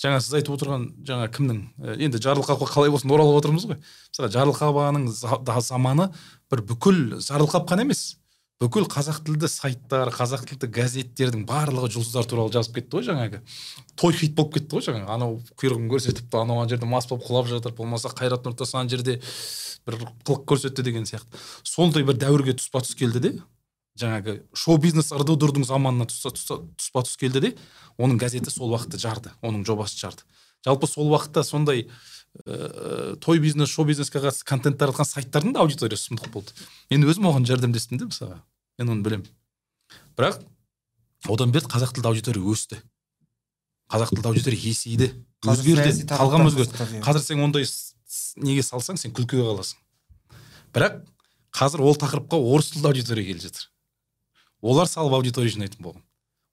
Жаңа 0.00 0.20
сіз 0.22 0.36
айтып 0.38 0.54
отырған 0.56 0.88
жаңа 1.06 1.28
кімнің? 1.32 1.60
Енді 1.96 2.20
жарылқапқа 2.22 2.68
қалай 2.70 2.92
болсын 2.92 3.12
оралып 3.12 3.40
отырмыз 3.40 3.66
ғой. 3.70 3.80
Мысалы 4.12 4.30
жарылқапаның 4.36 5.08
заманы 5.62 6.10
бір 6.50 6.62
бүкіл 6.68 7.18
жарылқап 7.24 7.68
қана 7.70 7.86
емес. 7.86 8.18
Бүкіл 8.62 8.86
қазақ 8.86 9.24
тілді 9.26 9.48
сайттар 9.50 10.12
қазақ 10.14 10.44
тілді 10.46 10.68
газеттердің 10.70 11.42
барлығы 11.48 11.88
жұлдыздар 11.96 12.28
туралы 12.30 12.52
жазып 12.54 12.76
кетті 12.78 13.00
ғой 13.00 13.06
жаңағы. 13.08 13.40
Той 13.98 14.14
хит 14.14 14.36
болып 14.38 14.54
кетті 14.54 14.78
ғой 14.78 14.84
жаңағы. 14.86 15.08
Анау 15.10 15.40
құйрығын 15.58 15.88
көрсетіпті 15.90 16.38
анау 16.44 16.62
ана 16.62 16.70
жерде 16.70 16.86
мас 16.86 17.08
болып 17.10 17.26
құлап 17.26 17.50
жатыр 17.50 17.74
болмаса 17.74 18.12
қайрат 18.14 18.46
нұртас 18.46 18.76
ана 18.78 18.92
жерде 18.92 19.18
бір 19.86 19.98
қылық 20.22 20.46
көрсетті 20.46 20.86
деген 20.86 21.08
сияқты. 21.10 21.42
Сондай 21.66 22.06
бір 22.06 22.20
дәуірге 22.22 22.54
тұспа 22.60 22.84
тұс 22.86 22.94
келді 22.94 23.24
де 23.24 23.32
жаңағы 23.98 24.38
шоу 24.54 24.78
бизнес 24.78 25.10
ырду 25.12 25.34
дырдың 25.36 25.66
заманына 25.66 26.06
тұспа 26.06 27.02
тұс 27.02 27.18
келді 27.18 27.42
де 27.42 27.52
оның 27.98 28.20
газеті 28.22 28.54
сол 28.54 28.70
уақытта 28.72 29.02
жарды 29.02 29.34
оның 29.42 29.66
жобасы 29.66 29.98
жарды. 29.98 30.22
Жалпы 30.64 30.86
сол 30.86 31.10
уақытта 31.10 31.42
сондай 31.44 31.88
ә, 32.46 33.16
той 33.20 33.42
бизнес 33.42 33.68
шоу 33.68 33.84
бизнеске 33.84 34.22
қатысты 34.22 34.46
контент 34.46 34.78
таратқан 34.80 35.08
сайттардың 35.08 35.52
да 35.52 35.66
аудиториясы 35.66 36.08
сұмдық 36.08 36.30
болды. 36.32 36.54
Мен 36.90 37.04
өзім 37.04 37.28
оған 37.28 37.48
жәрдемдестім 37.50 37.98
де 37.98 38.08
мысалға. 38.08 38.38
Мен 38.78 38.92
оны 38.92 39.02
білемін. 39.04 39.26
Бірақ 40.16 40.40
одан 41.28 41.52
бері 41.52 41.68
қазақ 41.70 41.94
тілді 41.96 42.08
аудитория 42.08 42.42
өсті. 42.42 42.80
Қазақ 43.92 44.14
тілді 44.14 44.28
аудитория 44.28 44.60
есейді. 44.60 45.10
Өзгерді. 45.44 46.06
талғам 46.08 46.48
өзгерді. 46.48 47.02
қазір 47.04 47.22
сен 47.22 47.42
ондай 47.44 47.66
неге 48.36 48.62
салсаң 48.62 48.96
сен 48.96 49.12
күлкіге 49.12 49.44
қаласың. 49.44 49.76
Бірақ 50.72 51.02
қазір 51.52 51.84
ол 51.84 51.98
тақырыпқа 51.98 52.40
орыс 52.40 52.72
тілді 52.72 52.88
аудитория 52.88 53.26
келіп 53.26 53.42
жатыр. 53.42 53.68
Олар 54.62 54.86
салып 54.86 55.18
аудитория 55.18 55.50
жинайтын 55.52 55.82
болған. 55.84 56.02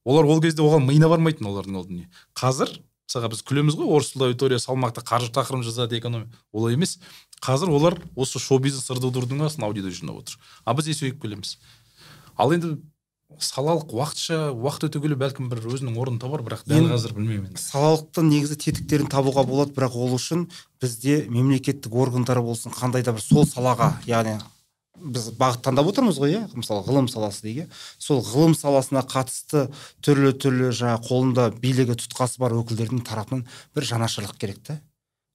Олар 0.05 0.26
ол 0.26 0.41
кезде 0.41 0.63
оған 0.63 0.86
миына 0.88 1.09
бармайтын 1.09 1.47
олардың 1.47 1.78
ол 1.78 1.86
дүние 1.86 2.09
қазір 2.34 2.80
мысалға 3.09 3.30
біз 3.34 3.41
күлеміз 3.45 3.78
ғой 3.78 3.89
орыс 3.97 4.11
тілді 4.13 4.30
аудитория 4.30 4.59
салмақты 4.61 5.01
қаржы 5.05 5.32
тақырыбын 5.34 5.65
жазады 5.65 5.97
экономия. 5.97 6.30
Олай 6.53 6.74
емес. 6.74 6.99
Қазір 7.41 7.72
олар 7.74 7.97
осы 8.15 8.39
шоу 8.39 8.59
бизнес 8.59 8.89
ырдудырдың 8.91 9.41
астына 9.45 9.65
аудитория 9.65 9.95
жинап 9.95 10.22
отыр. 10.22 10.38
А 10.65 10.74
біз 10.74 10.89
есейіп 10.91 11.22
келеміз. 11.22 11.57
Ал 12.39 12.53
енді 12.55 12.77
салалық 13.39 13.93
уақытша 13.93 14.37
уақыт 14.57 14.87
өте 14.89 15.01
келе 15.03 15.15
бәлкім 15.19 15.49
бір 15.51 15.61
өзінің 15.69 15.97
орнын 16.01 16.19
табар 16.21 16.41
бірақ 16.43 16.63
дәл 16.67 16.87
қазір 16.89 17.13
білмеймін 17.13 17.51
енді. 17.51 17.61
салалықтың 17.61 18.25
негізі 18.31 18.57
тетіктерін 18.63 19.11
табуға 19.11 19.43
болады 19.45 19.75
бірақ 19.75 19.95
ол 19.95 20.15
үшін 20.17 20.47
бізде 20.81 21.25
мемлекеттік 21.29 21.93
органдар 21.93 22.41
болсын 22.41 22.73
қандай 22.73 23.05
да 23.05 23.13
бір 23.13 23.21
сол 23.21 23.45
салаға 23.45 23.93
яғни 24.09 24.39
біз 24.99 25.29
бағыт 25.39 25.61
таңдап 25.63 25.87
отырмыз 25.91 26.17
ғой 26.19 26.33
иә? 26.33 26.41
Мысалы 26.57 26.83
ғылым 26.87 27.07
саласы 27.07 27.45
дейік 27.45 27.61
иә? 27.63 27.67
Сол 28.01 28.19
ғылым 28.25 28.55
саласына 28.57 29.05
қатысты 29.07 29.67
түрлі 30.03 30.33
түрлі 30.35 30.73
жаңағы 30.75 31.05
қолында 31.07 31.45
билігі 31.61 31.95
тұтқасы 32.01 32.41
бар 32.41 32.57
өкілдердің 32.59 33.05
тарапынан 33.07 33.45
бір 33.75 33.87
жанашырлық 33.87 34.35
керек 34.41 34.59
та. 34.65 34.79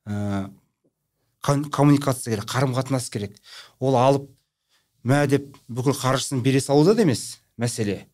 Ә, 0.05 0.51
коммуникация 1.45 2.35
керек 2.35 2.51
қарым 2.51 2.77
қатынас 2.77 3.09
керек. 3.09 3.39
Ол 3.81 3.97
алып 3.97 4.29
мә 5.05 5.25
деп 5.29 5.55
бүкіл 5.69 5.97
қаржысын 5.99 6.43
бере 6.43 6.61
салуда 6.65 6.95
да 6.97 7.05
емес 7.05 7.39
мәселе. 7.61 8.05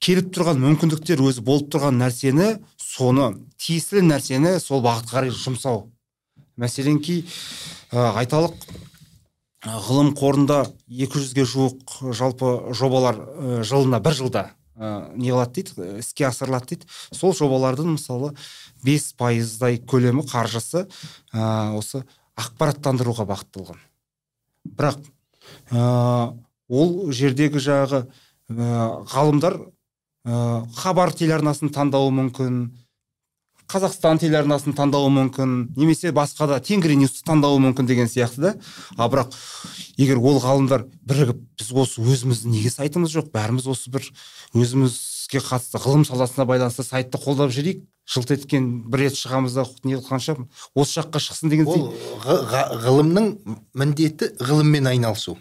Келіп 0.00 0.30
тұрған 0.34 0.60
мүмкіндіктер 0.62 1.20
өзі 1.20 1.44
болып 1.44 1.68
тұрған 1.72 1.98
нәрсені 2.00 2.54
соны 2.80 3.34
тиесілі 3.60 4.06
нәрсені 4.08 4.54
сол 4.62 4.80
бағытқа 4.84 5.18
қарай 5.18 5.34
жұмсау. 5.34 5.90
Мәселен 6.56 7.00
ки 7.04 7.20
ә, 7.92 8.16
айталық 8.22 8.56
ғылым 9.60 10.14
қорында 10.16 10.62
200-ге 10.88 11.44
жуық 11.44 11.98
жалпы 12.16 12.72
жобалар 12.72 13.20
жылына 13.60 14.00
бір 14.00 14.16
жылда 14.16 14.46
ә, 14.80 15.12
не 15.16 15.28
қылады 15.28 15.60
дейді 15.60 16.00
іске 16.00 16.24
асырылады 16.30 16.72
дейді. 16.72 16.88
Сол 17.12 17.36
жобалардың 17.36 17.94
мысалы 17.98 18.32
бес 18.84 19.12
пайыздай 19.20 19.76
көлемі 19.84 20.24
қаржысы 20.24 20.86
ә, 21.32 21.76
осы 21.76 22.06
ақпараттандыруға 22.40 23.28
бағытталған. 23.28 23.80
Бірақ 24.64 25.04
ә, 25.70 26.36
ол 26.68 27.12
жердегі 27.12 27.62
жағы 27.62 28.04
ә, 28.04 28.68
ғалымдар 29.12 29.58
ә, 29.60 30.64
хабар 30.76 31.12
телеарнасын 31.16 31.72
таңдауы 31.74 32.12
мүмкін 32.18 32.62
қазақстан 33.70 34.18
телеарнасын 34.18 34.74
таңдауы 34.74 35.10
мүмкін 35.14 35.52
немесе 35.78 36.10
басқа 36.14 36.48
да 36.50 36.58
тенгриньюсты 36.64 37.22
таңдауы 37.26 37.60
мүмкін 37.68 37.86
деген 37.86 38.10
сияқты 38.10 38.42
да. 38.42 38.54
А 38.96 39.06
бірақ 39.10 39.36
егер 40.00 40.18
ол 40.18 40.40
ғалымдар 40.42 40.86
бірігіп 41.06 41.44
біз 41.60 41.70
осы 41.70 42.02
өзіміздің 42.02 42.56
неге 42.56 42.72
сайтымыз 42.74 43.14
жоқ? 43.14 43.30
Бәріміз 43.34 43.68
осы 43.70 43.92
бір 43.94 44.08
өзімізге 45.30 45.46
қатысты 45.46 45.78
ғылым 45.78 46.04
саласына 46.04 46.44
байланысты 46.46 46.82
сайтты 46.82 47.18
қолдап 47.18 47.50
жүрейік. 47.54 47.86
Жылт 48.06 48.30
еткен 48.34 48.90
бір 48.90 49.06
рет 49.06 49.14
шығамыз 49.14 49.54
да 49.54 49.64
не 49.84 49.94
қылғанша 49.94 50.34
осы 50.74 51.00
жаққа 51.00 51.20
шықсын 51.22 51.50
деген 51.50 51.66
ол 51.66 51.94
ғылымның 52.26 53.28
міндеті 53.74 54.34
ғылыммен 54.40 54.88
айналысу. 54.90 55.38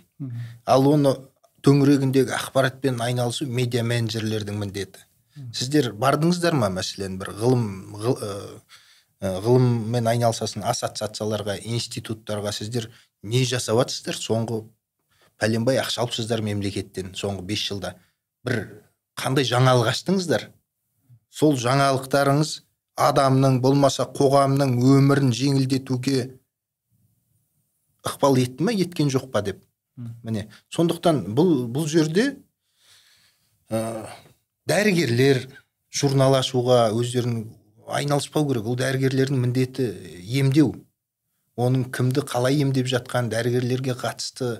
Ал 0.65 0.85
оны 0.87 1.15
төңірегіндегі 1.65 2.35
ақпаратпен 2.37 3.01
айналысу 3.01 3.47
медиа 3.47 3.83
менеджерлердің 3.83 4.59
міндеті. 4.59 4.99
Сіздер 5.53 5.93
бардыңыздар 5.93 6.53
ма 6.53 6.69
мәселен 6.69 7.17
бір 7.17 7.33
ғылым 7.39 7.95
ғыл, 7.97 8.19
ғылыммен 9.19 10.11
айналысатын 10.11 10.63
ассоциацияларға 10.67 11.57
институттарға 11.63 12.53
сіздер 12.53 12.91
не 13.23 13.41
жасап 13.45 13.79
жатсыздар 13.81 14.19
соңғы 14.19 14.61
пәленбай 15.39 15.79
ақша 15.81 16.03
алыпсыздар 16.03 16.43
мемлекеттен 16.43 17.15
соңғы 17.15 17.47
бес 17.47 17.65
жылда. 17.65 17.95
Бір 18.45 18.88
қандай 19.19 19.47
жаңалық 19.47 19.91
аштыңыздар? 19.91 20.49
Сол 21.29 21.57
жаңалықтарыңыз 21.59 22.55
адамның 22.99 23.59
болмаса 23.63 24.07
қоғамның 24.15 24.75
өмірін 24.95 25.33
жеңілдетуге 25.35 26.19
ықпал 28.07 28.39
етті 28.41 28.65
ма 28.65 28.73
еткен 28.73 29.11
жоқ 29.13 29.29
па 29.31 29.43
деп? 29.45 29.61
Міне 30.23 30.47
сондықтан 30.73 31.25
бұл 31.35 31.67
бұл 31.67 31.87
жерде 31.91 32.31
дәрігерлер 33.69 35.45
журнал 35.91 36.37
ашуға 36.39 36.89
өздерінің 36.95 37.47
айналыспау 37.89 38.47
керек. 38.49 38.67
Ол 38.69 38.77
дәрігерлердің 38.79 39.41
міндеті 39.43 39.87
емдеу. 40.39 40.73
Оның 41.59 41.89
кімді 41.93 42.23
қалай 42.29 42.61
емдеп 42.63 42.87
жатқан 42.87 43.29
дәрігерлерге 43.33 43.95
қатысты 43.99 44.59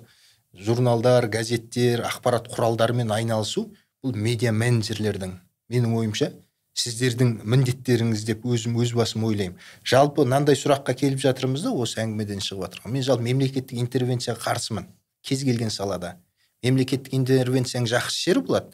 журналдар 0.53 1.29
газеттер 1.31 2.03
ақпарат 2.09 2.49
құралдарымен 2.51 3.13
айналысу. 3.15 3.69
Бұл 4.03 4.15
медиа 4.15 4.51
менеджерлердің 4.55 5.33
менің 5.73 5.95
ойымша 5.99 6.31
сіздердің 6.79 7.33
міндеттеріңіз 7.43 8.23
деп 8.27 8.45
өзім 8.47 8.77
өз 8.79 8.93
басым 8.95 9.25
ойлаймын. 9.27 9.57
Жалпы 9.83 10.23
мынандай 10.23 10.55
сұраққа 10.55 10.95
келіп 10.95 11.19
жатырмыз 11.23 11.65
да 11.65 11.73
осы 11.75 11.99
әңгімеден 12.05 12.43
шығып 12.45 12.67
жатырған 12.67 12.95
мен 12.95 13.03
жалпы 13.03 13.25
мемлекеттік 13.27 13.81
интервенцияға 13.83 14.39
қарсымын. 14.45 14.87
Кез 15.25 15.43
келген 15.43 15.73
салада. 15.73 16.15
Мемлекеттік 16.63 17.13
интервенцияның 17.17 17.89
жақсы 17.91 18.23
жері 18.29 18.45
болады. 18.47 18.71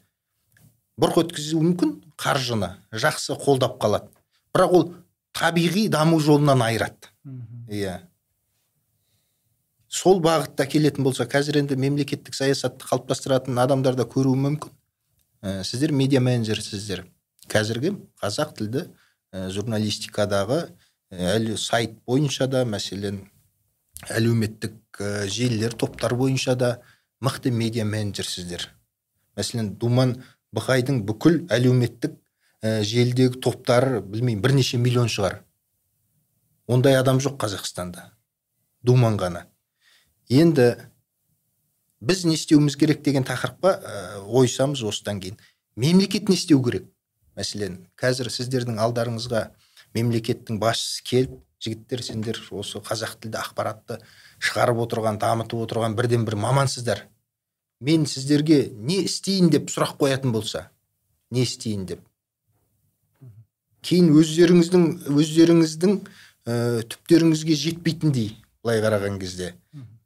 Бұрқ 1.01 1.23
өткізуі 1.23 1.63
мүмкін 1.71 1.95
қаржыны 2.21 2.75
жақсы 2.93 3.39
қолдап 3.41 3.79
қалады. 3.81 4.11
Бірақ 4.53 4.77
ол 4.77 4.85
табиғи 5.33 5.87
даму 5.89 6.19
жолынан 6.19 6.61
айырады. 6.61 7.09
Иә. 7.67 7.99
Сол 9.89 10.21
бағытта 10.21 10.67
келетін 10.69 11.03
болса 11.03 11.25
қазір 11.25 11.59
енді 11.63 11.75
мемлекеттік 11.79 12.35
саясатты 12.35 12.85
қалыптастыратын 12.87 13.57
адамдар 13.59 13.95
да 13.95 14.05
көруі 14.05 14.37
мүмкін. 14.45 14.71
Ә, 15.41 15.63
сіздер 15.63 15.91
медиа 15.91 16.21
менеджерсіздер 16.23 17.05
қазіргі 17.51 17.95
қазақ 18.21 18.55
тілді 18.59 18.85
ә, 19.31 19.49
журналистикадағы 19.49 20.61
ә, 20.65 21.35
әлі 21.35 21.57
сайт 21.57 21.97
бойынша 22.07 22.47
да 22.47 22.65
мәселен 22.65 23.23
әлеуметтік 24.09 25.01
ә, 25.01 25.27
желілер 25.27 25.73
топтар 25.73 26.15
бойынша 26.15 26.55
да 26.55 26.75
мықты 27.23 27.51
медиа 27.51 27.85
менеджерсіздер 27.85 28.69
мәселен 29.35 29.75
думан 29.79 30.17
бықайдың 30.55 31.03
бүкіл 31.07 31.43
әлеуметтік 31.51 32.15
ә, 32.65 32.81
желідегі 32.83 33.39
топтары 33.43 33.99
білмеймін 34.01 34.41
бірнеше 34.43 34.79
миллион 34.81 35.09
шығар. 35.11 35.41
Ондай 36.67 36.97
адам 36.97 37.19
жоқ 37.21 37.37
қазақстанда 37.43 38.09
думан 38.85 39.19
ғана. 39.21 39.45
Енді 40.29 40.73
біз 42.01 42.25
не 42.25 42.35
істеуіміз 42.35 42.75
керек 42.75 43.01
деген 43.03 43.23
тақырыпқа 43.27 43.71
ә, 43.75 44.21
ойысамыз 44.25 44.83
осыдан 44.83 45.21
кейін. 45.21 45.39
Мемлекет 45.75 46.29
не 46.29 46.35
істеу 46.35 46.61
керек? 46.63 46.87
Мәселен 47.35 47.81
қазір 47.99 48.29
сіздердің 48.31 48.79
алдарыңызға 48.79 49.49
мемлекеттің 49.95 50.59
басшысы 50.59 51.03
келіп 51.03 51.35
жігіттер 51.63 52.03
сендер 52.03 52.39
осы 52.51 52.79
қазақ 52.83 53.17
тілді 53.23 53.41
ақпаратты 53.41 53.99
шығарып 54.39 54.81
отырған 54.85 55.19
дамытып 55.19 55.65
отырған 55.65 55.95
бірден 55.97 56.25
бір 56.27 56.37
мамансыздар. 56.39 57.05
Мен 57.79 58.05
сіздерге 58.07 58.69
не 58.71 59.01
істейін 59.03 59.49
деп 59.51 59.71
сұрақ 59.73 59.97
қоятын 59.99 60.31
болса 60.31 60.69
не 61.31 61.43
істейін 61.43 61.85
деп. 61.89 62.01
Кейін 63.85 64.13
өздеріңіздің 64.17 64.85
өздеріңіздің 65.11 65.97
ә, 65.99 66.83
түптеріңізге 66.89 67.57
жетпейтіндей 67.59 68.31
былай 68.63 68.81
қараған 68.81 69.19
кезде. 69.21 69.53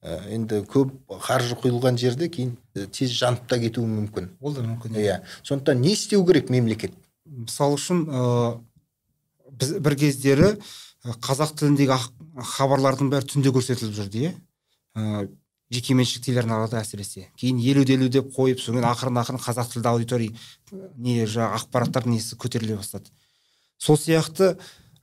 Енді 0.02 0.62
көп 0.70 0.94
қаржы 1.26 1.58
құйылған 1.60 1.98
жерде 2.00 2.30
кейін 2.32 2.54
ә, 2.76 2.86
тез 2.88 3.12
жанып 3.12 3.48
та 3.52 3.60
кетуі 3.60 3.88
мүмкін. 3.88 4.30
Ол 4.40 4.54
да 4.56 4.64
мүмкін 4.64 4.96
иә. 4.96 5.20
сондықтан 5.44 5.82
не 5.82 5.92
істеу 5.92 6.26
керек 6.26 6.50
мемлекет? 6.50 6.94
Мысалы 7.26 7.76
үшін 7.76 8.06
ә, 8.08 8.62
біз 9.52 9.76
бір 9.84 9.96
кездері 10.00 10.54
қазақ 11.04 11.58
тіліндегі 11.60 12.00
хабарлардың 12.56 13.12
бәрі 13.12 13.28
түнде 13.28 13.52
көрсетіліп 13.52 13.96
жүрді 13.98 14.24
иә. 14.24 14.34
Ә, 14.96 15.28
жекеменшік 15.70 16.24
телеарналарда 16.26 16.80
әсіресе. 16.82 17.28
Кейін 17.38 17.60
елуде 17.60 17.94
елу 17.94 18.08
деп 18.10 18.32
қойып 18.34 18.62
содан 18.64 18.88
ақырын 18.90 19.20
ақырын 19.22 19.44
қазақ 19.44 19.74
тілді 19.74 19.92
аудитория 19.92 20.32
не 20.98 21.26
жаңағы 21.28 21.60
ақпараттардың 21.60 22.16
несі 22.16 22.38
көтеріле 22.42 22.80
бастады. 22.80 23.12
Сол 23.78 24.00
сияқты 24.00 24.56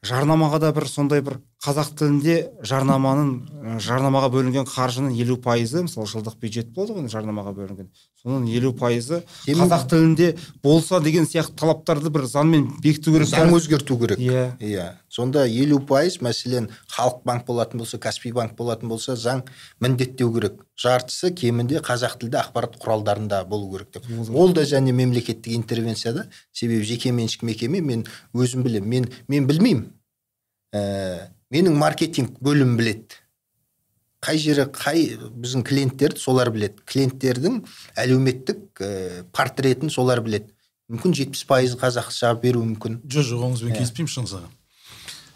жарнамаға 0.02 0.58
да 0.64 0.72
бір 0.74 0.88
сондай 0.90 1.22
бір 1.22 1.38
қазақ 1.66 1.88
тілінде 1.98 2.34
жарнаманың 2.62 3.78
жарнамаға 3.82 4.28
бөлінген 4.30 4.66
қаржының 4.70 5.16
елу 5.18 5.36
пайызы 5.42 5.82
мысалы 5.86 6.06
жылдық 6.06 6.36
бюджет 6.38 6.68
болды 6.74 6.94
ғой 6.94 7.08
жарнамаға 7.10 7.54
бөлінген. 7.56 7.88
Соның 8.22 8.46
елу 8.54 8.70
пайызы 8.78 9.24
қазақ 9.48 9.88
тілінде 9.90 10.28
болса 10.62 11.00
деген 11.02 11.26
сияқты 11.26 11.56
талаптарды 11.58 12.12
бір 12.14 12.28
заңмен 12.30 12.68
бекіту 12.84 13.16
керек. 13.16 13.30
Заң 13.32 13.56
өзгерту 13.58 13.98
керек. 13.98 14.22
Иә. 14.22 14.44
Иә. 14.62 14.86
Сонда 15.10 15.46
елу 15.50 15.80
пайыз 15.88 16.20
мәселен 16.22 16.70
халық 16.94 17.24
банк 17.26 17.46
болатын 17.46 17.82
болса 17.82 17.98
каспий 17.98 18.32
банк 18.36 18.54
болатын 18.58 18.88
болса 18.88 19.16
заң 19.18 19.42
міндеттеу 19.82 20.32
керек. 20.34 20.62
Жартысы 20.78 21.32
кемінде 21.34 21.82
қазақ 21.82 22.18
тілді 22.20 22.42
ақпарат 22.44 22.78
құралдарында 22.82 23.42
болу 23.48 23.72
керек 23.72 23.94
деп. 23.96 24.10
Ол 24.30 24.52
да 24.54 24.62
және 24.62 24.92
мемлекеттік 24.92 25.54
интервенцияда. 25.56 26.26
Себебі 26.52 26.84
жекеменшік 26.84 27.42
мекеме 27.42 27.80
мен 27.80 28.06
өзім 28.34 28.62
білемін. 28.66 28.90
Мен 28.90 29.08
мен 29.28 29.46
білмеймін. 29.48 29.86
Ә, 30.74 31.30
менің 31.56 31.74
маркетинг 31.80 32.30
бөлімі 32.44 32.76
біледі. 32.78 33.16
Қай 34.26 34.36
жері 34.42 34.64
қай 34.74 34.98
біздің 35.36 35.62
клиенттерді 35.68 36.18
солар 36.20 36.48
біледі. 36.54 36.76
Клиенттердің 36.88 37.54
әлеуметтік 38.00 38.60
ә, 38.84 38.86
портретін 39.36 39.88
солар 39.92 40.20
біледі. 40.24 40.48
Мүмкін 40.90 41.10
жетпіс 41.18 41.42
пайыз 41.50 41.72
қазақша 41.80 42.28
беруі 42.42 42.66
мүмкін. 42.72 42.92
Жоқ 43.10 43.24
жоқ 43.32 43.40
оныңызбен 43.48 43.72
Иә. 43.74 43.78
келіспеймін 43.80 44.12
шын 44.12 44.26
саған. 44.30 44.52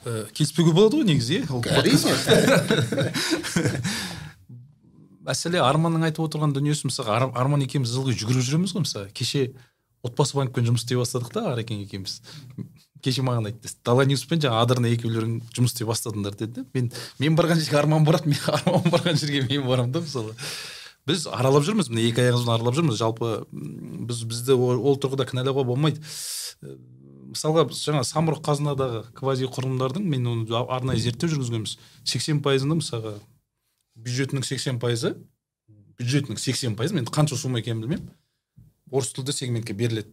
Ә, 0.00 0.02
келіспеуге 0.32 0.72
болады 0.76 0.94
ғой 1.00 1.06
негізі 1.10 1.32
иә 1.42 1.46
әрине 1.76 2.00
мәселе 5.30 5.58
арманның 5.62 6.02
айтып 6.08 6.24
отырған 6.24 6.54
дүниесі 6.56 6.88
мысалы 6.88 7.10
Ар- 7.12 7.34
арман 7.38 7.60
екеуміз 7.66 7.92
ылғи 8.00 8.12
жүгіріп 8.22 8.42
жүреміз 8.46 8.72
ғой 8.74 8.82
мысалы. 8.86 9.06
Кеше 9.14 9.40
отбасы 10.06 10.32
банкпен 10.38 10.64
жұмыс 10.70 10.82
істей 10.86 10.96
бастадық 10.98 11.30
та 11.34 11.40
арекең 11.52 11.78
екеуміз. 11.84 12.14
Кеше 13.02 13.22
маған 13.26 13.50
айтты 13.50 13.70
дала 13.84 14.04
ньюспен 14.08 14.42
жаңағы 14.42 14.64
адырна 14.64 14.92
екеулерің 14.94 15.38
жұмыс 15.56 15.74
істей 15.74 15.88
бастадыңдар 15.88 16.36
деді. 16.38 16.64
Мен 16.74 16.90
мен 17.18 17.38
барған 17.38 17.60
жерге 17.60 17.78
арман 17.80 18.04
барады 18.04 18.30
мен 18.30 18.38
арман 18.58 18.86
барған 18.92 19.18
жерге 19.20 19.42
мен 19.48 19.66
барамын 19.66 19.92
да 19.92 20.04
мысалы. 20.04 20.36
Біз 21.08 21.26
аралап 21.32 21.64
жүрміз 21.66 21.90
міне 21.90 22.08
екі 22.10 22.24
аяғымызбен 22.24 22.54
аралап 22.54 22.76
жүрміз. 22.76 23.00
Жалпы 23.00 23.32
біз 23.50 24.22
бізді 24.28 24.56
ол, 24.56 24.98
тұрғыда 25.00 25.26
кінәлауға 25.30 25.64
болмайды. 25.66 26.02
Э, 26.62 26.76
мысалға 27.32 27.66
біз 27.70 27.80
жаңа 27.86 28.04
самұрық 28.06 28.44
қазынадағы 28.46 29.02
квази 29.16 29.48
құрылымдардың 29.48 30.06
мен 30.06 30.28
оны 30.28 30.62
арнайы 30.68 31.00
зерттеу 31.00 31.32
жүргізгенбіз. 31.32 31.78
сексен 32.04 32.42
пайызында 32.44 32.76
мысалға 32.80 33.14
бюджетінің 33.96 34.44
сексен 34.44 34.80
пайызы 34.82 35.14
бюджетінің 36.00 36.38
сексен 36.40 36.76
пайызы 36.76 36.96
мен 36.96 37.06
қанша 37.06 37.36
сумма 37.36 37.60
екенін 37.60 37.84
білмеймін 37.84 38.10
орыс 38.90 39.12
тілді 39.14 39.32
сегментке 39.32 39.74
беріледі. 39.76 40.12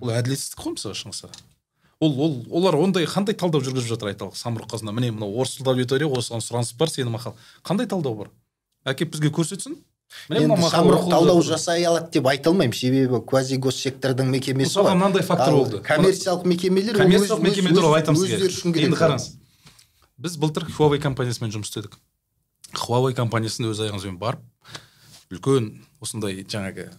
Ол 0.00 0.12
әділетсіздік 0.12 0.60
қой 0.60 0.76
мысалы 0.76 0.96
шыңғыс 0.98 1.26
аға. 1.26 1.40
Ол 2.00 2.20
ол 2.20 2.34
олар 2.50 2.76
ондай 2.76 3.06
қандай 3.08 3.36
талдау 3.38 3.62
жүргізіп 3.64 3.94
жатыр 3.94 4.12
айталық 4.12 4.36
самұрық 4.36 4.70
қазына? 4.74 4.92
Міне 4.92 5.12
мынау 5.16 5.32
орыс 5.40 5.56
тілді 5.56 5.72
аудитория 5.72 6.08
осыған 6.08 6.44
сұраныс 6.44 6.74
бар 6.76 6.92
сенің 6.92 7.14
мақал. 7.16 7.36
Қандай 7.64 7.88
талдау 7.88 8.14
бар? 8.14 8.32
Әкеліп 8.84 9.14
бізге 9.16 9.30
көрсетсін. 9.32 9.78
Енді 10.30 10.58
самұрық 10.70 11.08
талдау 11.10 11.40
жасай 11.42 11.86
алады 11.88 12.12
деп 12.18 12.28
айта 12.30 12.50
алмаймын. 12.52 12.76
Себебі 12.76 13.22
квазигоссектордың 13.26 14.28
мекемесі 14.30 14.70
мысалға 14.70 14.92
ғой. 14.92 14.98
мынандай 15.00 15.22
фактор 15.26 15.56
болды. 15.56 15.80
коммерциялық 15.82 16.44
мекемелер 16.46 16.96
коммерциялық 17.00 17.42
мекеме 17.42 17.72
туралы 17.74 18.02
керек 18.02 18.84
енді 18.84 19.00
қараңыз. 19.00 19.26
Біз 20.16 20.36
былтыр 20.36 20.68
хуавей 20.70 21.00
компаниясымен 21.00 21.50
жұмыс 21.50 21.72
істедік. 21.72 21.98
Хуавей 22.72 23.14
компаниясына 23.14 23.72
өз 23.72 23.82
аяғымызбен 23.82 24.18
барып 24.18 24.40
үлкен 25.30 25.72
осындай 26.00 26.44
жаңағы 26.46 26.90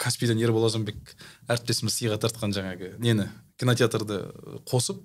каспийден 0.00 0.38
ербол 0.40 0.66
азанбек 0.68 1.16
әріптесіміз 1.48 1.96
сыйға 1.96 2.20
тартқан 2.20 2.52
жаңағы 2.56 2.94
нені? 3.00 3.28
Кинотеатрды 3.60 4.20
қосып 4.68 5.02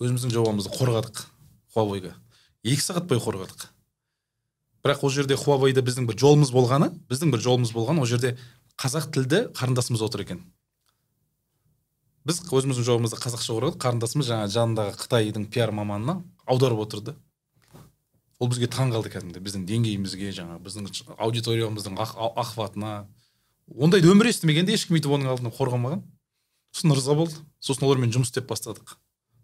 өзіміздің 0.00 0.32
жобамызды 0.32 0.72
қорғадық 0.72 1.24
хуавейге 1.74 2.14
екі 2.64 2.82
сағат 2.82 3.08
бойы 3.10 3.20
қорғадық. 3.20 3.68
Бірақ 4.84 5.02
ол 5.04 5.12
жерде 5.12 5.36
хуавейде 5.36 5.82
біздің 5.84 6.08
бір 6.08 6.16
жолымыз 6.22 6.52
болғаны 6.54 6.88
біздің 7.10 7.34
бір 7.34 7.42
жолымыз 7.44 7.74
болған 7.76 8.00
ол 8.00 8.08
жерде 8.08 8.36
қазақ 8.80 9.10
тілді 9.12 9.42
қарындасымыз 9.58 10.04
отыр 10.06 10.24
екен. 10.24 10.42
Біз 12.24 12.40
өзіміздің 12.46 12.86
жобамызды 12.86 13.18
қазақша 13.20 13.54
қорғадық 13.56 13.80
қарындасымыз 13.82 14.28
жаңағы 14.30 14.54
жанындағы 14.54 14.96
қытайдың 15.02 15.48
пиар 15.52 15.72
маманына 15.74 16.22
аударып 16.46 16.82
отырды. 16.84 17.14
Ол 18.38 18.50
бізге 18.52 18.68
таң 18.70 18.92
қалды 18.94 19.10
кәдімгідей 19.10 19.42
біздің 19.42 19.64
деңгейімізге 19.66 20.30
жаңағы 20.36 20.62
біздің 20.66 21.14
аудиториямыздың 21.18 21.98
охватына 21.98 23.08
ондайды 23.66 24.12
өмірі 24.12 24.30
естімеген 24.30 24.68
де 24.68 24.76
ешкім 24.76 24.98
өйтіп 24.98 25.16
оның 25.16 25.32
алдында 25.32 25.54
қорғамаған. 25.56 26.04
Сосын 26.70 26.94
ырза 26.94 27.16
болды. 27.18 27.34
Сосын 27.60 27.86
олармен 27.88 28.12
жұмыс 28.14 28.32
істеп 28.32 28.48
бастадық. 28.50 28.96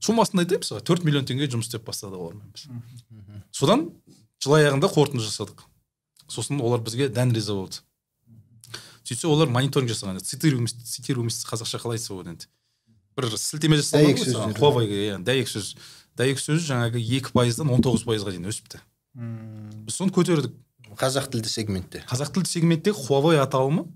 Суммасын 0.05 0.43
айтайын 0.43 0.67
саған? 0.67 0.85
Төрт 0.85 1.05
миллион 1.07 1.27
теңге 1.29 1.49
жұмыс 1.53 1.71
істеп 1.71 1.87
бастадық 1.89 2.21
олармен 2.21 2.51
біз. 2.55 2.69
Содан 3.53 3.89
жыл 4.43 4.59
аяғында 4.59 4.91
қорытынды 4.93 5.25
жасадық. 5.25 5.65
Сосын 6.29 6.61
олар 6.61 6.83
бізге 6.85 7.09
дән 7.09 7.33
риза 7.35 7.57
болды. 7.57 7.81
Сөйтсе 9.05 9.29
олар 9.29 9.49
мониторинг 9.53 9.91
жасаған 9.93 10.21
цитируемость 10.25 10.85
цитируемость 10.89 11.45
қазақша 11.49 11.81
қалай 11.83 11.99
айтса 11.99 12.15
болады 12.15 12.35
енді 12.35 12.49
бір 13.17 13.37
сілтеме 13.39 13.79
хуавейге 14.59 15.01
иә 15.09 15.19
дәйек 15.25 15.51
сөз. 15.51 15.75
Дәйек 16.19 16.41
сөз 16.41 16.65
жаңағы 16.67 17.03
екі 17.03 17.35
пайыздан 17.35 17.71
он 17.71 17.83
тоғыз 17.83 18.05
пайызға 18.07 18.35
дейін 18.35 18.49
өсіпті. 18.51 18.81
Біз 19.87 19.99
соны 19.99 20.15
көтердік. 20.15 20.55
Қазақ 20.99 21.31
тілді 21.33 21.51
сегментте. 21.51 22.05
Қазақ 22.11 22.33
тілді 22.35 22.51
сегменттегі 22.51 22.95
хуавей 22.95 23.41
аталымы 23.43 23.87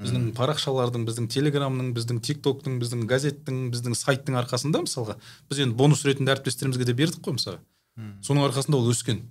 біздің 0.00 0.26
парақшалардың 0.36 1.06
біздің 1.08 1.28
телеграмның 1.32 1.92
біздің 1.96 2.20
тик 2.24 2.42
токтың 2.44 2.76
біздің 2.82 3.06
газеттің 3.10 3.62
біздің 3.72 3.96
сайттың 3.96 4.36
арқасында 4.42 4.82
мысалға. 4.84 5.16
Біз 5.50 5.62
енді 5.64 5.76
бонус 5.78 6.04
ретінде 6.04 6.34
әріптестерімізге 6.34 6.88
де 6.88 6.96
бердік 6.96 7.24
қой 7.24 7.36
мысалы 7.38 7.62
соның 8.26 8.48
арқасында 8.50 8.76
ол 8.76 8.90
өскен. 8.92 9.22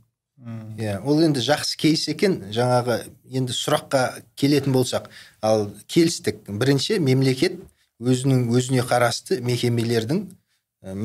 Иә 0.82 0.97
ол 1.05 1.22
енді 1.24 1.43
жақсы 1.45 1.78
кейс 1.80 2.07
екен. 2.11 2.39
Жаңағы 2.55 2.97
енді 3.30 3.53
сұраққа 3.55 4.24
келетін 4.36 4.74
болсақ 4.76 5.11
ал 5.45 5.70
келістік. 5.88 6.41
Бірінші 6.49 6.97
мемлекет 6.99 7.61
өзінің 8.01 8.49
өзіне 8.51 8.84
қарасты 8.89 9.39
мекемелердің 9.45 10.26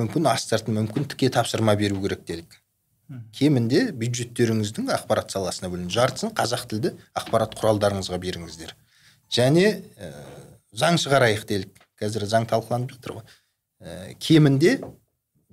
мүмкін 0.01 0.33
астыртын 0.33 0.81
мүмкін 0.81 1.07
тіке 1.13 1.31
тапсырма 1.37 1.77
беру 1.79 2.01
керек 2.03 2.27
делік 2.27 2.59
кемінде 3.35 3.89
бюджеттеріңіздің 3.99 4.91
ақпарат 4.95 5.33
саласына 5.35 5.71
бөлін. 5.73 5.89
Жартысын 5.91 6.31
қазақ 6.37 6.67
тілді 6.71 6.93
ақпарат 7.19 7.57
құралдарыңызға 7.59 8.19
беріңіздер. 8.23 8.75
Және 9.31 9.83
ә, 9.99 10.11
заң 10.76 10.99
шығарайық 11.03 11.47
делік. 11.49 11.76
Қазір 12.01 12.24
заң 12.26 12.47
талқыланып 12.51 12.95
жатыр 12.97 13.18
ғой. 13.20 13.24
Ә, 13.81 14.14
кемінде 14.18 14.78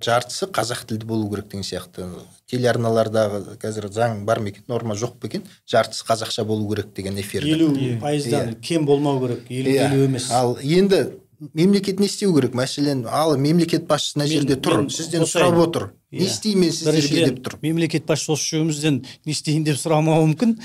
жартысы 0.04 0.46
қазақ 0.54 0.84
тілді 0.88 1.06
болу 1.10 1.28
керек 1.30 1.48
деген 1.50 1.64
сияқты. 1.66 2.06
Телеарналардағы 2.50 3.56
қазір 3.60 3.88
заң 3.92 4.24
бар 4.26 4.40
ма 4.40 4.48
екен 4.52 4.64
норма 4.70 4.94
жоқ 4.98 5.16
па 5.20 5.26
екен 5.28 5.42
жартысы 5.68 6.04
қазақша 6.08 6.44
болу 6.46 6.68
керек 6.70 6.92
деген 6.96 7.18
эфирде 7.20 7.50
елу 7.56 7.70
пайыздан 8.00 8.54
кем 8.62 8.86
болмау 8.86 9.20
керек 9.26 9.50
елу 9.50 9.70
Иә. 9.70 9.88
елу 9.92 10.04
емес. 10.06 10.30
Ал 10.30 10.56
енді 10.62 11.18
мемлекет 11.54 12.00
не 12.00 12.06
істеу 12.06 12.34
керек? 12.34 12.54
Мәселен 12.54 13.06
ал 13.10 13.36
мемлекет 13.36 13.86
басшысы 13.86 14.18
мына 14.18 14.28
жерде 14.30 14.56
тұр 14.56 14.82
мен 14.82 14.90
сізден 14.90 15.22
сұрап 15.26 15.58
отыр. 15.66 15.90
Не 16.10 16.20
Иә. 16.24 16.30
істеймін 16.30 16.60
мен 16.68 16.72
сіздерге 16.72 17.24
деп 17.32 17.42
тұр. 17.44 17.58
мемлекет 17.62 18.06
басшысы 18.06 18.32
осы 18.32 18.56
үшеумізден 18.56 19.04
не 19.26 19.32
істейін 19.32 19.64
деп 19.64 19.76
сұрамауы 19.76 20.30
мүмкін. 20.32 20.56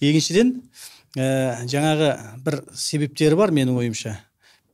Екіншіден 0.00 0.62
ә, 1.18 1.66
жаңағы 1.68 2.12
бір 2.46 2.60
себептері 2.78 3.38
бар 3.38 3.52
менің 3.54 3.78
ойымша. 3.80 4.14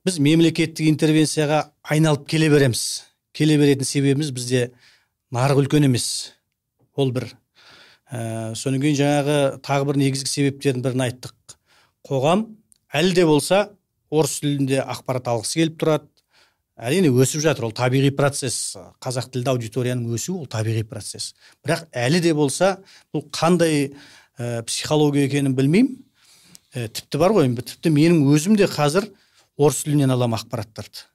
Біз 0.05 0.19
мемлекеттік 0.21 0.87
интервенцияға 0.91 1.71
айналып 1.83 2.27
келе 2.29 2.51
береміз. 2.53 3.05
Келе 3.35 3.57
беретін 3.59 3.89
себебіміз 3.89 4.31
бізде 4.37 4.67
нарық 5.33 5.65
үлкен 5.65 5.89
емес. 5.89 6.35
Ол 6.95 7.13
бір. 7.15 7.31
Ә, 8.13 8.53
содан 8.55 8.83
кейін 8.83 8.99
жаңағы 9.01 9.39
тағы 9.65 9.89
бір 9.89 10.01
негізгі 10.03 10.31
себептердің 10.31 10.85
бірін 10.85 11.07
айттық. 11.07 11.57
Қоғам 12.05 12.45
әлі 12.93 13.17
де 13.17 13.25
болса 13.27 13.63
орыс 14.13 14.39
тілінде 14.45 14.83
ақпарат 14.85 15.33
алғысы 15.33 15.63
келіп 15.63 15.81
тұрады. 15.81 16.11
Әрине 16.75 17.09
өсіп 17.09 17.41
жатыр. 17.41 17.69
Ол 17.71 17.75
табиғи 17.75 18.11
процесс. 18.19 18.75
Қазақ 19.03 19.31
тілді 19.33 19.55
аудиторияның 19.55 20.17
өсуі 20.19 20.43
ол 20.43 20.49
табиғи 20.51 20.85
процесс. 20.91 21.33
Бірақ 21.65 21.87
әлі 21.95 22.21
де 22.21 22.35
болса 22.35 22.77
бұл 23.15 23.25
қандай 23.33 23.95
ә, 24.37 24.63
психология 24.67 25.25
екенін 25.31 25.55
білмеймін. 25.57 26.04
Ә, 26.75 26.89
тіпті 26.89 27.21
бар 27.23 27.35
ғой 27.37 27.51
тіпті 27.55 27.93
менің 27.95 28.25
өзім 28.35 28.59
де 28.59 28.69
қазір 28.71 29.09
орыс 29.57 29.85
тілінен 29.87 30.13
аламын 30.15 30.41
ақпараттарды. 30.41 31.07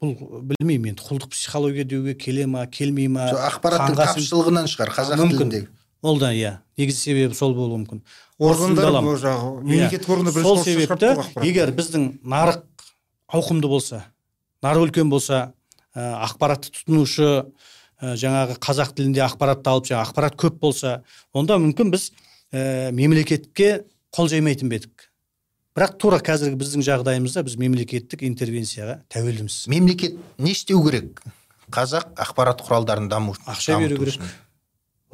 Бұл 0.00 0.14
білмеймін 0.52 0.94
енді 0.94 1.04
құлдық 1.04 1.32
психология 1.34 1.84
деуге 1.84 2.14
келе 2.14 2.46
ма 2.48 2.64
келмей 2.72 3.08
ма 3.12 3.28
ақпараттың 3.50 3.98
тапшылығынан 3.98 4.68
шығар 4.70 4.94
қазақ 4.96 5.20
тіліндегі. 5.20 5.68
Ол 6.00 6.16
да 6.20 6.30
иә 6.32 6.54
негізгі 6.80 7.00
себебі 7.00 7.36
сол 7.36 7.52
болуы 7.52 7.82
мүмкін. 7.82 8.00
Жағы 8.40 9.50
мемлекеттік 9.60 10.08
органдар 10.08 10.32
сол 10.40 10.62
себепті 10.64 11.12
егер 11.44 11.74
біздің 11.76 12.06
нарық 12.24 12.64
ауқымды 13.28 13.68
болса 13.68 14.06
нарық 14.64 14.88
үлкен 14.88 15.10
болса 15.12 15.52
ә, 15.94 16.24
ақпаратты 16.24 16.72
тұтынушы 16.72 17.28
ә, 18.00 18.14
жаңағы 18.16 18.56
қазақ 18.64 18.94
тілінде 18.96 19.22
ақпаратты 19.26 19.72
алып 19.72 19.90
жаңағы 19.90 20.08
ақпарат 20.08 20.40
көп 20.40 20.58
болса 20.64 21.02
онда 21.36 21.58
мүмкін 21.60 21.92
біз 21.92 22.10
ә, 22.52 22.90
мемлекетке 22.96 23.84
қол 24.14 24.28
жаймайтын 24.30 24.70
ба 24.70 24.78
едік? 24.80 25.06
Бірақ 25.76 25.98
тура 26.02 26.18
қазіргі 26.18 26.58
біздің 26.58 26.82
жағдайымызда 26.82 27.44
біз 27.46 27.54
мемлекеттік 27.60 28.24
интервенцияға 28.26 29.00
тәуелдіміз. 29.12 29.68
Мемлекет 29.70 30.16
не 30.38 30.50
істеу 30.50 30.82
керек? 30.82 31.22
Қазақ 31.70 32.10
ақпарат 32.18 32.64
құралдарын 32.66 33.06
даму 33.08 33.36
ақша 33.46 33.78
беру 33.78 34.00
керек. 34.02 34.18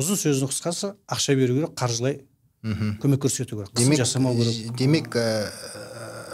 ұзын 0.01 0.17
сөздің 0.23 0.53
қысқасы 0.53 0.95
ақша 1.13 1.37
беру 1.37 1.59
керек 1.59 1.77
қаржылай 1.77 2.23
көмек 2.65 3.21
көрсету 3.27 3.61
керек. 3.61 3.75
Демек 3.77 4.01
жасамау 4.01 4.35
керек. 4.41 4.73
демек 4.77 5.13
ә, 5.13 5.53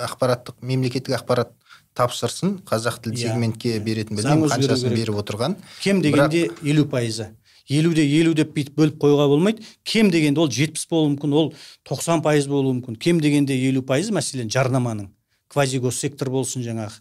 ақпараттық 0.06 0.62
мемлекеттік 0.62 1.18
ақпарат 1.18 1.50
тапсырсын 1.98 2.60
қазақ 2.64 3.02
тілді 3.02 3.18
иә. 3.18 3.32
сегментке 3.32 3.78
беретін 3.80 4.16
білмеймін 4.16 4.48
қаншасын 4.48 4.94
беріп 4.94 5.18
отырған. 5.18 5.56
Кем 5.82 6.00
дегенде 6.00 6.50
елу 6.62 6.86
пайызы. 6.86 7.34
Елуде 7.68 8.04
елу 8.06 8.34
деп 8.34 8.54
бүйтіп 8.56 8.76
бөліп 8.78 8.98
қоюға 9.02 9.28
болмайды. 9.30 9.62
Кем 9.84 10.10
дегенде 10.10 10.40
ол 10.40 10.50
жетпіс 10.50 10.86
болуы 10.90 11.14
мүмкін 11.14 11.36
ол 11.38 11.52
тоқсан 11.88 12.22
пайыз 12.24 12.48
болуы 12.50 12.78
мүмкін. 12.78 12.96
Кем 12.96 13.20
дегенде 13.20 13.56
елу 13.68 13.82
пайыз 13.86 14.10
мәселен 14.14 14.50
жарнаманың 14.50 15.10
квазигоссектор 15.52 16.30
болсын 16.32 16.64
жаңағы 16.64 16.98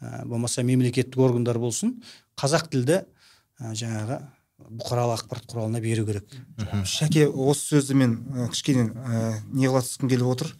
ә, 0.00 0.24
болмаса 0.24 0.62
мемлекеттік 0.62 1.18
органдар 1.18 1.58
болсын 1.58 1.96
қазақ 2.38 2.68
тілді 2.72 3.02
ә, 3.02 3.74
жаңағы 3.74 4.20
бұқаралық 4.58 5.22
ақпарат 5.22 5.46
құралына 5.48 5.80
беру 5.80 6.04
керек. 6.08 6.32
Шәке 6.84 7.28
осы 7.28 7.78
сөзді 7.78 7.94
мен 7.94 8.14
ә, 8.34 8.48
кішкене 8.50 8.88
ә, 8.90 9.40
не 9.54 9.68
қыла 9.68 9.82
түскім 9.84 10.10
келіп 10.10 10.30
отыр 10.32 10.50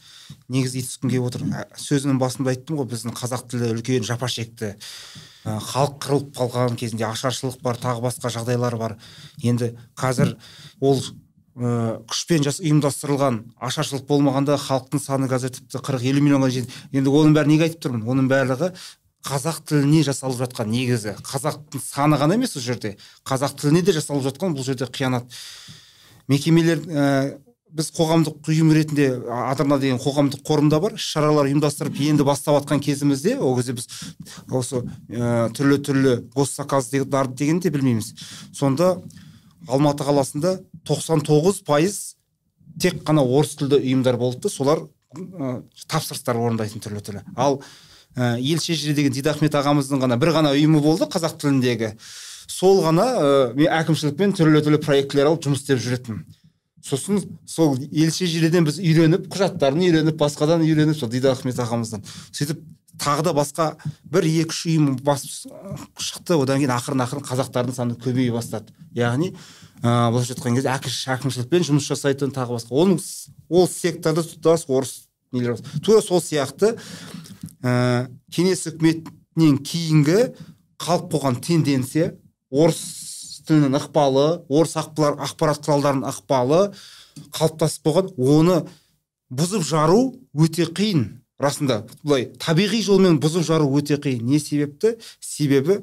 негізге 0.48 0.84
түскім 0.86 1.10
келіп 1.10 1.26
отыр. 1.28 1.44
Сөзінің 1.76 2.20
басында 2.22 2.54
айттым 2.54 2.78
ғой 2.78 2.88
біздің 2.92 3.16
қазақ 3.18 3.48
тілі 3.50 3.72
үлкен 3.74 4.06
жапа 4.06 4.30
шекті. 4.30 4.76
Халық 5.44 5.98
қырылып 6.04 6.30
қалған 6.38 6.78
кезінде 6.78 7.08
ашаршылық 7.08 7.58
бар 7.64 7.80
тағы 7.82 8.04
басқа 8.06 8.30
жағдайлар 8.32 8.78
бар. 8.78 8.96
Енді 9.42 9.74
қазір 9.98 10.36
ол 10.80 11.02
ә, 11.58 11.98
күшпен 12.06 12.46
жас, 12.46 12.62
ұйымдастырылған 12.62 13.42
ашаршылық 13.58 14.06
болмағанда 14.06 14.58
халықтың 14.62 15.02
саны 15.02 15.28
қазір 15.30 15.56
тіпті 15.58 15.82
қырық 15.82 16.06
елу 16.06 16.22
миллионға 16.22 16.52
жетеді. 16.54 16.82
Енді 16.92 17.10
оның 17.10 17.34
бәрін 17.34 17.54
неге 17.54 17.66
айтып 17.66 17.82
тұрмын? 17.86 18.06
Оның 18.06 18.30
барлығы 18.30 18.70
қазақ 19.26 19.62
тіліне 19.66 20.04
жасалып 20.06 20.38
жатқан 20.44 20.70
негізі 20.70 21.16
қазақтың 21.26 21.82
саны 21.82 22.18
ғана 22.20 22.38
емес 22.38 22.56
ол 22.56 22.62
жерде. 22.62 22.96
Қазақ 23.26 23.58
тіліне 23.58 23.82
де 23.82 23.92
жасалып 23.96 24.24
жатқан 24.28 24.54
бұл 24.54 24.64
жерде 24.66 24.86
қиянат. 24.86 25.26
Мекемелер 26.28 26.80
ә, 26.86 27.38
біз 27.74 27.90
қоғамдық 27.96 28.48
ұйым 28.48 28.70
ретінде 28.72 29.08
адырна 29.50 29.78
деген 29.80 29.98
қоғамдық 30.00 30.44
қорымда 30.46 30.80
бар 30.80 30.94
іс 30.96 31.08
шаралар 31.12 31.48
ұйымдастырып 31.50 31.98
енді 32.06 32.24
бастап 32.24 32.60
жатқан 32.60 32.80
кезімізде 32.84 33.36
ол 33.38 33.56
кезде 33.58 33.74
біз 33.76 33.88
осы 34.48 34.84
ә, 35.10 35.48
түрлі 35.56 35.80
түрлі 35.84 36.14
госзаказдарды 36.36 37.34
дегенді 37.34 37.68
де 37.68 37.74
білмейміз. 37.74 38.14
Сонда 38.56 38.96
алматы 39.68 40.06
қаласында 40.06 40.58
99 40.88 41.64
пайыз 41.66 41.98
тек 42.80 43.02
қана 43.04 43.24
орыс 43.26 43.56
тілді 43.58 43.82
ұйымдар 43.82 44.16
болды 44.20 44.48
солар 44.52 44.86
ә, 45.12 45.60
тапсырыстар 45.88 46.40
орындайтын 46.40 46.84
түрлі 46.84 47.04
түрлі. 47.04 47.24
Ал 47.36 47.60
ә, 48.16 48.38
ел 48.40 48.62
шежіре 48.62 48.94
деген 48.94 49.12
дидахмет 49.12 49.54
ағамыздың 49.58 50.04
ғана 50.04 50.18
бір 50.20 50.34
ғана 50.38 50.54
ұйымы 50.56 50.80
болды 50.84 51.08
қазақ 51.10 51.36
тіліндегі. 51.42 51.94
Сол 52.48 52.82
ғана 52.86 53.06
ә, 53.18 53.68
әкімшілікпен 53.82 54.36
түрлі 54.38 54.64
түрлі 54.64 54.82
проектілер 54.84 55.32
алып 55.32 55.44
жұмыс 55.48 55.64
істеп 55.64 55.82
жүретінмін 55.84 56.26
сосын 56.88 57.22
сол 57.46 57.76
елше 57.90 58.26
жиреден 58.30 58.66
біз 58.66 58.78
үйреніп 58.80 59.28
құжаттарын 59.32 59.82
үйреніп 59.84 60.18
басқадан 60.20 60.62
үйреніп 60.64 60.96
сол 60.96 61.10
дидар 61.12 61.36
ахмет 61.36 61.58
ағамыздан. 61.60 62.04
Сөйтіп 62.32 62.62
тағы 62.98 63.26
да 63.28 63.34
басқа 63.36 63.68
бір 64.10 64.28
екі 64.28 64.54
үш 64.54 64.62
ұйым 64.70 64.92
басып 65.04 65.52
шықты. 65.98 66.38
Одан 66.38 66.62
кейін 66.62 66.74
ақырын 66.76 67.04
ақырын 67.04 67.26
қазақтардың 67.26 67.76
саны 67.76 67.98
көбейе 67.98 68.32
бастады. 68.34 68.72
Яғни 68.96 69.34
ә, 69.82 70.10
былайша 70.12 70.36
айтқан 70.36 70.58
кезде 70.58 70.72
әкімшілікпен 71.14 71.68
жұмыс 71.68 71.90
жасайтын 71.90 72.32
тағы 72.34 72.56
басқа. 72.56 72.74
Оның 72.74 73.02
ол 73.48 73.68
секторда 73.68 74.24
тұтас 74.26 74.66
орыс 74.68 75.07
нелер 75.32 75.58
тура 75.84 76.02
сол 76.04 76.22
сияқты 76.24 76.74
ә, 77.62 78.08
кеңес 78.32 78.66
үкіметінен 78.72 79.58
кейінгі 79.64 80.18
қалып 80.78 81.12
қойған 81.14 81.40
тенденция 81.44 82.12
орыс 82.50 82.82
тілінің 83.48 83.78
ықпалы 83.80 84.26
орыс 84.48 84.76
ақпарат 84.78 85.64
құралдарының 85.64 86.08
ықпалы 86.10 86.60
қалыптасып 87.34 87.88
болған 87.88 88.12
оны 88.18 88.58
бұзып 89.34 89.64
жару 89.66 90.02
өте 90.36 90.68
қиын. 90.68 91.06
Расында 91.38 91.84
былай 92.02 92.28
табиғи 92.40 92.80
жолмен 92.82 93.18
бұзып 93.22 93.44
жару 93.46 93.68
өте 93.78 93.98
қиын. 94.02 94.24
Не 94.26 94.40
себепті? 94.42 94.96
Себебі 95.20 95.82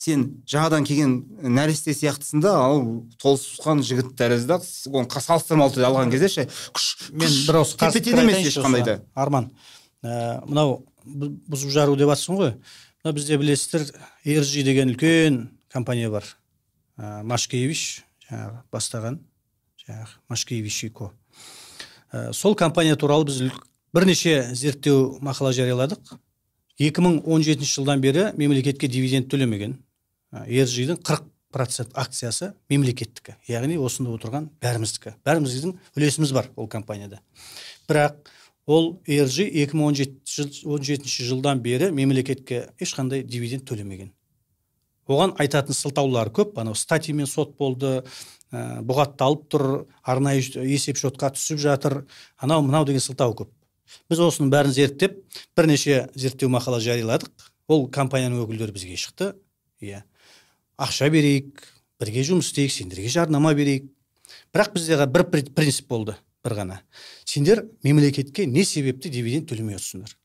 сен 0.00 0.24
жаңадан 0.48 0.86
келген 0.88 1.18
нәресте 1.56 1.92
сияқтысың 1.96 2.40
да 2.44 2.54
ал 2.56 2.80
толысқан 3.20 3.82
жігіт 3.84 4.14
тәрізді 4.16 4.56
оны 4.92 5.20
салыстырмалы 5.20 5.74
түрде 5.74 5.88
алған 5.90 6.12
кезде 6.14 6.30
ше 6.32 6.46
күш 6.72 7.10
мен 7.12 7.34
бір 7.48 7.60
ауыз 7.60 7.76
емес 8.00 8.46
ешқандай 8.48 8.84
да. 8.86 8.96
арман 9.14 9.50
ә, 10.02 10.40
мынау 10.46 10.80
бұзып 11.04 11.72
жару 11.74 11.96
деп 11.98 12.10
жатрсың 12.10 12.38
ғой. 12.38 12.54
Мына 13.04 13.14
бізде 13.16 13.38
білесіздер 13.40 13.86
ержи 14.24 14.62
деген 14.64 14.92
үлкен 14.92 15.40
компания 15.72 16.10
бар. 16.10 16.24
Ә, 16.96 17.22
машкевич 17.24 18.02
жаңағы 18.28 18.62
бастаған 18.72 19.20
жаңағы 19.84 20.18
машкевич 20.28 20.84
и 20.84 20.90
ко 20.90 21.12
ә, 22.12 22.32
сол 22.32 22.54
компания 22.54 22.96
туралы 22.96 23.28
біз 23.28 23.52
бірнеше 23.94 24.54
зерттеу 24.54 25.18
мақала 25.20 25.52
жарияладық. 25.52 26.18
2017 26.80 27.64
жылдан 27.64 28.00
бері 28.00 28.30
мемлекетке 28.36 28.88
дивиденд 28.88 29.28
төлемеген. 29.28 29.76
Ержидің 30.32 31.00
40 31.02 31.28
процент 31.50 31.90
акциясы 31.98 32.52
мемлекеттікі. 32.70 33.36
Яғни 33.50 33.78
осында 33.82 34.14
отырған 34.14 34.50
бәріміздікі. 34.62 35.16
Бәріміздің 35.26 35.74
үлесіміз 35.98 36.32
бар 36.34 36.50
ол 36.56 36.68
компанияда. 36.70 37.20
Бірақ 37.88 38.30
ол 38.66 39.00
ержи 39.06 39.48
2017 39.50 41.26
жылдан 41.26 41.62
бері 41.62 41.90
мемлекетке 41.90 42.68
ешқандай 42.78 43.24
дивиденд 43.26 43.66
төлемеген. 43.66 44.12
Оған 45.10 45.34
айтатын 45.42 45.74
сылтаулары 45.74 46.30
көп. 46.30 46.54
Анау 46.60 46.76
статьямен 46.78 47.26
сот 47.26 47.56
болды 47.58 48.04
ә, 48.52 48.78
бұғатталып 48.86 49.48
тұр 49.50 49.64
арнайы 50.06 50.44
есеп 50.70 51.00
шотқа 51.00 51.32
түсіп 51.34 51.58
жатыр. 51.58 52.04
Анау 52.38 52.62
мынау 52.62 52.86
деген 52.86 53.02
сылтау 53.02 53.34
көп. 53.34 53.50
Біз 54.06 54.22
осының 54.22 54.52
бәрін 54.54 54.74
зерттеп 54.76 55.18
бірнеше 55.58 56.04
зерттеу 56.14 56.52
мақала 56.54 56.78
жарияладық. 56.78 57.32
Ол 57.66 57.88
компанияның 57.90 58.44
өкілдері 58.44 58.76
бізге 58.76 59.00
шықты. 59.02 59.32
Иә. 59.82 60.04
Ақша 60.80 61.10
берейік 61.12 61.66
бірге 62.00 62.24
жұмыс 62.26 62.50
істейік 62.50 62.72
сендерге 62.72 63.12
жарнама 63.12 63.52
берейік. 63.54 63.90
Бірақ 64.54 64.72
бізде 64.74 64.96
бір 65.06 65.26
принцип 65.30 65.88
болды 65.88 66.16
бір 66.44 66.56
ғана. 66.62 66.80
Сендер 67.24 67.66
мемлекетке 67.84 68.46
не 68.46 68.64
себепті 68.64 69.10
дивиденд 69.12 69.50
төлемей 69.50 69.76
отырсыңдар 69.76 70.16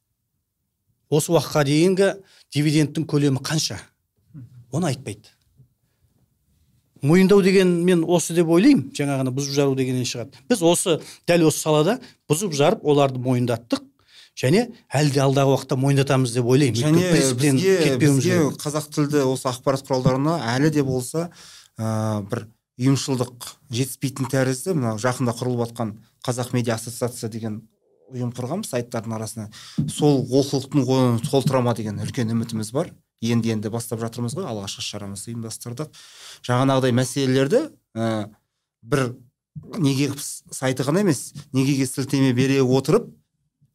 осы 1.10 1.34
уақытқа 1.34 1.64
дейінгі 1.68 2.10
дивидендтің 2.54 3.06
көлемі 3.10 3.42
қанша? 3.46 3.78
Оны 4.72 4.90
айтпайды. 4.92 5.30
Мойындау 7.06 7.44
деген 7.46 7.84
мен 7.86 8.04
осы 8.04 8.34
деп 8.34 8.50
ойлаймын 8.50 8.90
жаңағыны 8.96 9.34
бұзып 9.36 9.54
жару 9.54 9.76
дегеннен 9.78 10.08
шығады. 10.10 10.40
Біз 10.50 10.64
осы 10.66 10.98
дәл 11.30 11.46
осы 11.50 11.62
салада 11.62 12.00
бұзып 12.30 12.56
жарып 12.58 12.86
оларды 12.86 13.22
мойындаттық. 13.22 13.84
Және 14.36 14.66
әлі 14.92 15.14
де 15.16 15.22
алдағы 15.24 15.54
уақытта 15.54 15.78
мойындатамыз 15.80 16.34
деп 16.36 16.50
ойлаймын. 16.52 16.82
Және 16.82 17.12
бізге, 17.16 17.96
бізге 18.02 18.40
қазақ 18.60 18.90
тілді 18.96 19.24
осы 19.30 19.48
ақпарат 19.52 19.86
құралдарына 19.88 20.40
әлі 20.56 20.72
де 20.76 20.84
болса 20.84 21.30
ә, 21.80 22.22
бір 22.28 22.48
ұйымшылдық 22.80 23.48
жетіспейтін 23.72 24.28
тәрізді 24.32 24.76
мынау 24.76 25.00
жақында 25.00 25.36
құрылып 25.40 25.70
жатқан 25.70 25.96
қазақ 26.28 26.52
медиа 26.56 26.76
ассоциация 26.76 27.30
деген 27.32 27.62
ұйым 28.12 28.34
құрғанбыз 28.36 28.74
сайттардың 28.74 29.16
арасына 29.16 29.48
сол 29.90 30.22
олқылықтың 30.28 31.24
толтыра 31.26 31.62
ма 31.64 31.74
деген 31.78 32.02
үлкен 32.04 32.32
үмітіміз 32.36 32.72
бар. 32.76 32.92
Енді 33.24 33.56
енді 33.56 33.72
бастап 33.74 34.02
жатырмыз 34.04 34.36
ғой. 34.36 34.46
Алғашқы 34.52 34.84
шарамызды 34.84 35.32
ұйымдастырдық. 35.32 35.90
Жаңағыдай 36.46 36.94
мәселелерді 36.94 37.62
ә, 37.96 38.28
бір 38.84 39.16
неге 39.80 40.12
сайты 40.52 40.84
ғана 40.86 41.02
емес 41.02 41.32
негеге 41.56 41.88
сілтеме 41.88 42.34
бере 42.36 42.62
отырып 42.62 43.08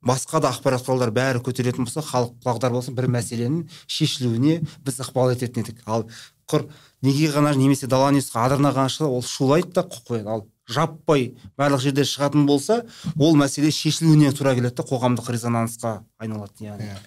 басқа 0.06 0.40
да 0.40 0.50
ақпарат 0.54 0.84
құралдары 0.86 1.14
бәрі 1.14 1.42
көтеретін 1.44 1.86
болса 1.86 2.04
халық 2.04 2.36
құлағдар 2.44 2.72
болсын 2.76 2.96
бір 2.96 3.08
мәселенің 3.16 3.66
шешілуіне 3.86 4.60
біз 4.84 5.00
ықпал 5.04 5.34
ететін 5.34 5.64
едік. 5.64 5.82
Ал 5.86 6.06
құр 6.50 6.68
неге 7.02 7.28
ғана 7.34 7.52
немесе 7.56 7.86
дала 7.86 8.10
ньюсқа 8.14 8.46
адырна 8.46 8.72
ғана 8.72 9.08
ол 9.08 9.22
шулайды 9.22 9.74
да 9.76 9.84
қояды. 9.84 10.28
Ал 10.28 10.46
жаппай 10.70 11.34
барлық 11.58 11.82
жерде 11.82 12.04
шығатын 12.06 12.46
болса 12.46 12.80
ол 13.18 13.36
мәселе 13.38 13.72
шешілуіне 13.74 14.30
тура 14.36 14.54
келеді 14.54 14.78
да 14.78 14.86
қоғамдық 14.86 15.30
резонансқа 15.34 15.94
айналады 16.20 16.64
яғни. 16.64 16.86
Иә. 16.86 16.98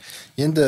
енді 0.45 0.67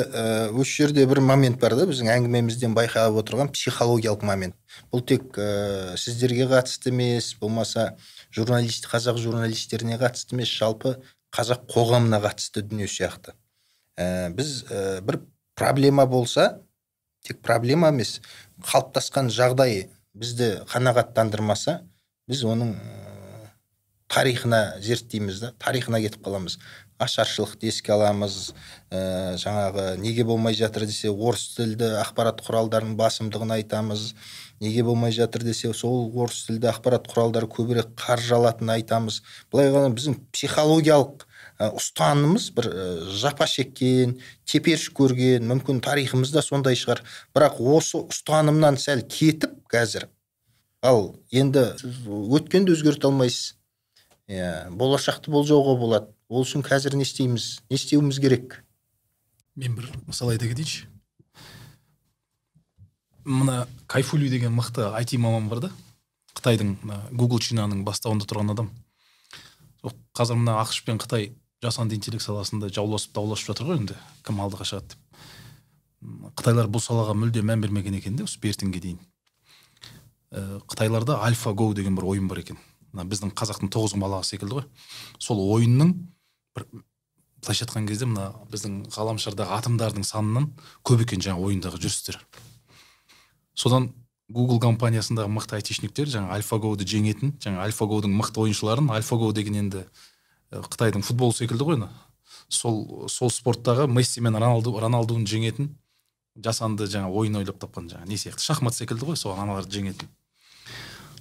осы 0.56 0.84
жерде 0.84 1.06
бір 1.06 1.20
момент 1.22 1.60
бар 1.60 1.76
да 1.76 1.88
біздің 1.90 2.12
әңгімемізден 2.16 2.76
байқап 2.78 3.18
отырған 3.20 3.52
психологиялық 3.52 4.24
момент. 4.24 4.56
Бұл 4.92 5.04
тек 5.08 5.38
ә, 5.38 5.96
сіздерге 6.00 6.48
қатысты 6.52 6.92
емес 6.92 7.34
болмаса 7.40 7.96
журналист 8.32 8.88
қазақ 8.92 9.20
журналистеріне 9.20 10.00
қатысты 10.00 10.36
емес 10.36 10.52
жалпы 10.52 10.98
қазақ 11.36 11.66
қоғамына 11.72 12.22
қатысты 12.24 12.64
дүние 12.66 12.88
сияқты. 12.88 13.36
Ә, 14.00 14.30
біз 14.36 14.64
ә, 14.70 15.02
бір 15.06 15.22
проблема 15.56 16.06
болса 16.08 16.62
тек 17.26 17.42
проблема 17.44 17.92
емес 17.94 18.20
қалыптасқан 18.64 19.32
жағдай 19.34 19.90
бізді 20.16 20.52
қанағаттандырмаса 20.72 21.82
біз 22.30 22.44
оның 22.48 22.76
тарихына 24.08 24.80
зерттейміз 24.84 25.40
да 25.42 25.54
тарихына 25.60 26.00
кетіп 26.04 26.24
қаламыз. 26.26 26.60
Ашаршылықты 27.02 27.68
еске 27.68 27.92
аламыз 27.92 28.54
ә, 28.90 29.36
жаңағы 29.42 29.98
неге 30.00 30.24
болмай 30.24 30.56
жатыр 30.56 30.86
десе 30.88 31.10
орыс 31.12 31.56
тілді 31.58 31.90
ақпарат 32.00 32.40
құралдарының 32.46 32.96
басымдығын 33.00 33.58
айтамыз. 33.58 34.14
Неге 34.62 34.84
болмай 34.84 35.12
жатыр 35.12 35.44
десе 35.44 35.74
сол 35.74 36.10
орыс 36.16 36.46
тілді 36.48 36.70
ақпарат 36.72 37.10
құралдары 37.12 37.50
көбірек 37.52 37.94
қаржы 38.00 38.36
алатынын 38.38 38.76
айтамыз. 38.78 39.22
Былай 39.52 39.72
қарағанда 39.72 40.00
біздің 40.00 40.18
психологиялық 40.36 41.26
ұстанымымыз 41.56 42.50
бір 42.56 42.70
ә, 42.72 42.88
жапа 43.16 43.48
шеккен 43.48 44.18
теперіш 44.48 44.90
көрген 44.96 45.48
мүмкін 45.52 45.80
тарихымызда 45.86 46.44
сондай 46.44 46.76
шығар. 46.80 47.04
Бірақ 47.36 47.60
осы 47.60 48.02
ұстанымнан 48.04 48.80
сәл 48.82 49.06
кетіп 49.08 49.62
қазір 49.72 50.10
ал 50.86 51.16
енді 51.32 51.72
өткенді 52.06 52.76
өзгерте 52.76 53.10
алмайсыз. 53.10 53.56
Иә 54.30 54.70
болашақты 54.74 55.32
болжауға 55.34 55.78
болады. 55.80 56.12
Ол 56.30 56.46
үшін 56.46 56.66
қазір 56.66 56.96
не 56.98 57.06
істейміз? 57.06 57.62
Не 57.70 57.78
істеуіміз 57.78 58.20
керек? 58.20 58.60
Мен 59.56 59.76
бір 59.78 59.92
мысал 60.08 60.32
айта 60.34 60.50
кетейінші. 60.50 60.88
Мына 63.26 63.68
кайфули 63.88 64.30
деген 64.30 64.54
мықты 64.56 64.92
айти 64.94 65.18
маман 65.18 65.50
бар 65.50 65.60
да. 65.66 65.72
Қытайдың 66.36 66.76
гугл 67.12 67.40
чинаның 67.40 67.84
бастауында 67.86 68.28
тұрған 68.30 68.54
адам. 68.54 68.70
Қазір 70.16 70.38
мына 70.40 70.60
ақш 70.62 70.84
пен 70.86 71.00
қытай 71.02 71.34
жасанды 71.64 71.96
интеллект 71.98 72.24
саласында 72.24 72.70
жауласып 72.70 73.16
дауласып 73.16 73.52
жатыр 73.52 73.72
ғой 73.72 73.82
енді. 73.82 73.98
Кім 74.26 74.42
алдыға 74.46 74.68
шығады 74.70 74.94
деп. 74.94 75.20
Қытайлар 76.38 76.70
бұл 76.70 76.84
салаға 76.84 77.16
мүлде 77.18 77.42
мән 77.42 77.64
бермеген 77.64 77.98
екен 77.98 78.16
де 78.16 78.26
осы 78.28 78.40
бертінге 78.42 78.82
дейін. 78.84 79.00
Ә, 80.32 80.62
қытайларда 80.70 81.20
альфа 81.26 81.54
гоу 81.54 81.74
деген 81.74 81.96
бір 81.96 82.06
ойын 82.12 82.28
бар 82.28 82.44
екен. 82.44 82.60
Мына 82.94 83.08
біздің 83.10 83.34
қазақтың 83.34 83.72
тоғыз 83.74 84.26
секілді 84.30 84.60
ғой. 84.60 84.66
Сол 85.20 85.40
ойынның 85.56 85.96
бір 86.56 86.68
былайша 87.42 87.66
айтқан 87.66 87.88
кезде 87.88 88.06
мына 88.06 88.34
біздің 88.52 88.86
ғаламшардағы 88.94 89.58
атомдардың 89.58 90.06
санынан 90.06 90.52
көп 90.84 91.02
екен 91.06 91.22
жаңағы 91.22 91.50
ойындағы 91.50 91.82
жүрістер. 91.82 92.20
Содан 93.56 93.92
google 94.30 94.60
компаниясындағы 94.60 95.32
мықты 95.32 95.60
айтишниктер 95.60 96.10
жаңа 96.10 96.36
альфагоуды 96.38 96.88
жеңетін 96.90 97.36
жаңа 97.44 97.66
альфагоудың 97.68 98.14
мықты 98.16 98.42
ойыншыларын 98.46 98.90
альфагоу 98.98 99.34
деген 99.34 99.60
енді 99.64 99.86
қытайдың 100.52 101.06
футбол 101.06 101.34
секілді 101.34 101.68
ғой 101.70 101.82
сол 102.50 103.08
сол 103.10 103.32
спорттағы 103.32 103.88
месси 103.88 104.22
мен 104.22 104.36
роналду 104.36 104.74
роналдуны 104.80 105.26
жеңетін 105.30 105.72
жасанды 106.36 106.88
жаңа 106.92 107.10
ойын 107.10 107.40
ойлап 107.42 107.60
тапқан 107.62 107.90
жаңа 107.92 108.10
не 108.10 108.18
сияқты 108.20 108.44
шахмат 108.44 108.76
секілді 108.76 109.12
ғой 109.12 109.20
соған 109.20 109.46
аналарды 109.46 109.78
жеңетін. 109.80 110.10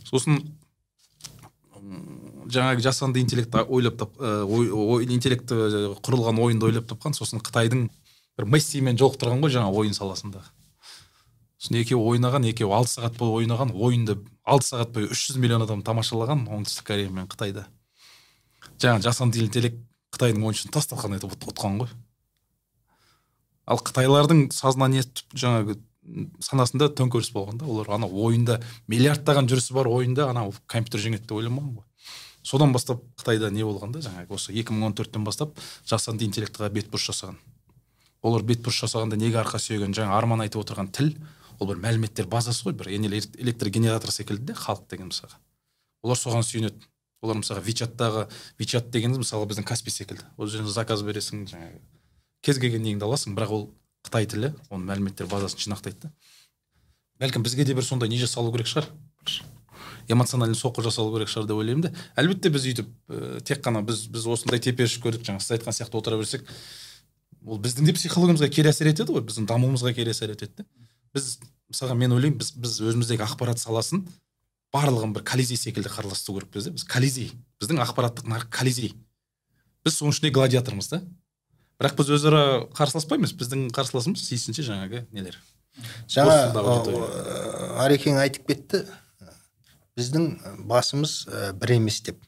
Сосын 0.09 0.41
жаңағы 2.51 2.82
жасанды 2.85 3.20
интеллект 3.20 3.55
ойлап 3.55 3.99
тап 4.01 4.18
ой, 4.20 4.70
ой, 4.70 5.07
интеллекті 5.07 5.95
құрылған 6.05 6.41
ойынды 6.43 6.66
ойлап 6.70 6.89
тапқан 6.91 7.14
сосын 7.16 7.43
қытайдың 7.45 7.89
бір 8.39 8.51
мессимен 8.51 8.99
жолықтырған 8.99 9.45
ғой 9.45 9.55
жаңа 9.55 9.72
ойын 9.72 9.95
саласында 9.97 10.43
сосын 11.64 11.80
екеуі 11.80 12.12
ойнаған 12.12 12.44
екеуі 12.44 12.74
алты 12.76 12.92
сағат 12.98 13.16
бойы 13.16 13.40
ойнаған 13.40 13.70
ойынды 13.72 14.18
алты 14.44 14.66
сағат 14.68 14.90
бойы 14.92 15.08
үш 15.08 15.30
жүз 15.30 15.38
миллион 15.40 15.62
адам 15.64 15.80
тамашалаған 15.80 16.44
оңтүстік 16.52 16.84
корея 16.84 17.08
мен 17.08 17.24
қытайда. 17.24 17.64
Жаңағы 18.76 19.06
жасанды 19.06 19.40
интеллект 19.40 19.78
қытайдың 20.12 20.44
ойыншысын 20.44 20.74
тас 20.74 20.90
талқан 20.90 21.16
етіп 21.16 21.32
ұтқан 21.32 21.78
ғой. 21.80 21.88
Ал 23.64 23.80
қытайлардың 23.80 24.50
сознаниесі 24.52 25.24
жаңағы 25.32 25.78
санасында 26.44 26.90
төңкеріс 26.98 27.32
болған 27.32 27.62
да 27.62 27.64
олар. 27.64 27.88
Ана 27.96 28.06
ойында 28.06 28.58
миллиардтаған 28.92 29.48
жүрісі 29.48 29.72
бар 29.72 29.88
ойында 29.88 30.28
анау 30.28 30.52
компьютер 30.66 31.00
жеңеді 31.00 31.24
деп 31.24 31.38
ойламаған 31.38 31.78
ғой. 31.78 31.86
Содан 32.44 32.74
бастап 32.76 33.00
қытайда 33.16 33.48
не 33.50 33.64
болған 33.64 33.94
да 33.94 34.02
жаңағы 34.04 34.36
осы 34.36 34.52
2014-тен 34.52 35.24
бастап 35.24 35.56
жасанды 35.88 36.28
интеллектіға 36.28 36.68
бетбұрыс 36.76 37.08
жасаған. 37.08 37.38
Олар 38.20 38.44
бетбұрыс 38.44 38.82
жасағанда 38.84 39.16
неге 39.16 39.40
арқа 39.40 39.56
сүйеген 39.56 39.96
жаңа 39.96 40.18
арман 40.18 40.44
айтып 40.44 40.60
отырған 40.60 40.92
тіл 40.92 41.14
ол 41.59 41.70
бір 41.70 41.80
мәліметтер 41.82 42.26
базасы 42.30 42.66
ғой 42.66 42.74
бір 42.78 42.90
электрогенератор 42.94 44.12
секілді 44.12 44.52
де 44.52 44.59
халық 44.59 44.88
деген 44.90 45.11
мысалға. 45.11 45.38
Олар 46.02 46.18
соған 46.18 46.44
сүйенеді. 46.44 46.82
Олар 47.24 47.38
мысалға 47.40 47.64
вичаттағы 47.64 48.26
вичат 48.59 48.90
дегеніміз 48.92 49.22
мысалы 49.22 49.48
біздің 49.48 49.64
каспи 49.64 49.90
секілді. 49.90 50.26
Ол 50.36 50.50
жерде 50.50 50.68
заказ 50.68 51.02
бересің 51.07 51.46
жаңағы 51.48 51.80
кез 52.44 52.61
келген 52.61 52.84
неңді 52.84 53.07
аласың 53.07 53.36
бірақ 53.38 53.55
ол 53.57 53.64
қытай 54.05 54.28
тілі 54.28 54.52
оның 54.68 54.84
мәліметтер 54.90 55.28
базасын 55.30 55.62
жинақтайды 55.64 56.05
да. 56.05 56.12
Бәлкім 57.22 57.44
бізге 57.46 57.64
де 57.64 57.74
бір 57.74 57.86
сондай 57.86 58.11
не 58.12 58.18
жасалу 58.20 58.52
керек 58.52 58.68
шығар? 58.68 58.90
Эмоциональный 60.09 60.59
соққы 60.59 60.84
жасалу 60.84 61.14
керек 61.14 61.32
шығар 61.32 61.48
деп 61.48 61.62
ойлаймын 61.62 61.86
да. 61.86 61.92
Әлбетте 62.20 62.52
біз 62.52 62.66
өйтіп 62.68 62.90
ә, 63.09 63.40
тек 63.40 63.62
қана 63.64 63.80
біз 63.86 64.05
біз 64.12 64.26
осындай 64.28 64.61
теперіш 64.61 64.98
көрдік 65.00 65.24
жаңа 65.24 65.40
сіз 65.40 65.57
айтқан 65.57 65.72
сияқты 65.72 65.96
отыра 65.96 66.18
берсек 66.20 66.44
ол 67.44 67.61
біздің 67.64 67.88
де 67.88 67.94
психологиямызға 67.96 68.50
кері 68.52 68.72
әсер 68.74 68.90
етеді 68.90 69.16
ғой 69.16 69.24
біздің 69.24 69.48
дамуымызға 69.48 69.94
кері 69.96 70.12
әсер 70.12 70.34
етеді 70.34 70.61
да. 70.61 70.68
Біз 71.14 71.38
мысалға 71.70 71.96
мен 71.98 72.14
ойлаймын 72.16 72.38
біз 72.40 72.52
біз 72.58 72.78
өзіміздегі 72.82 73.24
ақпарат 73.24 73.62
саласын 73.62 74.04
барлығын 74.74 75.14
бір 75.14 75.24
колизей 75.26 75.58
секілді 75.58 75.92
қараластыру 75.92 76.40
керекпіз 76.40 76.68
да? 76.68 76.74
Біз 76.74 76.84
колизей 76.90 77.30
біздің 77.62 77.80
ақпараттық 77.84 78.26
нарық 78.30 78.50
колизей. 78.54 78.94
Біз 79.86 79.98
соның 80.00 80.16
ішінде 80.16 80.32
гладиатормыз 80.34 80.90
да. 80.90 81.00
Бірақ 81.78 81.96
біз 81.98 82.10
өзара 82.18 82.42
қарсыласпаймыз 82.74 83.34
біздің 83.38 83.68
қарсыласымыз 83.74 84.26
тиісінше 84.26 84.66
жаңағы 84.66 85.04
нелер? 85.14 85.38
Жаңа 86.10 86.54
арекең 87.82 88.18
айтып 88.22 88.50
кетті 88.50 88.84
біздің 89.98 90.28
басымыз 90.70 91.16
бір 91.58 91.76
емес 91.78 92.00
деп. 92.06 92.18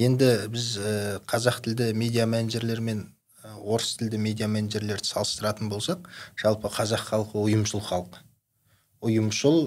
Енді 0.00 0.30
біз 0.52 0.76
қазақ 1.28 1.62
тілді 1.64 1.92
медиа 1.96 2.26
менеджерлер 2.28 2.80
мен 2.80 3.04
орыс 3.62 3.96
тілді 4.00 4.18
медиа 4.18 4.48
менеджерлерді 4.50 5.08
салыстыратын 5.08 5.70
болсақ 5.72 6.08
жалпы 6.40 6.70
қазақ 6.72 7.06
халқы 7.08 7.38
ұйымшыл 7.42 7.82
халық. 7.86 8.18
Ұйымшыл 9.02 9.58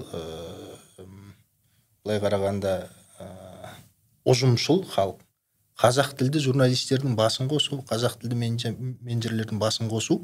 былай 2.04 2.20
қарағанда 2.22 2.74
ұжымшыл 4.26 4.84
халық. 4.92 5.22
Қазақ 5.76 6.14
тілді 6.16 6.40
журналистердің 6.40 7.16
басын 7.18 7.50
қосу 7.50 7.82
қазақ 7.88 8.20
тілді 8.22 8.38
менеджерлердің 8.40 9.60
басын 9.60 9.90
қосу 9.92 10.22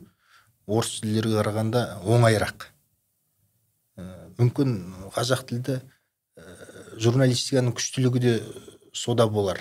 орыс 0.67 1.01
тілдерге 1.03 1.37
қарағанда 1.41 1.83
оңайырақ. 2.09 2.71
Ә, 4.01 4.05
мүмкін 4.39 4.79
қазақ 5.13 5.45
тілді 5.51 5.83
журналистиканың 6.97 7.77
күштілігі 7.77 8.23
де 8.23 8.33
сода 8.93 9.27
болар. 9.29 9.61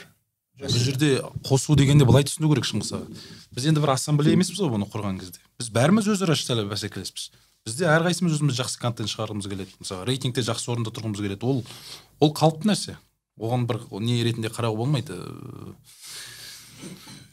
Бұл 0.60 0.76
жерде 0.76 1.22
қосу 1.48 1.76
дегенде 1.80 2.06
былай 2.06 2.26
түсіну 2.28 2.50
керек 2.52 2.68
шыңғыс 2.68 2.92
аға 2.98 3.08
біз 3.56 3.68
енді 3.72 3.84
бір 3.84 3.94
ассамблея 3.96 4.36
емеспіз 4.36 4.60
ғой 4.62 4.74
бұны 4.76 4.88
құрған 4.92 5.18
кезде. 5.22 5.40
Біз 5.60 5.72
бәріміз 5.76 6.10
өзара 6.12 6.36
сәл 6.38 6.64
бәсекелеспіз. 6.70 7.32
Бізде 7.66 7.88
әрқайсымыз 7.90 8.38
өзіміз 8.38 8.58
жақсы 8.58 8.80
контент 8.82 9.12
шығарғымыз 9.12 9.50
келеді. 9.52 9.74
Мысалы 9.82 10.06
рейтингте 10.10 10.42
жақсы 10.46 10.72
орында 10.74 10.94
тұрғымыз 10.96 11.22
келеді. 11.22 11.46
Ол 11.46 11.64
ол 12.20 12.32
қалыпты 12.34 12.72
нәрсе. 12.72 12.96
Оған 13.38 13.68
бір 13.70 13.84
не 14.02 14.22
ретінде 14.26 14.50
қарауға 14.54 14.82
болмайды. 14.82 15.18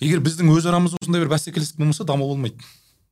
Егер 0.01 0.21
біздің 0.21 0.53
өз 0.53 0.69
арамызда 0.69 1.01
осындай 1.01 1.25
бір 1.25 1.33
бәсекелестік 1.33 1.81
болмаса 1.81 2.05
даму 2.05 2.29
болмайды. 2.29 2.61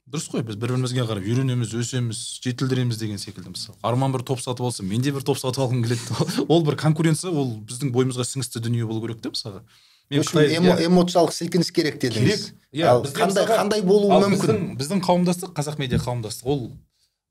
Дұрыс 0.06 0.28
қой 0.30 0.44
біз 0.46 0.54
бір 0.54 0.76
бірімізге 0.76 1.02
қарап 1.08 1.24
үйренеміз 1.26 1.72
өсеміз 1.74 2.20
жетілдіреміз 2.44 3.00
деген 3.00 3.18
секілді. 3.18 3.50
Мысалы 3.56 3.74
арман 3.82 4.12
бір 4.14 4.22
топ 4.22 4.38
сатып 4.38 4.68
алса 4.68 4.84
мен 4.86 5.02
де 5.02 5.10
бір 5.10 5.24
топ 5.26 5.40
сатып 5.40 5.64
алғым 5.64 5.82
келеді. 5.82 6.46
Ол 6.52 6.62
бір 6.62 6.76
конкуренция 6.78 7.32
ол 7.32 7.56
біздің 7.66 7.90
бойымызға 7.96 8.22
сіңісті 8.28 8.62
дүние 8.62 8.86
болу 8.86 9.02
керек 9.02 9.18
та 9.24 9.32
мысалға. 9.34 9.64
Мен 10.10 10.22
қытай 10.22 10.52
иә. 10.54 10.86
эмоциялық 10.86 11.32
сілкініс 11.34 11.70
керек 11.74 11.98
дедіңіз. 12.02 12.42
Керек 12.72 12.82
иә 12.82 12.94
қандай 13.16 13.46
қандай 13.48 13.82
болуы 13.82 14.20
мүмкін? 14.22 14.76
біздің 14.78 15.02
қауымдастық 15.06 15.54
қазақ 15.56 15.78
медиа 15.82 15.98
қауымдастық 15.98 16.46
ол 16.46 16.70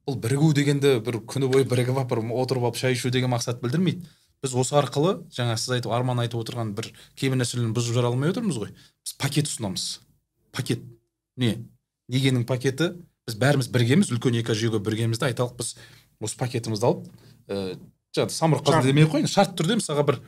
ол 0.05 0.15
бірігу 0.15 0.53
дегенді 0.53 0.99
бір 1.05 1.21
күні 1.25 1.49
бойы 1.51 1.65
бірігіп 1.65 1.97
алып 1.97 2.11
бір 2.11 2.21
отырып 2.43 2.67
алып 2.67 2.77
шай 2.77 2.93
ішу 2.93 3.09
деген 3.09 3.31
мақсат 3.33 3.61
білдірмейді. 3.63 4.05
Біз 4.43 4.53
осы 4.53 4.75
арқылы 4.77 5.23
жаңа 5.33 5.55
сіз 5.57 5.79
айтып 5.79 5.93
арман 5.95 6.19
айтып 6.21 6.43
отырған 6.43 6.75
бір 6.77 6.91
кейбір 7.17 7.39
нәрселерін 7.39 7.73
бұзып 7.73 7.95
жара 7.97 8.11
алмай 8.11 8.29
отырмыз 8.29 8.59
ғой. 8.59 8.75
Біз 9.01 9.15
пакет 9.17 9.49
ұсынамыз. 9.49 10.01
Пакет. 10.53 10.83
Не? 11.37 11.65
Негенің 12.11 12.45
пакеті. 12.45 12.91
Біз 13.25 13.39
бәріміз 13.41 13.71
біргеміз 13.73 14.11
үлкен 14.13 14.37
екі 14.37 14.53
жүйеге 14.53 14.83
біргеміз 14.85 15.23
де 15.23 15.31
айталық 15.31 15.57
біз 15.57 15.73
осы 16.21 16.37
пакетімізді 16.37 16.85
алып 16.85 17.07
ііі 17.49 17.79
жаңағы 18.15 18.35
самұрық 18.35 18.67
қазына 18.67 18.85
демей 18.85 19.05
ақ 19.05 19.15
қояйын 19.15 19.31
шартты 19.31 19.57
түрде 19.59 19.79
мысалға 19.79 20.05
бір 20.07 20.19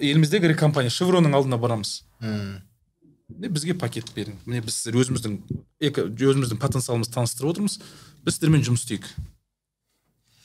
еліміздегі 0.00 0.50
ірі 0.50 0.56
компания. 0.58 0.90
Шевронның 0.90 1.36
алдына 1.36 1.58
барамыз. 1.60 2.02
Мм. 2.20 2.62
міне 3.30 3.48
бізге 3.54 3.74
пакет 3.78 4.10
берің 4.16 4.40
міне 4.46 4.60
біз 4.64 4.74
сіздер 4.74 4.98
өзіміздің 5.00 5.36
эко 5.86 6.02
өзіміздің 6.08 6.58
потенциалымызды 6.58 7.14
таныстырып 7.14 7.52
отырмыз. 7.54 7.78
Біз 8.24 8.36
сіздермен 8.36 8.64
жұмыс 8.66 8.82
істейік. 8.84 9.06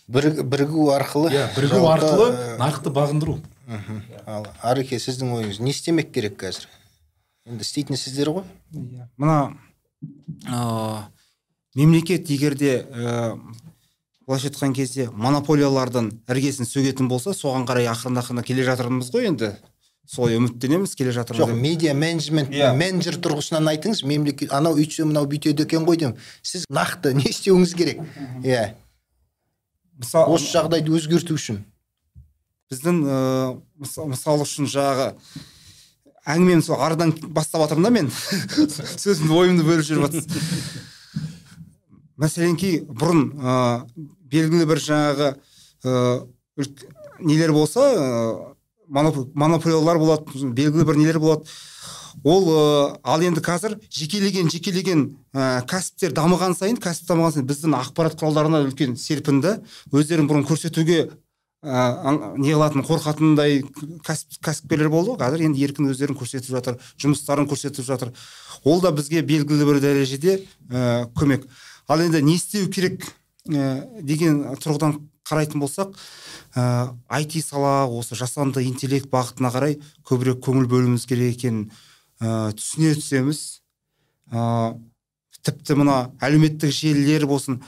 Бірігу 0.08 0.92
арқылы. 0.94 1.32
Иә 1.34 1.48
бірігу 1.56 1.82
жалпы, 1.82 1.94
арқылы 1.96 2.28
э, 2.30 2.58
нарықты 2.62 2.94
бағындыру. 2.94 3.40
мхм. 3.66 4.02
ал 4.26 4.46
ареке 4.62 5.00
сіздің 5.02 5.34
ойыңыз 5.34 5.60
не 5.60 5.72
істемек 5.74 6.12
керек 6.14 6.38
қазір? 6.38 6.68
Енді 7.46 7.66
істейтін 7.66 7.98
сіздер 7.98 8.30
ғой. 8.30 8.44
Иә. 8.72 9.10
мына 9.18 9.58
ыыы 10.46 11.02
мемлекет 11.76 12.30
егер 12.30 12.56
де 12.56 12.86
ыыы 12.92 13.40
былайша 14.28 14.50
айтқан 14.50 14.74
кезде 14.74 15.08
монополиялардың 15.14 16.10
іргесін 16.34 16.66
сөгетін 16.70 17.08
болса 17.12 17.34
соған 17.38 17.66
қарай 17.70 17.86
ақырын 17.92 18.18
ақырын 18.24 18.44
келе 18.48 18.64
жатырмыз 18.66 19.12
ғой 19.14 19.28
енді. 19.30 19.52
Солай 20.10 20.38
үміттенеміз 20.38 20.96
келе 20.98 21.12
жатырмыз 21.16 21.42
жоқ 21.42 21.54
медиа 21.58 21.94
менеджмент 21.98 22.50
Иә. 22.54 22.72
менеджер 22.78 23.16
тұрғысынан 23.22 23.70
айтыңыз 23.74 24.04
мемлекет 24.06 24.52
анау 24.54 24.76
үйтсе 24.78 25.06
мынау 25.06 25.26
бүйтеді 25.30 25.66
екен 25.66 25.86
ғой 25.86 25.98
деймін. 25.98 26.18
Сіз 26.46 26.66
нақты 26.70 27.14
не 27.18 27.24
істеуіңіз 27.30 27.74
керек? 27.78 28.02
Иә. 28.44 28.76
Мысал- 29.98 30.30
осы 30.30 30.52
жағдайды 30.54 30.94
өзгерту 30.94 31.34
үшін. 31.38 31.64
Біздің 32.70 33.02
ыыы 33.06 33.62
мыс- 33.82 34.06
мысал 34.10 34.42
үшін 34.46 34.66
жаңағы 34.70 35.14
әңгімені 36.26 36.62
сол 36.66 36.82
арыдан 36.82 37.14
бастап 37.34 37.62
жатырмын 37.66 37.84
да 37.84 37.90
мен. 37.90 38.12
Сөзімді 39.02 39.34
ойымды 39.42 39.66
бөліп 39.66 39.86
жүріп 39.90 40.06
жатсыз 40.10 40.26
мәселен 42.22 42.56
ки 42.60 42.80
бұрын 42.88 43.24
ыыы 43.36 44.08
белгілі 44.32 44.68
бір 44.70 44.82
жаңағы 44.84 45.32
ыыы 45.84 46.68
нелер 47.20 47.54
болса 47.56 47.86
моноп- 48.88 49.32
монополиялар 49.34 50.00
болады 50.00 50.52
белгілі 50.54 50.86
бір 50.86 51.00
нелер 51.02 51.20
болады. 51.20 51.46
Ол 52.24 52.48
ыыы 52.48 52.96
ал 53.04 53.22
енді 53.22 53.42
қазір 53.44 53.76
жекелеген 53.92 54.50
жекелеген 54.50 55.18
ә, 55.36 55.66
кәсіптер 55.68 56.14
дамыған 56.16 56.56
сайын 56.56 56.80
кәсіп 56.80 57.10
дамыған 57.12 57.36
сайын 57.36 57.50
біздің 57.50 57.76
ақпарат 57.82 58.16
құралдарына 58.22 58.64
үлкен 58.70 58.96
серпінді 58.96 59.58
өздерін 59.92 60.30
бұрын 60.30 60.48
көрсетуге 60.48 61.10
ә, 61.60 62.38
не 62.40 62.56
қылатын 62.56 62.86
қорқатындай 62.88 63.60
кәсіп 64.08 64.40
кәсіпкерлер 64.48 64.90
болды 64.90 65.12
ғой. 65.12 65.20
Қазір 65.26 65.44
енді 65.50 65.68
еркін 65.68 65.92
өздерін 65.92 66.16
көрсетіп 66.16 66.56
жатыр 66.56 66.80
жұмыстарын 66.96 67.50
көрсетіп 67.52 67.84
жатыр. 67.84 68.16
Ол 68.64 68.80
да 68.82 68.96
бізге 68.96 69.22
белгілі 69.22 69.68
бір 69.68 69.84
дәрежеде 69.84 70.40
ә, 70.72 71.12
көмек. 71.20 71.50
Ал 71.88 72.02
енді 72.02 72.22
не 72.26 72.36
істеу 72.40 72.70
керек 72.72 73.06
ә, 73.50 73.86
деген 74.02 74.42
тұрғыдан 74.62 75.00
қарайтын 75.26 75.62
болсақ 75.62 75.94
ә, 76.56 76.94
IT 77.22 77.42
сала 77.44 77.86
осы 77.90 78.16
жасанды 78.18 78.64
интеллект 78.66 79.10
бағытына 79.12 79.52
қарай 79.54 79.80
көбірек 80.08 80.42
көңіл 80.46 80.68
бөлуіміз 80.70 81.06
керек 81.10 81.38
екенін 81.38 81.70
ә, 82.22 82.52
түсіне 82.58 82.96
түсеміз. 83.00 83.42
Ә, 84.32 84.76
тіпті 85.46 85.78
мына 85.82 85.98
әлеуметтік 86.26 86.74
желілер 86.74 87.28
болсын 87.30 87.60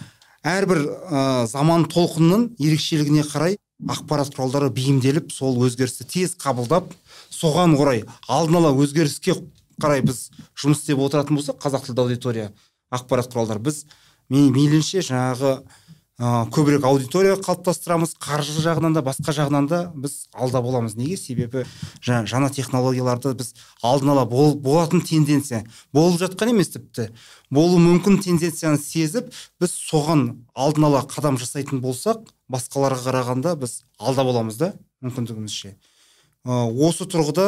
әрбір 0.45 0.83
ә, 0.87 1.45
заман 1.49 1.85
толқынның 1.89 2.49
ерекшелігіне 2.57 3.25
қарай 3.27 3.57
ақпарат 3.85 4.33
құралдары 4.33 4.71
бейімделіп 4.73 5.29
сол 5.33 5.59
өзгерісті 5.67 6.07
тез 6.09 6.33
қабылдап 6.41 6.89
соған 7.29 7.75
орай 7.77 8.03
алдын 8.27 8.57
ала 8.61 8.73
өзгеріске 8.73 9.35
қарай 9.81 10.01
біз 10.05 10.31
жұмыс 10.57 10.81
істеп 10.81 11.03
отыратын 11.05 11.37
болсақ 11.37 11.59
қазақ 11.61 11.85
тілді 11.85 12.05
аудитория 12.07 12.47
ақпарат 12.89 13.29
құралдары 13.29 13.61
біз 13.67 13.83
мейлінше 14.29 15.03
жаңағы 15.05 15.51
ә, 16.17 16.29
көбірек 16.53 16.85
аудитория 16.87 17.35
қалыптастырамыз. 17.37 18.15
Қаржы 18.21 18.57
жағынан 18.63 18.95
да 18.97 19.03
басқа 19.05 19.35
жағынан 19.37 19.67
да 19.69 19.81
біз 19.95 20.27
алда 20.33 20.61
боламыз. 20.65 20.95
Неге? 20.97 21.17
Себебі 21.17 21.65
жаңа, 22.01 22.25
жаңа 22.27 22.49
технологияларды 22.55 23.35
біз 23.37 23.53
алдын 23.85 24.15
ала 24.15 24.25
бол, 24.25 24.55
болатын 24.55 25.03
тенденция. 25.05 25.63
Болып 25.93 26.19
жатқан 26.21 26.55
емес 26.55 26.73
тіпті. 26.73 27.11
Болуы 27.53 27.79
мүмкін 27.83 28.17
тенденцияны 28.25 28.81
сезіп 28.81 29.29
біз 29.61 29.75
соған 29.77 30.47
алдын 30.55 30.89
ала 30.89 31.03
қадам 31.05 31.37
жасайтын 31.37 31.83
болсақ 31.85 32.25
басқаларға 32.49 33.05
қарағанда 33.11 33.55
біз 33.61 33.83
алда 33.99 34.25
боламыз 34.25 34.57
да 34.57 34.73
мүмкіндігімізше. 35.05 35.75
Осы 36.47 37.05
тұрғыда 37.05 37.47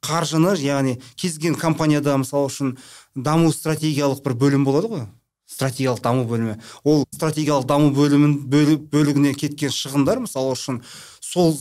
қаржыны 0.00 0.54
яғни 0.56 0.96
кез 1.16 1.36
келген 1.36 1.58
компанияда 1.60 2.16
мысалы 2.20 2.48
үшін 2.48 2.76
даму 3.14 3.50
стратегиялық 3.52 4.22
бір 4.24 4.36
бөлім 4.38 4.64
болады 4.64 4.88
ғой. 4.88 5.08
Стратегиялық 5.50 6.00
даму 6.04 6.24
бөлімі. 6.30 6.56
Ол 6.84 7.04
стратегиялық 7.14 7.66
даму 7.66 7.90
бөлімін 7.96 8.36
бөлі- 8.50 8.78
бөлігіне 8.92 9.34
кеткен 9.34 9.72
шығындар 9.74 10.22
мысалы 10.22 10.54
үшін 10.54 10.80
сол 11.20 11.56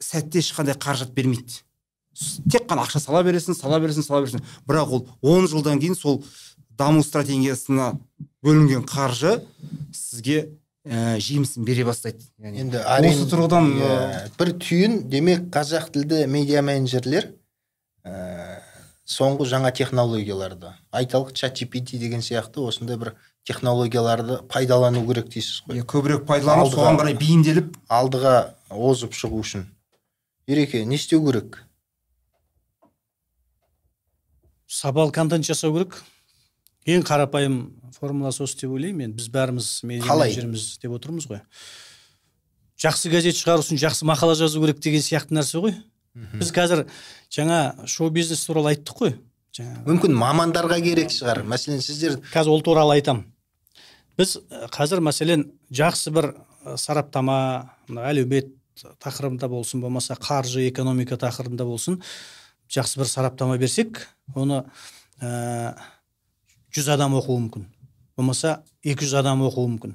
сәтте 0.00 0.40
ешқандай 0.40 0.74
қаражат 0.78 1.12
бермейді. 1.14 1.60
Тек 2.50 2.66
қана 2.70 2.84
ақша 2.86 3.00
сала 3.02 3.22
бересің 3.26 3.56
сала 3.58 3.80
бересің 3.82 4.04
сала 4.06 4.22
бересің. 4.24 4.42
Бірақ 4.68 4.92
ол 4.94 5.06
10 5.22 5.48
жылдан 5.50 5.80
кейін 5.82 5.96
сол 5.98 6.22
даму 6.78 7.02
стратегиясына 7.02 7.94
бөлінген 8.44 8.84
қаржы 8.86 9.40
сізге 9.92 10.50
ә, 10.86 11.18
жемісін 11.18 11.64
бере 11.64 11.84
бастайды. 11.84 12.22
Яғни 12.38 12.64
енді 12.66 12.82
осы 12.84 13.26
тұрғыдан 13.30 13.70
ә, 13.80 14.30
бір 14.38 14.54
түйін 14.62 14.98
демек 15.10 15.48
қазақ 15.54 15.90
тілді 15.94 16.24
медиа 16.30 16.62
менеджерлер 16.62 17.30
ә, 18.04 18.60
соңғы 19.08 19.46
жаңа 19.50 19.72
технологияларды 19.74 20.70
айталық 20.94 21.32
чат 21.36 21.58
GPT 21.58 21.98
деген 21.98 22.22
сияқты 22.24 22.62
осындай 22.68 22.96
бір 23.00 23.14
технологияларды 23.44 24.38
пайдалану 24.48 25.04
керек 25.06 25.28
дейсіз 25.32 25.62
ғой. 25.68 25.80
Иә, 25.80 25.84
көбірек 25.88 26.24
пайдаланып 26.28 26.72
соған 26.72 26.98
қарай 27.00 27.16
бейімделіп 27.20 27.76
алдыға 27.92 28.34
озып 28.72 29.12
шығу 29.16 29.42
үшін. 29.44 29.66
Ереке 30.48 30.84
не 30.84 30.96
істеу 30.96 31.20
керек? 31.26 31.60
Сапалы 34.66 35.12
контент 35.12 35.44
жасау 35.44 35.76
керек. 35.76 36.00
Ең 36.88 37.04
қарапайым 37.04 37.58
формуласы 37.96 38.42
осы 38.44 38.58
деп 38.64 38.72
ойлаймын 38.76 39.10
енді 39.10 39.20
біз 39.20 39.28
бәріміз 39.32 39.68
медиа 39.88 40.08
Қалай? 40.08 40.32
менеджерміз 40.32 40.64
деп 40.82 40.96
отырмыз 40.96 41.28
ғой. 41.28 41.40
Жақсы 42.80 43.12
газет 43.12 43.36
шығару 43.38 43.64
үшін 43.64 43.80
жақсы 43.80 44.08
мақала 44.08 44.34
жазу 44.36 44.60
керек 44.64 44.80
деген 44.84 45.04
сияқты 45.04 45.36
нәрсе 45.36 45.60
ғой. 45.64 45.76
Біз 46.14 46.52
қазір 46.52 46.84
жаңа 47.32 47.86
шоу 47.88 48.10
бизнес 48.12 48.44
туралы 48.44 48.74
айттық 48.74 49.00
қой. 49.00 49.14
Жаңа 49.56 49.84
мүмкін 49.86 50.16
мамандарға 50.18 50.80
керек 50.84 51.12
шығар. 51.14 51.40
Мәселен 51.48 51.80
сіздер 51.80 52.18
қазір 52.34 52.52
ол 52.56 52.62
туралы 52.66 52.98
айтамын 52.98 53.24
біз 54.18 54.36
ә, 54.50 54.66
қазір 54.74 55.02
мәселен 55.04 55.48
жақсы 55.74 56.12
бір 56.14 56.32
ә, 56.64 56.76
сараптама 56.80 57.38
мына 57.88 58.06
әлеумет 58.10 58.52
тақырыбында 59.02 59.48
болсын 59.48 59.82
болмаса 59.82 60.16
қаржы 60.18 60.68
экономика 60.68 61.18
тақырыбында 61.20 61.66
болсын 61.66 62.00
жақсы 62.72 63.00
бір 63.00 63.10
сараптама 63.10 63.58
берсек 63.58 64.02
оны 64.34 64.64
ә, 65.20 65.74
жүз 66.74 66.90
адам 66.94 67.14
оқуы 67.18 67.38
мүмкін. 67.44 67.68
Болмаса 68.16 68.62
200 68.86 69.14
адам 69.20 69.44
оқуы 69.46 69.68
мүмкін. 69.74 69.94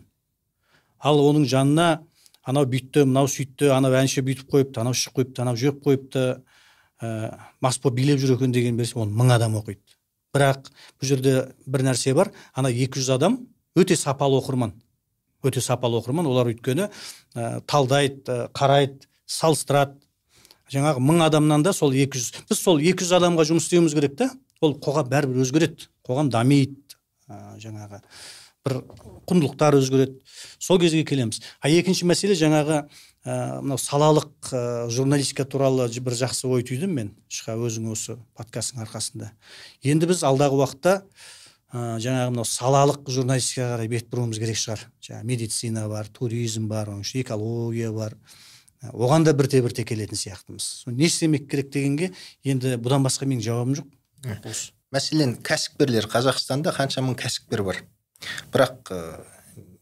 Ал 1.00 1.20
оның 1.24 1.46
жанына 1.50 1.90
анау 2.44 2.68
бүйтті 2.70 3.06
мынау 3.08 3.30
сөйтті 3.32 3.72
анау 3.76 3.96
әнші 4.00 4.24
бүйтіп 4.26 4.52
қойыпты 4.52 4.82
анау 4.82 4.96
ішіп 4.96 5.16
қойыпты 5.20 5.44
анау 5.44 5.60
жеп 5.60 5.80
қойыпты 5.86 6.26
ә, 7.02 7.38
мас 7.62 7.80
болып 7.80 8.00
билеп 8.00 8.20
жүр 8.20 8.38
екен 8.38 8.56
деген 8.56 8.78
берсе 8.80 9.00
оны 9.00 9.16
мың 9.16 9.36
адам 9.36 9.56
оқиды. 9.60 9.82
Бірақ 10.36 10.70
бұл 11.00 11.08
жерде 11.08 11.36
бір 11.66 11.86
нәрсе 11.90 12.14
бар 12.16 12.32
ана 12.54 12.72
200 12.72 13.10
адам 13.16 13.40
өте 13.80 13.98
сапалы 14.00 14.40
оқырман. 14.42 14.76
Өте 15.44 15.62
сапалы 15.64 16.00
оқырман. 16.02 16.28
Олар 16.28 16.52
өйткені 16.52 16.90
ә, 17.36 17.62
талдайды 17.66 18.28
ә, 18.28 18.50
қарайды 18.56 19.08
салыстырады. 19.30 20.00
Жаңағы 20.70 21.02
мың 21.02 21.24
адамнан 21.26 21.64
да 21.66 21.74
сол 21.74 21.96
200 21.96 22.46
біз 22.50 22.60
сол 22.60 22.82
200 22.84 23.16
адамға 23.18 23.48
жұмыс 23.50 23.70
істеуіміз 23.70 23.96
керек 23.98 24.18
та. 24.20 24.30
Ол 24.62 24.76
қоғам 24.78 25.10
бәрібір 25.10 25.42
өзгереді. 25.46 25.90
Қоғам 26.06 26.30
дамиды 26.34 26.98
ә, 27.30 27.58
жаңағы 27.62 28.02
бір 28.68 28.82
құндылықтар 29.30 29.78
өзгереді. 29.80 30.20
Сол 30.60 30.80
кезге 30.82 31.06
келеміз. 31.08 31.42
А 31.62 31.72
екінші 31.72 32.06
мәселе 32.10 32.36
жаңағы 32.38 32.84
ә, 32.84 33.62
мынау 33.64 33.80
салалық 33.80 34.52
ә, 34.52 34.62
журналистика 34.92 35.46
туралы 35.46 35.88
бір 35.90 36.18
жақсы 36.20 36.50
ой 36.50 36.66
түйдім 36.68 36.94
мен. 37.00 37.12
Шықа 37.32 37.56
өзің 37.58 37.90
осы 37.94 38.18
подкасттың 38.38 38.84
арқасында. 38.86 39.32
Енді 39.84 40.12
біз 40.12 40.26
алдағы 40.28 40.60
уақытта 40.60 41.00
ә, 41.74 41.98
жаңағы 42.02 42.34
мынау 42.34 42.48
салалық 42.48 43.10
журналистикаға 43.14 43.76
қарай 43.76 43.90
бет 43.92 44.10
бұруымыз 44.12 44.40
керек 44.42 44.58
шығар. 44.60 44.86
Жаңағы 45.06 45.30
медицина 45.30 45.86
бар 45.90 46.10
туризм 46.14 46.68
бар 46.70 46.90
оның 46.94 47.06
ішінде 47.06 47.26
экология 47.28 47.92
бар. 47.94 48.16
Ә, 48.82 48.94
оған 48.94 49.28
да 49.28 49.34
бірте 49.38 49.62
бірте 49.62 49.86
келетін 49.86 50.18
сияқтымыз. 50.18 50.70
Не 50.88 51.06
істемек 51.06 51.50
керек 51.52 51.70
дегенге 51.74 52.12
енді 52.44 52.78
бұдан 52.82 53.06
басқа 53.06 53.30
менің 53.30 53.46
жауабым 53.46 53.78
жоқ. 53.82 53.92
Осы. 54.50 54.72
Мәселен 54.90 55.36
кәсіпкерлер 55.46 56.10
қазақстанда 56.10 56.74
қанша 56.74 57.04
мың 57.06 57.18
кәсіпкер 57.20 57.62
бар. 57.68 57.84
Бірақ 58.54 58.90
ә, 58.90 59.22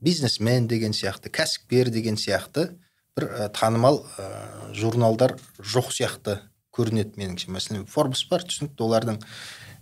бизнесмен 0.03 0.67
деген 0.67 0.91
сияқты 0.91 1.31
кәсіпкер 1.31 1.89
деген 1.93 2.19
сияқты 2.19 2.73
бір 3.15 3.29
ә, 3.31 3.47
танымал 3.55 4.03
ә, 4.19 4.27
журналдар 4.75 5.37
жоқ 5.63 5.93
сияқты 5.95 6.41
көрінеді 6.75 7.17
меніңше. 7.17 7.49
Мәселен 7.55 7.87
форбс 7.89 8.25
бар 8.29 8.43
түсінікті 8.45 8.83
олардың 8.85 9.21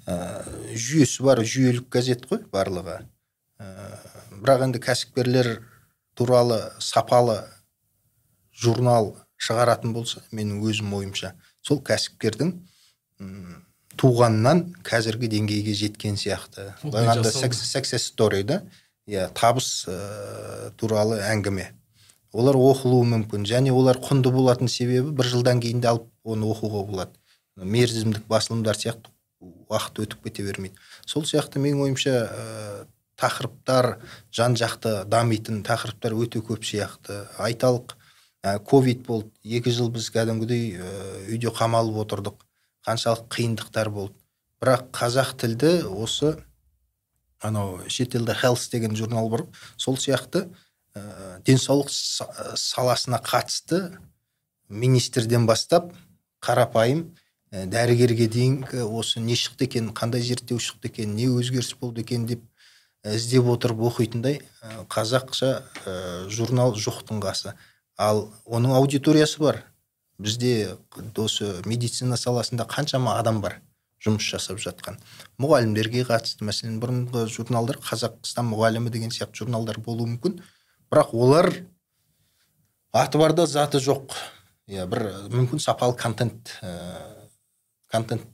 жүйесі 0.06 1.24
бар 1.26 1.42
жүйелік 1.42 1.90
газет 1.90 2.26
қой 2.30 2.44
барлығы. 2.54 3.00
Ә, 3.58 3.68
бірақ 4.38 4.68
енді 4.68 4.82
кәсіпкерлер 4.84 5.50
туралы 6.16 6.60
сапалы 6.80 7.40
журнал 8.54 9.16
шығаратын 9.42 9.96
болса 9.96 10.22
менің 10.32 10.62
өзім 10.68 10.94
ойымша 11.00 11.34
сол 11.66 11.82
кәсіпкердің 11.84 12.54
туғаннан 14.00 14.62
қазіргі 14.86 15.30
деңгейге 15.32 15.74
жеткен 15.74 16.20
сияқты. 16.20 16.74
Былай 16.84 17.08
story 18.04 18.44
да 18.44 18.62
иә 19.08 19.30
табыс 19.34 19.88
ә, 19.88 20.72
туралы 20.78 21.22
әңгіме. 21.24 21.72
Олар 22.36 22.60
оқылуы 22.60 23.08
мүмкін 23.08 23.46
және 23.48 23.72
олар 23.72 23.98
құнды 24.04 24.32
болатын 24.36 24.68
себебі 24.68 25.16
бір 25.16 25.32
жылдан 25.32 25.62
кейін 25.64 25.82
де 25.82 25.88
алып 25.94 26.10
оны 26.24 26.50
оқуға 26.52 26.84
болады. 26.86 27.16
Мерзімдік 27.56 28.28
басылымдар 28.28 28.76
сияқты 28.76 29.15
уақыт 29.70 30.02
өтіп 30.04 30.26
кете 30.28 30.46
бермейді. 30.46 30.78
Сол 31.06 31.26
сияқты 31.26 31.60
менің 31.62 31.86
ойымша 31.86 32.14
ә, 32.26 32.88
тақырыптар 33.20 34.00
жан 34.34 34.56
жақты 34.60 35.06
дамитын 35.10 35.64
тақырыптар 35.66 36.16
өте 36.18 36.42
көп 36.46 36.66
сияқты. 36.68 37.26
Айталық 37.40 37.96
ә, 38.44 38.60
ковид 38.60 39.06
болды. 39.08 39.32
Екі 39.44 39.72
жыл 39.72 39.90
біз 39.94 40.10
кәдімгідей 40.14 40.78
ә, 40.78 40.92
үйде 41.32 41.52
қамалып 41.56 42.02
отырдық. 42.06 42.46
Қаншалық 42.86 43.28
қиындықтар 43.34 43.90
болды. 43.90 44.18
Бірақ 44.62 44.90
қазақ 44.96 45.36
тілді 45.42 45.74
осы 45.90 46.36
анау 47.42 47.82
шетелде 47.88 48.36
health 48.38 48.70
деген 48.72 48.96
журнал 48.96 49.30
бар. 49.30 49.46
Сол 49.78 49.98
сияқты 49.98 50.48
ә, 50.96 51.42
денсаулық 51.48 51.90
саласына 51.90 53.22
қатысты 53.24 53.98
министрден 54.70 55.46
бастап 55.48 55.94
қарапайым 56.44 57.08
ә, 57.10 57.25
дәрігерге 57.56 58.28
дейінгі 58.28 58.84
осы 58.84 59.22
не 59.24 59.36
шықты 59.40 59.70
екен 59.70 59.94
қандай 59.96 60.22
зерттеу 60.22 60.60
шықты 60.60 60.90
екен 60.92 61.16
не 61.16 61.30
өзгеріс 61.32 61.76
болды 61.80 62.04
екен 62.04 62.26
деп 62.28 62.44
іздеп 63.06 63.48
отырып 63.54 63.84
оқитындай 63.86 64.42
қазақша 64.92 65.52
ә, 65.86 66.28
журнал 66.28 66.76
жоқтың 66.76 67.22
қасы. 67.24 67.54
Ал 67.98 68.28
оның 68.46 68.76
аудиториясы 68.76 69.40
бар. 69.40 69.62
Бізде 70.18 70.78
осы 71.18 71.62
медицина 71.66 72.18
саласында 72.18 72.66
қаншама 72.68 73.20
адам 73.20 73.42
бар 73.44 73.60
жұмыс 74.04 74.26
жасап 74.26 74.60
жатқан. 74.64 74.98
Мұғалімдерге 75.42 76.06
қатысты 76.08 76.48
мәселен 76.48 76.80
бұрынғы 76.82 77.28
журналдар 77.32 77.80
қазақстан 77.84 78.50
мұғалімі 78.52 78.92
деген 78.94 79.14
сияқты 79.14 79.44
журналдар 79.44 79.80
болуы 79.80 80.10
мүмкін. 80.16 80.42
Бірақ 80.92 81.14
олар 81.14 81.52
аты 82.92 83.22
бар 83.22 83.34
да 83.34 83.46
заты 83.46 83.80
жоқ. 83.84 84.16
Иә 84.68 84.88
бір 84.90 85.08
мүмкін 85.30 85.62
сапалы 85.62 85.98
контент 86.00 86.56
контент 87.96 88.28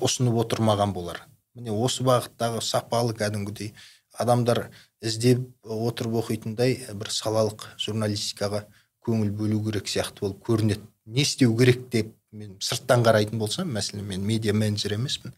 ұсынып 0.00 0.40
отырмаған 0.42 0.96
болар. 0.96 1.22
Міне 1.54 1.72
осы 1.76 2.04
бағыттағы 2.06 2.62
сапалы 2.64 3.12
кәдімгідей 3.12 3.74
адамдар 4.18 4.70
іздеп 5.04 5.44
отырып 5.64 6.16
оқитындай 6.22 6.78
бір 6.96 7.10
салалық 7.12 7.66
журналистикаға 7.80 8.64
көңіл 9.04 9.32
бөлу 9.36 9.60
керек 9.66 9.90
сияқты 9.90 10.24
болып 10.24 10.40
көрінеді. 10.46 10.86
Не 11.06 11.26
істеу 11.26 11.56
керек 11.58 11.88
деп 11.92 12.14
мен 12.32 12.56
сырттан 12.60 13.04
қарайтын 13.04 13.38
болсам 13.38 13.72
мәселен 13.76 14.06
мен 14.08 14.24
медиа 14.24 14.54
менеджер 14.56 14.96
емеспін 14.96 15.34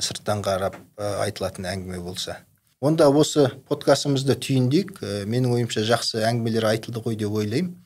сырттан 0.00 0.42
қарап 0.42 0.78
айтылатын 0.98 1.68
әңгіме 1.70 2.00
болса. 2.02 2.40
Онда 2.80 3.06
осы 3.08 3.46
подкастымызды 3.68 4.34
түйіндейік. 4.40 4.98
Менің 5.30 5.54
ойымша 5.54 5.84
жақсы 5.88 6.24
әңгімелер 6.26 6.66
айтылды 6.72 7.00
ғой 7.04 7.16
деп 7.20 7.32
ойлаймын. 7.32 7.76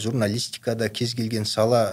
Журналистикада 0.00 0.88
кез 0.88 1.14
келген 1.18 1.44
сала 1.48 1.88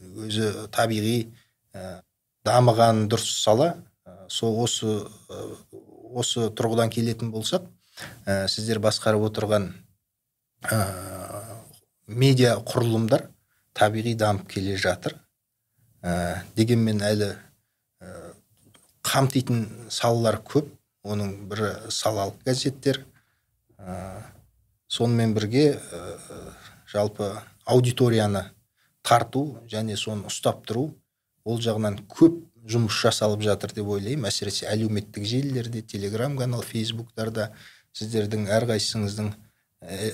өзі 0.00 0.68
табиғи 0.72 1.32
ә, 1.74 2.00
дамыған 2.46 3.08
дұрыс 3.10 3.42
сала. 3.42 3.74
Ә, 4.06 4.28
сол 4.32 4.60
осы 4.64 4.86
ә, 5.28 5.40
осы 6.14 6.48
тұрғыдан 6.54 6.92
келетін 6.94 7.32
болсақ 7.34 7.66
ә, 8.26 8.46
сіздер 8.48 8.80
басқарып 8.84 9.26
отырған 9.28 9.72
медиа 12.08 12.54
құрылымдар 12.64 13.28
табиғи 13.76 14.14
дамып 14.16 14.48
келе 14.48 14.76
жатыр. 14.80 15.18
Ә, 16.02 16.44
дегенмен 16.56 17.02
әлі 17.04 17.32
ә, 17.34 18.34
қамтитын 19.04 19.90
салалар 19.90 20.40
көп. 20.44 20.70
Оның 21.04 21.34
бірі 21.50 21.90
салалық 21.92 22.38
газеттер. 22.46 23.02
Ә, 23.76 24.22
сонымен 24.88 25.34
бірге 25.36 25.74
ә, 25.76 26.02
жалпы 26.88 27.32
аудиторияны 27.66 28.46
тарту 29.02 29.60
және 29.68 29.98
соны 30.00 30.30
ұстап 30.30 30.62
тұру 30.68 30.92
ол 31.44 31.60
жағынан 31.60 32.00
көп 32.08 32.42
жұмыс 32.68 32.96
жасалып 33.04 33.44
жатыр 33.44 33.74
деп 33.76 33.88
ойлаймын. 33.92 34.28
Әсіресе 34.30 34.66
әлеуметтік 34.72 35.24
желілерде 35.28 35.82
телеграм 35.82 36.38
канал 36.38 36.64
фейсбуктарда 36.64 37.50
сіздердің 37.94 38.48
әрқайсыңыздың 38.48 39.34
Э, 39.84 40.10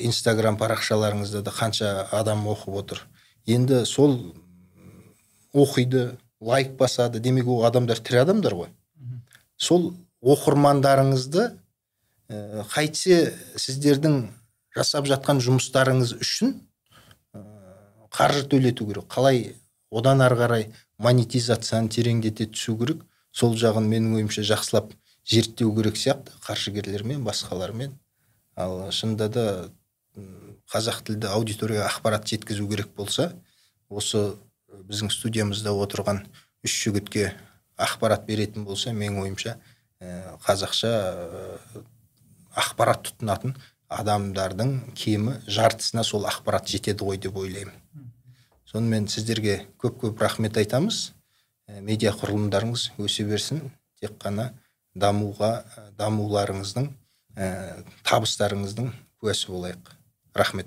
инстаграм 0.00 0.56
парақшаларыңызда 0.56 1.42
да 1.44 1.52
қанша 1.52 1.88
адам 2.16 2.46
оқып 2.48 2.76
отыр. 2.80 3.02
Енді 3.44 3.82
сол 3.84 4.16
оқиды 5.52 6.16
лайк 6.40 6.72
басады. 6.78 7.20
Демек 7.20 7.46
ол 7.46 7.66
адамдар 7.68 8.00
тірі 8.00 8.22
адамдар 8.22 8.56
ғой. 8.56 8.70
Сол 9.56 9.92
оқырмандарыңызды 10.24 11.50
ә, 12.30 12.64
қайтсе 12.72 13.34
сіздердің 13.60 14.30
жасап 14.74 15.04
жатқан 15.10 15.42
жұмыстарыңыз 15.44 16.16
үшін 16.24 16.56
қаржы 18.08 18.46
төлету 18.48 18.88
керек. 18.88 19.04
Қалай 19.12 19.52
одан 19.94 20.22
ары 20.24 20.38
қарай 20.38 20.66
монетизацияны 20.98 21.88
тереңдете 21.94 22.48
түсу 22.50 22.76
керек. 22.80 23.02
Сол 23.30 23.56
жағын 23.58 23.86
менің 23.90 24.18
ойымша 24.20 24.44
жақсылап 24.46 24.92
зерттеу 25.26 25.74
керек 25.76 25.96
сияқты. 25.98 26.34
Қаржыгерлермен 26.46 27.24
басқалармен. 27.26 27.94
Ал 28.56 28.90
шынында 28.94 29.28
да 29.28 29.46
қазақ 30.70 31.02
тілді 31.08 31.30
аудиторияға 31.34 31.88
ақпарат 31.90 32.26
жеткізу 32.30 32.68
керек 32.70 32.94
болса 32.96 33.32
осы 33.90 34.34
біздің 34.88 35.10
студиямызда 35.12 35.74
отырған 35.74 36.24
үш 36.64 36.74
жігітке 36.84 37.32
ақпарат 37.76 38.26
беретін 38.26 38.64
болса 38.64 38.94
менің 38.94 39.22
ойымша 39.24 39.56
қазақша 40.46 40.92
ақпарат 42.64 43.04
тұтынатын 43.08 43.56
адамдардың 43.94 44.74
кемі 44.98 45.38
жартысына 45.46 46.04
сол 46.06 46.26
ақпарат 46.30 46.70
жетеді 46.70 47.06
ғой 47.06 47.20
деп 47.20 47.36
ойлаймын. 47.36 47.74
Сонымен 48.74 49.04
сіздерге 49.06 49.60
көп 49.78 50.00
көп 50.02 50.22
рахмет 50.24 50.56
айтамыз. 50.58 51.12
Ә, 51.70 51.78
медиа 51.78 52.10
құрылымдарыңыз 52.18 52.88
өсе 52.98 53.22
берсін. 53.28 53.60
Тек 54.02 54.16
қана 54.18 54.48
дамуға 54.98 55.52
дамуларыңыздың 56.00 56.88
ә, 57.38 57.46
табыстарыңыздың 58.02 58.90
куәсі 59.22 59.52
болайық. 59.52 59.92
Рахмет. 60.34 60.66